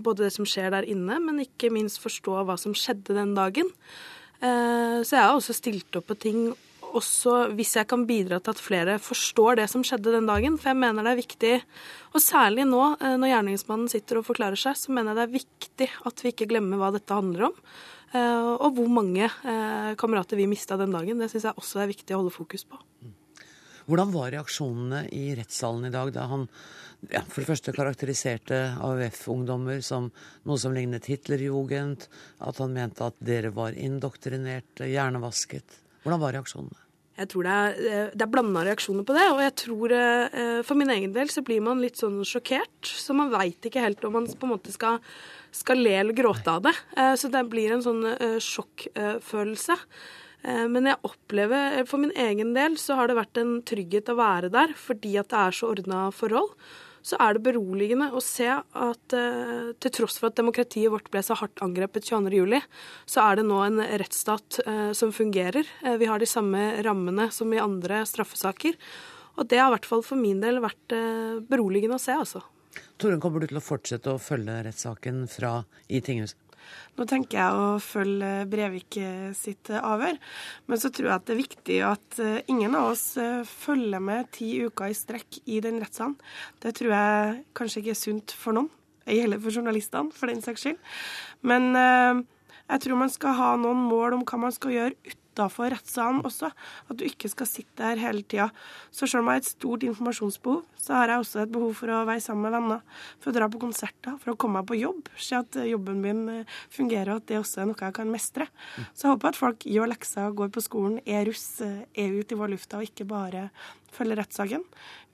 både 0.00 0.24
det 0.24 0.32
som 0.32 0.46
skjer 0.48 0.70
der 0.72 0.86
inne, 0.88 1.18
men 1.20 1.42
ikke 1.42 1.68
minst 1.70 2.00
forstå 2.00 2.40
hva 2.48 2.56
som 2.58 2.72
skjedde 2.72 3.14
den 3.14 3.34
dagen. 3.36 3.68
Eh, 4.42 5.00
så 5.04 5.16
jeg 5.16 5.22
har 5.22 5.34
også 5.34 5.56
stilt 5.56 5.98
opp 5.98 6.08
på 6.10 6.18
ting 6.26 6.46
også 6.94 7.48
hvis 7.58 7.72
jeg 7.74 7.88
kan 7.90 8.04
bidra 8.06 8.38
til 8.38 8.54
at 8.54 8.62
flere 8.62 8.92
forstår 9.02 9.58
det 9.58 9.66
som 9.72 9.82
skjedde 9.86 10.14
den 10.14 10.28
dagen. 10.30 10.58
For 10.60 10.70
jeg 10.70 10.80
mener 10.82 11.06
det 11.06 11.14
er 11.14 11.22
viktig, 11.22 11.54
og 12.14 12.22
særlig 12.22 12.68
nå 12.70 12.84
eh, 13.00 13.16
når 13.18 13.32
gjerningsmannen 13.32 13.90
sitter 13.90 14.20
og 14.20 14.28
forklarer 14.28 14.60
seg, 14.60 14.78
så 14.78 14.94
mener 14.94 15.12
jeg 15.12 15.18
det 15.18 15.26
er 15.26 15.34
viktig 15.40 15.90
at 16.10 16.24
vi 16.24 16.34
ikke 16.34 16.48
glemmer 16.52 16.80
hva 16.80 16.92
dette 16.94 17.18
handler 17.18 17.48
om. 17.50 17.58
Eh, 18.14 18.52
og 18.54 18.78
hvor 18.78 18.90
mange 19.00 19.30
kamerater 19.98 20.38
vi 20.38 20.48
mista 20.50 20.78
den 20.78 20.94
dagen. 20.94 21.18
Det 21.18 21.32
syns 21.32 21.50
jeg 21.50 21.60
også 21.60 21.82
er 21.82 21.90
viktig 21.90 22.14
å 22.14 22.22
holde 22.22 22.34
fokus 22.34 22.66
på. 22.68 22.78
Hvordan 23.84 24.14
var 24.14 24.30
reaksjonene 24.32 25.02
i 25.12 25.34
rettssalen 25.36 25.90
i 25.90 25.92
dag 25.92 26.12
da 26.14 26.28
han 26.30 26.46
ja, 27.10 27.24
for 27.28 27.42
det 27.42 27.50
første 27.50 27.74
karakteriserte 27.74 28.60
AUF-ungdommer 28.84 29.82
som 29.84 30.10
noe 30.48 30.60
som 30.60 30.74
lignet 30.76 31.08
Hitlerjugend, 31.10 32.08
at 32.44 32.62
han 32.62 32.74
mente 32.76 33.04
at 33.08 33.18
dere 33.24 33.52
var 33.54 33.76
indoktrinert, 33.76 34.84
hjernevasket. 34.84 35.80
Hvordan 36.04 36.22
var 36.22 36.36
reaksjonene? 36.36 36.84
Jeg 37.14 37.30
tror 37.30 37.46
det 37.46 37.54
er, 37.54 37.76
eh, 37.78 38.10
det 38.10 38.24
er 38.24 38.30
blanda 38.30 38.64
reaksjoner 38.66 39.06
på 39.06 39.14
det. 39.14 39.26
Og 39.30 39.40
jeg 39.44 39.54
tror 39.62 39.94
eh, 39.94 40.62
for 40.66 40.78
min 40.78 40.90
egen 40.90 41.14
del 41.14 41.30
så 41.30 41.44
blir 41.46 41.62
man 41.62 41.82
litt 41.82 42.00
sånn 42.00 42.18
sjokkert. 42.26 42.90
Så 42.90 43.14
man 43.14 43.30
veit 43.30 43.62
ikke 43.62 43.84
helt 43.84 44.02
om 44.04 44.16
man 44.18 44.26
på 44.26 44.48
en 44.48 44.54
måte 44.56 44.74
skal, 44.74 44.98
skal 45.54 45.78
le 45.78 45.94
eller 46.00 46.16
gråte 46.16 46.50
av 46.50 46.64
det. 46.66 46.74
Eh, 46.98 47.14
så 47.20 47.30
det 47.30 47.44
blir 47.52 47.74
en 47.74 47.84
sånn 47.84 48.02
sjokkfølelse. 48.42 49.78
Men 50.44 50.84
jeg 50.84 51.00
opplever, 51.08 51.86
for 51.88 52.02
min 52.02 52.10
egen 52.20 52.50
del 52.52 52.74
så 52.76 52.98
har 52.98 53.08
det 53.08 53.14
vært 53.16 53.38
en 53.40 53.54
trygghet 53.64 54.10
å 54.12 54.18
være 54.18 54.50
der 54.52 54.74
fordi 54.76 55.14
at 55.16 55.30
det 55.30 55.38
er 55.40 55.56
så 55.56 55.70
ordna 55.72 56.02
forhold 56.12 56.50
så 57.04 57.18
er 57.20 57.36
det 57.36 57.44
beroligende 57.44 58.08
å 58.16 58.20
se 58.24 58.46
at 58.48 59.16
uh, 59.16 59.72
til 59.76 59.92
tross 59.92 60.16
for 60.20 60.30
at 60.30 60.38
demokratiet 60.38 60.92
vårt 60.92 61.10
ble 61.12 61.20
så 61.24 61.36
hardt 61.36 61.60
angrepet 61.64 62.08
22.07, 62.08 62.62
så 63.12 63.26
er 63.26 63.40
det 63.40 63.46
nå 63.48 63.60
en 63.66 63.82
rettsstat 64.00 64.60
uh, 64.64 64.90
som 64.96 65.12
fungerer. 65.12 65.68
Uh, 65.84 65.98
vi 66.00 66.08
har 66.08 66.22
de 66.22 66.28
samme 66.28 66.62
rammene 66.86 67.28
som 67.34 67.52
i 67.52 67.60
andre 67.60 68.02
straffesaker. 68.08 68.80
Og 69.36 69.50
det 69.50 69.60
har 69.60 69.68
i 69.68 69.76
hvert 69.76 69.88
fall 69.90 70.04
for 70.06 70.16
min 70.16 70.40
del 70.40 70.60
vært 70.62 70.94
beroligende 71.50 71.96
å 71.98 72.02
se, 72.02 72.14
altså. 72.14 72.44
Torunn, 73.02 73.18
kommer 73.18 73.42
du 73.42 73.48
til 73.50 73.58
å 73.58 73.64
fortsette 73.64 74.12
å 74.14 74.20
følge 74.22 74.60
rettssaken 74.68 75.24
fra 75.30 75.56
i 75.90 75.98
tinghuset? 76.06 76.38
Nå 76.94 77.06
tenker 77.10 77.40
jeg 77.40 77.58
å 77.58 77.80
følge 77.82 78.32
Brevik 78.50 78.98
sitt 79.34 79.70
avhør, 79.74 80.18
men 80.70 80.80
så 80.80 80.90
tror 80.94 81.08
jeg 81.08 81.16
at 81.16 81.26
det 81.26 81.34
er 81.34 81.40
viktig 81.40 81.78
at 81.86 82.20
eh, 82.22 82.44
ingen 82.52 82.76
av 82.78 82.92
oss 82.92 83.04
eh, 83.20 83.42
følger 83.48 84.02
med 84.02 84.30
ti 84.34 84.50
uker 84.64 84.92
i 84.92 84.96
strekk 84.96 85.40
i 85.50 85.60
den 85.64 85.80
rettssalen. 85.82 86.16
Det 86.62 86.74
tror 86.78 86.94
jeg 86.94 87.42
kanskje 87.58 87.82
ikke 87.82 87.94
er 87.94 88.00
sunt 88.00 88.36
for 88.38 88.56
noen, 88.56 88.70
ei 89.08 89.18
heller 89.20 89.42
for 89.42 89.54
journalistene, 89.54 90.14
for 90.14 90.30
den 90.30 90.44
saks 90.44 90.64
skyld. 90.64 90.94
Men 91.46 91.70
eh, 91.78 92.22
jeg 92.70 92.84
tror 92.86 93.02
man 93.02 93.12
skal 93.12 93.36
ha 93.40 93.50
noen 93.60 93.84
mål 93.90 94.18
om 94.18 94.24
hva 94.28 94.40
man 94.46 94.54
skal 94.54 94.76
gjøre 94.76 94.98
uten 95.02 95.23
utafor 95.34 95.72
rettssalen 95.74 96.22
også. 96.24 96.50
At 96.88 96.98
du 96.98 97.04
ikke 97.06 97.28
skal 97.32 97.48
sitte 97.50 97.82
der 97.82 98.00
hele 98.00 98.22
tida. 98.22 98.50
Så 98.94 99.08
selv 99.10 99.24
om 99.24 99.30
jeg 99.30 99.40
har 99.40 99.42
et 99.42 99.50
stort 99.50 99.86
informasjonsbehov, 99.86 100.62
så 100.78 100.94
har 100.94 101.10
jeg 101.10 101.24
også 101.24 101.42
et 101.42 101.52
behov 101.52 101.74
for 101.74 101.90
å 101.90 102.02
være 102.06 102.22
sammen 102.22 102.46
med 102.46 102.54
venner. 102.54 102.82
For 103.20 103.32
å 103.32 103.36
dra 103.36 103.48
på 103.50 103.60
konserter, 103.62 104.18
for 104.22 104.34
å 104.34 104.36
komme 104.38 104.60
meg 104.60 104.68
på 104.70 104.78
jobb. 104.78 105.08
Se 105.18 105.38
at 105.40 105.58
jobben 105.66 106.02
min 106.04 106.24
eh, 106.30 106.58
fungerer, 106.72 107.14
og 107.14 107.22
at 107.22 107.30
det 107.30 107.40
også 107.40 107.62
er 107.62 107.70
noe 107.70 107.80
jeg 107.80 107.96
kan 107.96 108.12
mestre. 108.12 108.48
Så 108.92 109.08
jeg 109.08 109.14
håper 109.14 109.32
at 109.32 109.40
folk 109.40 109.66
gjør 109.68 109.90
lekser, 109.90 110.36
går 110.38 110.52
på 110.54 110.64
skolen, 110.64 111.00
er 111.04 111.26
russ, 111.28 111.48
eh, 111.64 111.82
er 111.98 112.14
ute 112.14 112.36
i 112.36 112.38
vår 112.38 112.54
lufta, 112.54 112.78
og 112.78 112.86
ikke 112.88 113.08
bare 113.10 113.48
følger 113.94 114.22
rettssaken. 114.22 114.62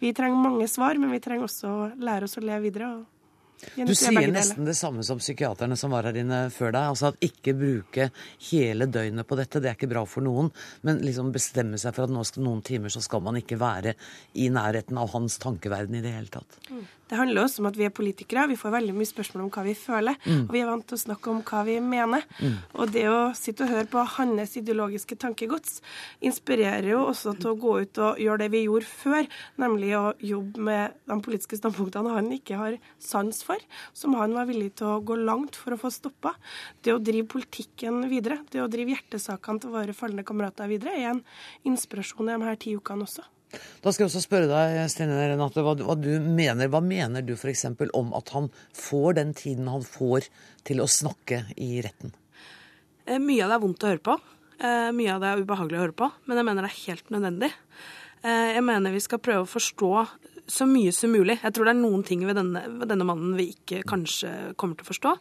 Vi 0.00 0.12
trenger 0.16 0.40
mange 0.40 0.68
svar, 0.72 0.98
men 1.00 1.12
vi 1.12 1.22
trenger 1.22 1.48
også 1.48 1.70
å 1.70 1.88
lære 2.00 2.28
oss 2.28 2.38
å 2.40 2.44
leve 2.44 2.68
videre. 2.68 2.92
og 3.00 3.19
du 3.76 3.92
sier 3.96 4.30
nesten 4.32 4.68
det 4.68 4.76
samme 4.78 5.04
som 5.06 5.20
psykiaterne 5.20 5.76
som 5.78 5.92
var 5.94 6.08
her 6.08 6.20
inne 6.20 6.42
før 6.54 6.74
deg. 6.74 6.92
Altså 6.92 7.10
at 7.10 7.24
ikke 7.24 7.56
bruke 7.58 8.10
hele 8.50 8.88
døgnet 8.90 9.28
på 9.28 9.38
dette, 9.40 9.62
det 9.62 9.72
er 9.72 9.78
ikke 9.78 9.90
bra 9.92 10.04
for 10.08 10.24
noen. 10.26 10.52
Men 10.86 11.02
liksom 11.04 11.32
bestemme 11.34 11.80
seg 11.80 11.96
for 11.96 12.06
at 12.06 12.14
nå 12.14 12.24
skal, 12.26 12.44
noen 12.46 12.64
timer 12.66 12.92
så 12.92 13.02
skal 13.04 13.24
man 13.24 13.40
ikke 13.40 13.60
være 13.60 13.96
i 14.40 14.48
nærheten 14.52 14.98
av 15.00 15.12
hans 15.14 15.38
tankeverden 15.42 15.98
i 15.98 16.04
det 16.04 16.14
hele 16.16 16.32
tatt. 16.38 16.60
Det 17.10 17.18
handler 17.18 17.42
også 17.42 17.64
om 17.64 17.68
at 17.70 17.78
vi 17.78 17.86
er 17.88 17.94
politikere. 17.94 18.46
Vi 18.52 18.58
får 18.58 18.74
veldig 18.76 18.94
mye 18.94 19.08
spørsmål 19.08 19.42
om 19.44 19.50
hva 19.50 19.64
vi 19.66 19.74
føler. 19.74 20.18
Mm. 20.22 20.44
Og 20.44 20.52
vi 20.54 20.60
er 20.62 20.68
vant 20.68 20.86
til 20.86 20.94
å 20.94 21.02
snakke 21.02 21.32
om 21.32 21.40
hva 21.46 21.62
vi 21.66 21.76
mener. 21.82 22.26
Mm. 22.38 22.52
Og 22.78 22.92
det 22.94 23.06
å 23.10 23.18
sitte 23.34 23.66
og 23.66 23.72
høre 23.74 23.88
på 23.90 24.04
hans 24.14 24.54
ideologiske 24.60 25.18
tankegods 25.18 25.80
inspirerer 26.22 26.92
jo 26.92 27.00
også 27.08 27.34
til 27.40 27.50
å 27.50 27.58
gå 27.58 27.74
ut 27.82 28.00
og 28.06 28.20
gjøre 28.22 28.44
det 28.44 28.50
vi 28.54 28.62
gjorde 28.68 28.90
før, 28.90 29.28
nemlig 29.60 29.90
å 29.98 30.04
jobbe 30.22 30.66
med 30.70 31.00
de 31.10 31.18
politiske 31.26 31.58
standpunktene 31.58 32.14
han 32.14 32.30
ikke 32.36 32.60
har 32.60 32.78
sans 33.02 33.42
for, 33.46 33.58
som 33.96 34.14
han 34.18 34.36
var 34.36 34.46
villig 34.50 34.76
til 34.78 34.92
å 34.92 35.02
gå 35.02 35.18
langt 35.18 35.58
for 35.58 35.74
å 35.74 35.80
få 35.80 35.90
stoppa. 35.94 36.36
Det 36.84 36.94
å 36.94 37.02
drive 37.02 37.26
politikken 37.34 38.04
videre, 38.12 38.40
det 38.54 38.62
å 38.62 38.70
drive 38.70 38.94
hjertesakene 38.94 39.64
til 39.64 39.74
våre 39.74 39.96
falne 39.96 40.26
kamerater 40.26 40.70
videre, 40.70 40.94
er 40.94 41.12
en 41.16 41.24
inspirasjon 41.66 42.30
i 42.30 42.36
de 42.38 42.50
her 42.50 42.60
ti 42.60 42.78
ukene 42.78 43.08
også. 43.08 43.26
Da 43.50 43.92
skal 43.92 44.04
jeg 44.04 44.10
også 44.10 44.22
spørre 44.24 44.48
deg, 44.50 44.78
Stine 44.92 45.16
Renate, 45.18 45.64
hva, 45.64 45.74
hva, 45.78 45.96
du 45.98 46.10
mener. 46.22 46.70
Hva 46.70 46.82
mener 46.84 47.24
du 47.26 47.34
f.eks. 47.34 47.66
om 47.96 48.12
at 48.16 48.34
han 48.34 48.50
får 48.76 49.16
den 49.18 49.32
tiden 49.36 49.70
han 49.70 49.86
får 49.86 50.28
til 50.68 50.82
å 50.82 50.90
snakke 50.90 51.44
i 51.58 51.80
retten? 51.84 52.14
Eh, 53.06 53.18
mye 53.18 53.42
av 53.44 53.50
det 53.50 53.58
er 53.58 53.64
vondt 53.64 53.86
å 53.86 53.90
høre 53.90 54.04
på. 54.10 54.18
Eh, 54.60 54.90
mye 54.94 55.14
av 55.14 55.24
det 55.24 55.32
er 55.32 55.42
ubehagelig 55.42 55.80
å 55.80 55.84
høre 55.86 55.98
på, 55.98 56.10
men 56.28 56.40
jeg 56.40 56.48
mener 56.50 56.66
det 56.66 56.70
er 56.70 56.82
helt 56.84 57.14
nødvendig. 57.14 57.50
Eh, 58.20 58.48
jeg 58.58 58.64
mener 58.66 58.92
vi 58.92 59.02
skal 59.02 59.22
prøve 59.24 59.46
å 59.46 59.50
forstå 59.50 59.92
så 60.50 60.66
mye 60.68 60.92
som 60.94 61.12
mulig. 61.12 61.38
Jeg 61.42 61.54
tror 61.56 61.68
det 61.68 61.72
er 61.74 61.80
noen 61.80 62.04
ting 62.06 62.22
ved 62.28 62.38
denne, 62.38 62.62
ved 62.80 62.90
denne, 62.90 63.06
mannen 63.08 63.34
vi 63.38 63.50
ikke 63.54 63.82
kanskje 63.88 64.30
kommer 64.60 64.78
til 64.78 64.86
å 64.86 64.90
forstå. 64.90 65.12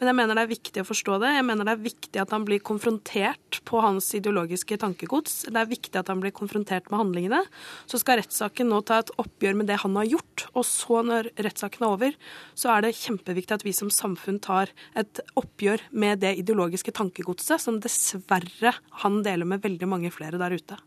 Men 0.00 0.10
jeg 0.10 0.18
mener 0.18 0.38
det 0.38 0.44
er 0.44 0.52
viktig 0.52 0.82
å 0.82 0.88
forstå 0.88 1.18
det. 1.22 1.32
Jeg 1.36 1.46
mener 1.48 1.68
det 1.68 1.74
er 1.74 1.84
viktig 1.84 2.22
at 2.22 2.34
han 2.34 2.46
blir 2.48 2.62
konfrontert 2.64 3.60
på 3.68 3.82
hans 3.84 4.10
ideologiske 4.18 4.78
tankegods. 4.82 5.44
Det 5.50 5.60
er 5.60 5.70
viktig 5.70 6.00
at 6.00 6.10
han 6.12 6.22
blir 6.22 6.34
konfrontert 6.36 6.90
med 6.90 7.02
handlingene. 7.02 7.42
Så 7.90 8.00
skal 8.02 8.20
rettssaken 8.22 8.70
nå 8.72 8.80
ta 8.88 9.02
et 9.02 9.12
oppgjør 9.20 9.60
med 9.60 9.70
det 9.70 9.80
han 9.84 9.98
har 10.00 10.08
gjort. 10.10 10.46
Og 10.54 10.66
så, 10.68 11.02
når 11.06 11.30
rettssaken 11.36 11.84
er 11.86 11.96
over, 11.98 12.18
så 12.58 12.74
er 12.74 12.86
det 12.86 12.96
kjempeviktig 12.98 13.58
at 13.58 13.66
vi 13.66 13.74
som 13.76 13.92
samfunn 13.92 14.40
tar 14.44 14.72
et 14.98 15.22
oppgjør 15.38 15.86
med 15.94 16.24
det 16.24 16.36
ideologiske 16.42 16.94
tankegodset 16.96 17.62
som 17.62 17.80
dessverre 17.82 18.74
han 19.04 19.22
deler 19.26 19.48
med 19.48 19.64
veldig 19.64 19.88
mange 19.90 20.12
flere 20.14 20.40
der 20.40 20.56
ute. 20.56 20.80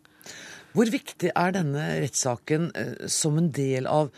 Hvor 0.77 0.91
viktig 0.93 1.31
er 1.33 1.53
denne 1.55 1.85
rettssaken 2.03 2.67
eh, 2.77 3.07
som 3.09 3.39
en 3.41 3.49
del 3.49 3.87
av 3.89 4.11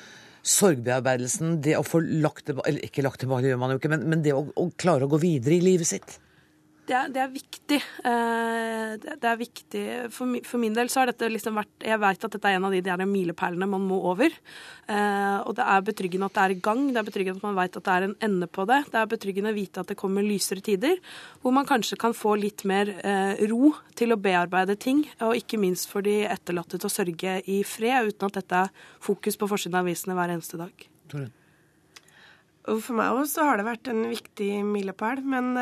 sorgbearbeidelsen? 0.44 1.62
Det 1.64 1.78
å 1.80 1.86
få 1.88 2.02
lagt 2.04 2.50
tilbake 2.50 2.68
Eller 2.68 2.88
ikke 2.88 3.06
lagt 3.06 3.24
det 3.24 3.30
gjør 3.30 3.62
man 3.62 3.72
jo 3.72 3.80
ikke, 3.80 3.92
men, 3.94 4.04
men 4.12 4.26
det 4.26 4.36
å, 4.36 4.44
å 4.44 4.66
klare 4.76 5.08
å 5.08 5.12
gå 5.14 5.22
videre 5.24 5.56
i 5.56 5.64
livet 5.64 5.88
sitt? 5.88 6.20
Det 6.90 6.96
er, 6.98 7.12
det 7.14 7.22
er 7.22 7.30
viktig. 7.32 7.78
Eh, 8.10 8.94
det 9.00 9.28
er 9.30 9.38
viktig. 9.40 9.84
For, 10.14 10.40
for, 10.48 10.62
min 10.62 10.76
del 10.76 10.90
så 10.92 11.04
har 11.04 11.12
dette 11.12 11.30
liksom 11.30 11.60
vært 11.60 11.86
Jeg 11.86 12.02
vet 12.02 12.26
at 12.26 12.36
dette 12.36 12.50
er 12.50 12.58
en 12.58 12.68
av 12.68 12.74
de 12.74 12.82
de 12.82 13.08
milepælene 13.08 13.68
man 13.70 13.86
må 13.86 14.00
over. 14.10 14.34
Eh, 14.90 15.38
og 15.46 15.54
det 15.58 15.68
er 15.70 15.86
betryggende 15.86 16.30
at 16.30 16.38
det 16.38 16.44
er 16.44 16.56
i 16.56 16.60
gang. 16.66 16.84
Det 16.90 17.02
er 17.02 17.08
betryggende 17.12 17.42
at 17.42 17.48
man 17.48 17.60
vet 17.60 17.78
at 17.78 17.86
det 17.86 17.96
er 17.96 18.08
en 18.08 18.18
ende 18.30 18.50
på 18.50 18.66
det. 18.70 18.82
Det 18.90 19.02
er 19.02 19.12
betryggende 19.14 19.54
å 19.54 19.60
vite 19.60 19.84
at 19.84 19.94
det 19.94 20.00
kommer 20.00 20.26
lysere 20.26 20.66
tider, 20.66 21.02
hvor 21.44 21.56
man 21.56 21.70
kanskje 21.70 22.00
kan 22.02 22.18
få 22.18 22.36
litt 22.42 22.66
mer 22.70 22.96
eh, 22.98 23.46
ro 23.52 23.74
til 24.00 24.16
å 24.16 24.22
bearbeide 24.22 24.80
ting, 24.82 25.04
og 25.22 25.38
ikke 25.38 25.62
minst 25.62 25.92
for 25.92 26.06
de 26.06 26.24
etterlatte 26.26 26.80
til 26.80 26.90
å 26.90 26.94
sørge 26.94 27.40
i 27.46 27.62
fred, 27.68 28.10
uten 28.10 28.30
at 28.30 28.42
dette 28.42 28.64
er 28.66 28.88
fokus 29.04 29.38
på 29.38 29.50
forsiden 29.52 29.78
av 29.78 29.86
avisene 29.86 30.18
hver 30.18 30.34
eneste 30.38 30.60
dag. 30.62 30.90
Torun. 31.12 31.36
For 32.70 32.94
meg 32.94 33.18
også 33.18 33.46
har 33.48 33.58
det 33.58 33.66
vært 33.66 33.88
en 33.90 34.04
viktig 34.12 34.50
milepæl. 34.68 35.24
Men 35.26 35.56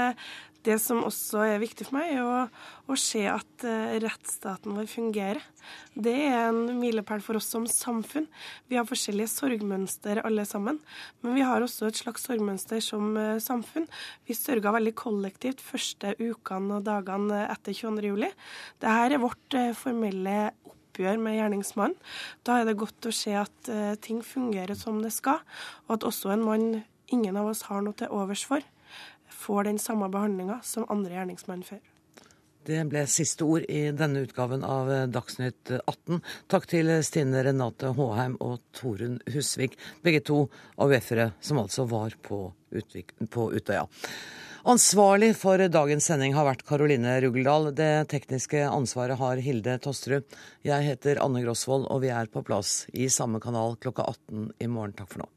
det 0.66 0.78
som 0.82 1.03
også 1.05 1.43
er 1.45 1.62
viktig 1.62 1.88
for 1.88 1.97
meg, 1.97 2.14
er 2.16 2.24
å, 2.26 2.45
å 2.89 2.97
se 2.99 3.24
at 3.30 3.66
uh, 3.66 3.95
rettsstaten 4.03 4.76
vår 4.78 4.88
fungerer. 4.91 5.43
Det 5.93 6.14
er 6.28 6.47
en 6.49 6.80
milepæl 6.80 7.22
for 7.24 7.39
oss 7.39 7.49
som 7.51 7.68
samfunn. 7.70 8.28
Vi 8.72 8.80
har 8.80 8.88
forskjellige 8.88 9.32
sorgmønster 9.34 10.22
alle 10.26 10.45
sammen, 10.47 10.80
men 11.24 11.38
vi 11.38 11.45
har 11.45 11.64
også 11.64 11.89
et 11.89 11.99
slags 11.99 12.26
sorgmønster 12.28 12.82
som 12.84 13.14
uh, 13.20 13.38
samfunn. 13.43 13.88
Vi 14.28 14.38
sørga 14.38 14.74
veldig 14.76 14.95
kollektivt 14.97 15.64
første 15.64 16.16
ukene 16.20 16.80
og 16.80 16.88
dagene 16.88 17.45
etter 17.47 17.78
22.07. 17.78 18.28
Dette 18.82 18.97
er 19.08 19.22
vårt 19.24 19.60
uh, 19.60 19.72
formelle 19.78 20.38
oppgjør 20.68 21.22
med 21.22 21.38
gjerningsmannen. 21.38 21.97
Da 22.47 22.60
er 22.60 22.70
det 22.70 22.80
godt 22.82 23.05
å 23.05 23.14
se 23.14 23.36
at 23.38 23.70
ting 24.01 24.24
fungerer 24.26 24.74
som 24.74 24.97
det 25.03 25.12
skal, 25.14 25.43
og 25.86 25.99
at 25.99 26.08
også 26.08 26.32
en 26.34 26.45
mann 26.47 26.66
ingen 27.14 27.38
av 27.38 27.51
oss 27.51 27.68
har 27.70 27.84
noe 27.86 27.95
til 27.97 28.12
overs 28.14 28.41
for, 28.47 28.66
får 29.38 29.69
den 29.69 29.79
samme 29.79 30.09
behandlinga 30.09 30.59
som 30.63 30.88
andre 30.89 31.19
gjerningsmenn 31.19 31.63
får. 31.67 31.83
Det 32.67 32.81
ble 32.91 33.05
siste 33.07 33.45
ord 33.47 33.63
i 33.71 33.85
denne 33.95 34.25
utgaven 34.25 34.63
av 34.67 34.89
Dagsnytt 35.07 35.71
18. 35.77 36.17
Takk 36.51 36.65
til 36.67 36.89
Stine 37.07 37.45
Renate 37.45 37.93
Håheim 37.95 38.35
og 38.43 38.57
Torunn 38.75 39.21
Husvik, 39.31 39.77
begge 40.03 40.19
to 40.27 40.41
AUF-ere 40.75 41.29
som 41.39 41.61
altså 41.61 41.85
var 41.88 42.17
på, 42.27 42.41
Utvik, 42.75 43.15
på 43.31 43.47
Utøya. 43.55 43.85
Ansvarlig 44.67 45.29
for 45.39 45.63
dagens 45.71 46.09
sending 46.09 46.35
har 46.35 46.43
vært 46.49 46.65
Karoline 46.67 47.13
Rugeldal. 47.23 47.69
Det 47.71 48.09
tekniske 48.11 48.65
ansvaret 48.67 49.15
har 49.15 49.39
Hilde 49.39 49.77
Tosterud. 49.79 50.27
Jeg 50.67 50.89
heter 50.89 51.23
Anne 51.23 51.45
Grosvold, 51.45 51.88
og 51.88 52.03
vi 52.03 52.11
er 52.11 52.27
på 52.27 52.43
plass 52.43 52.81
i 52.91 53.07
samme 53.07 53.39
kanal 53.39 53.79
klokka 53.79 54.09
18 54.11 54.49
i 54.59 54.67
morgen. 54.67 54.97
Takk 54.99 55.13
for 55.13 55.23
nå. 55.23 55.31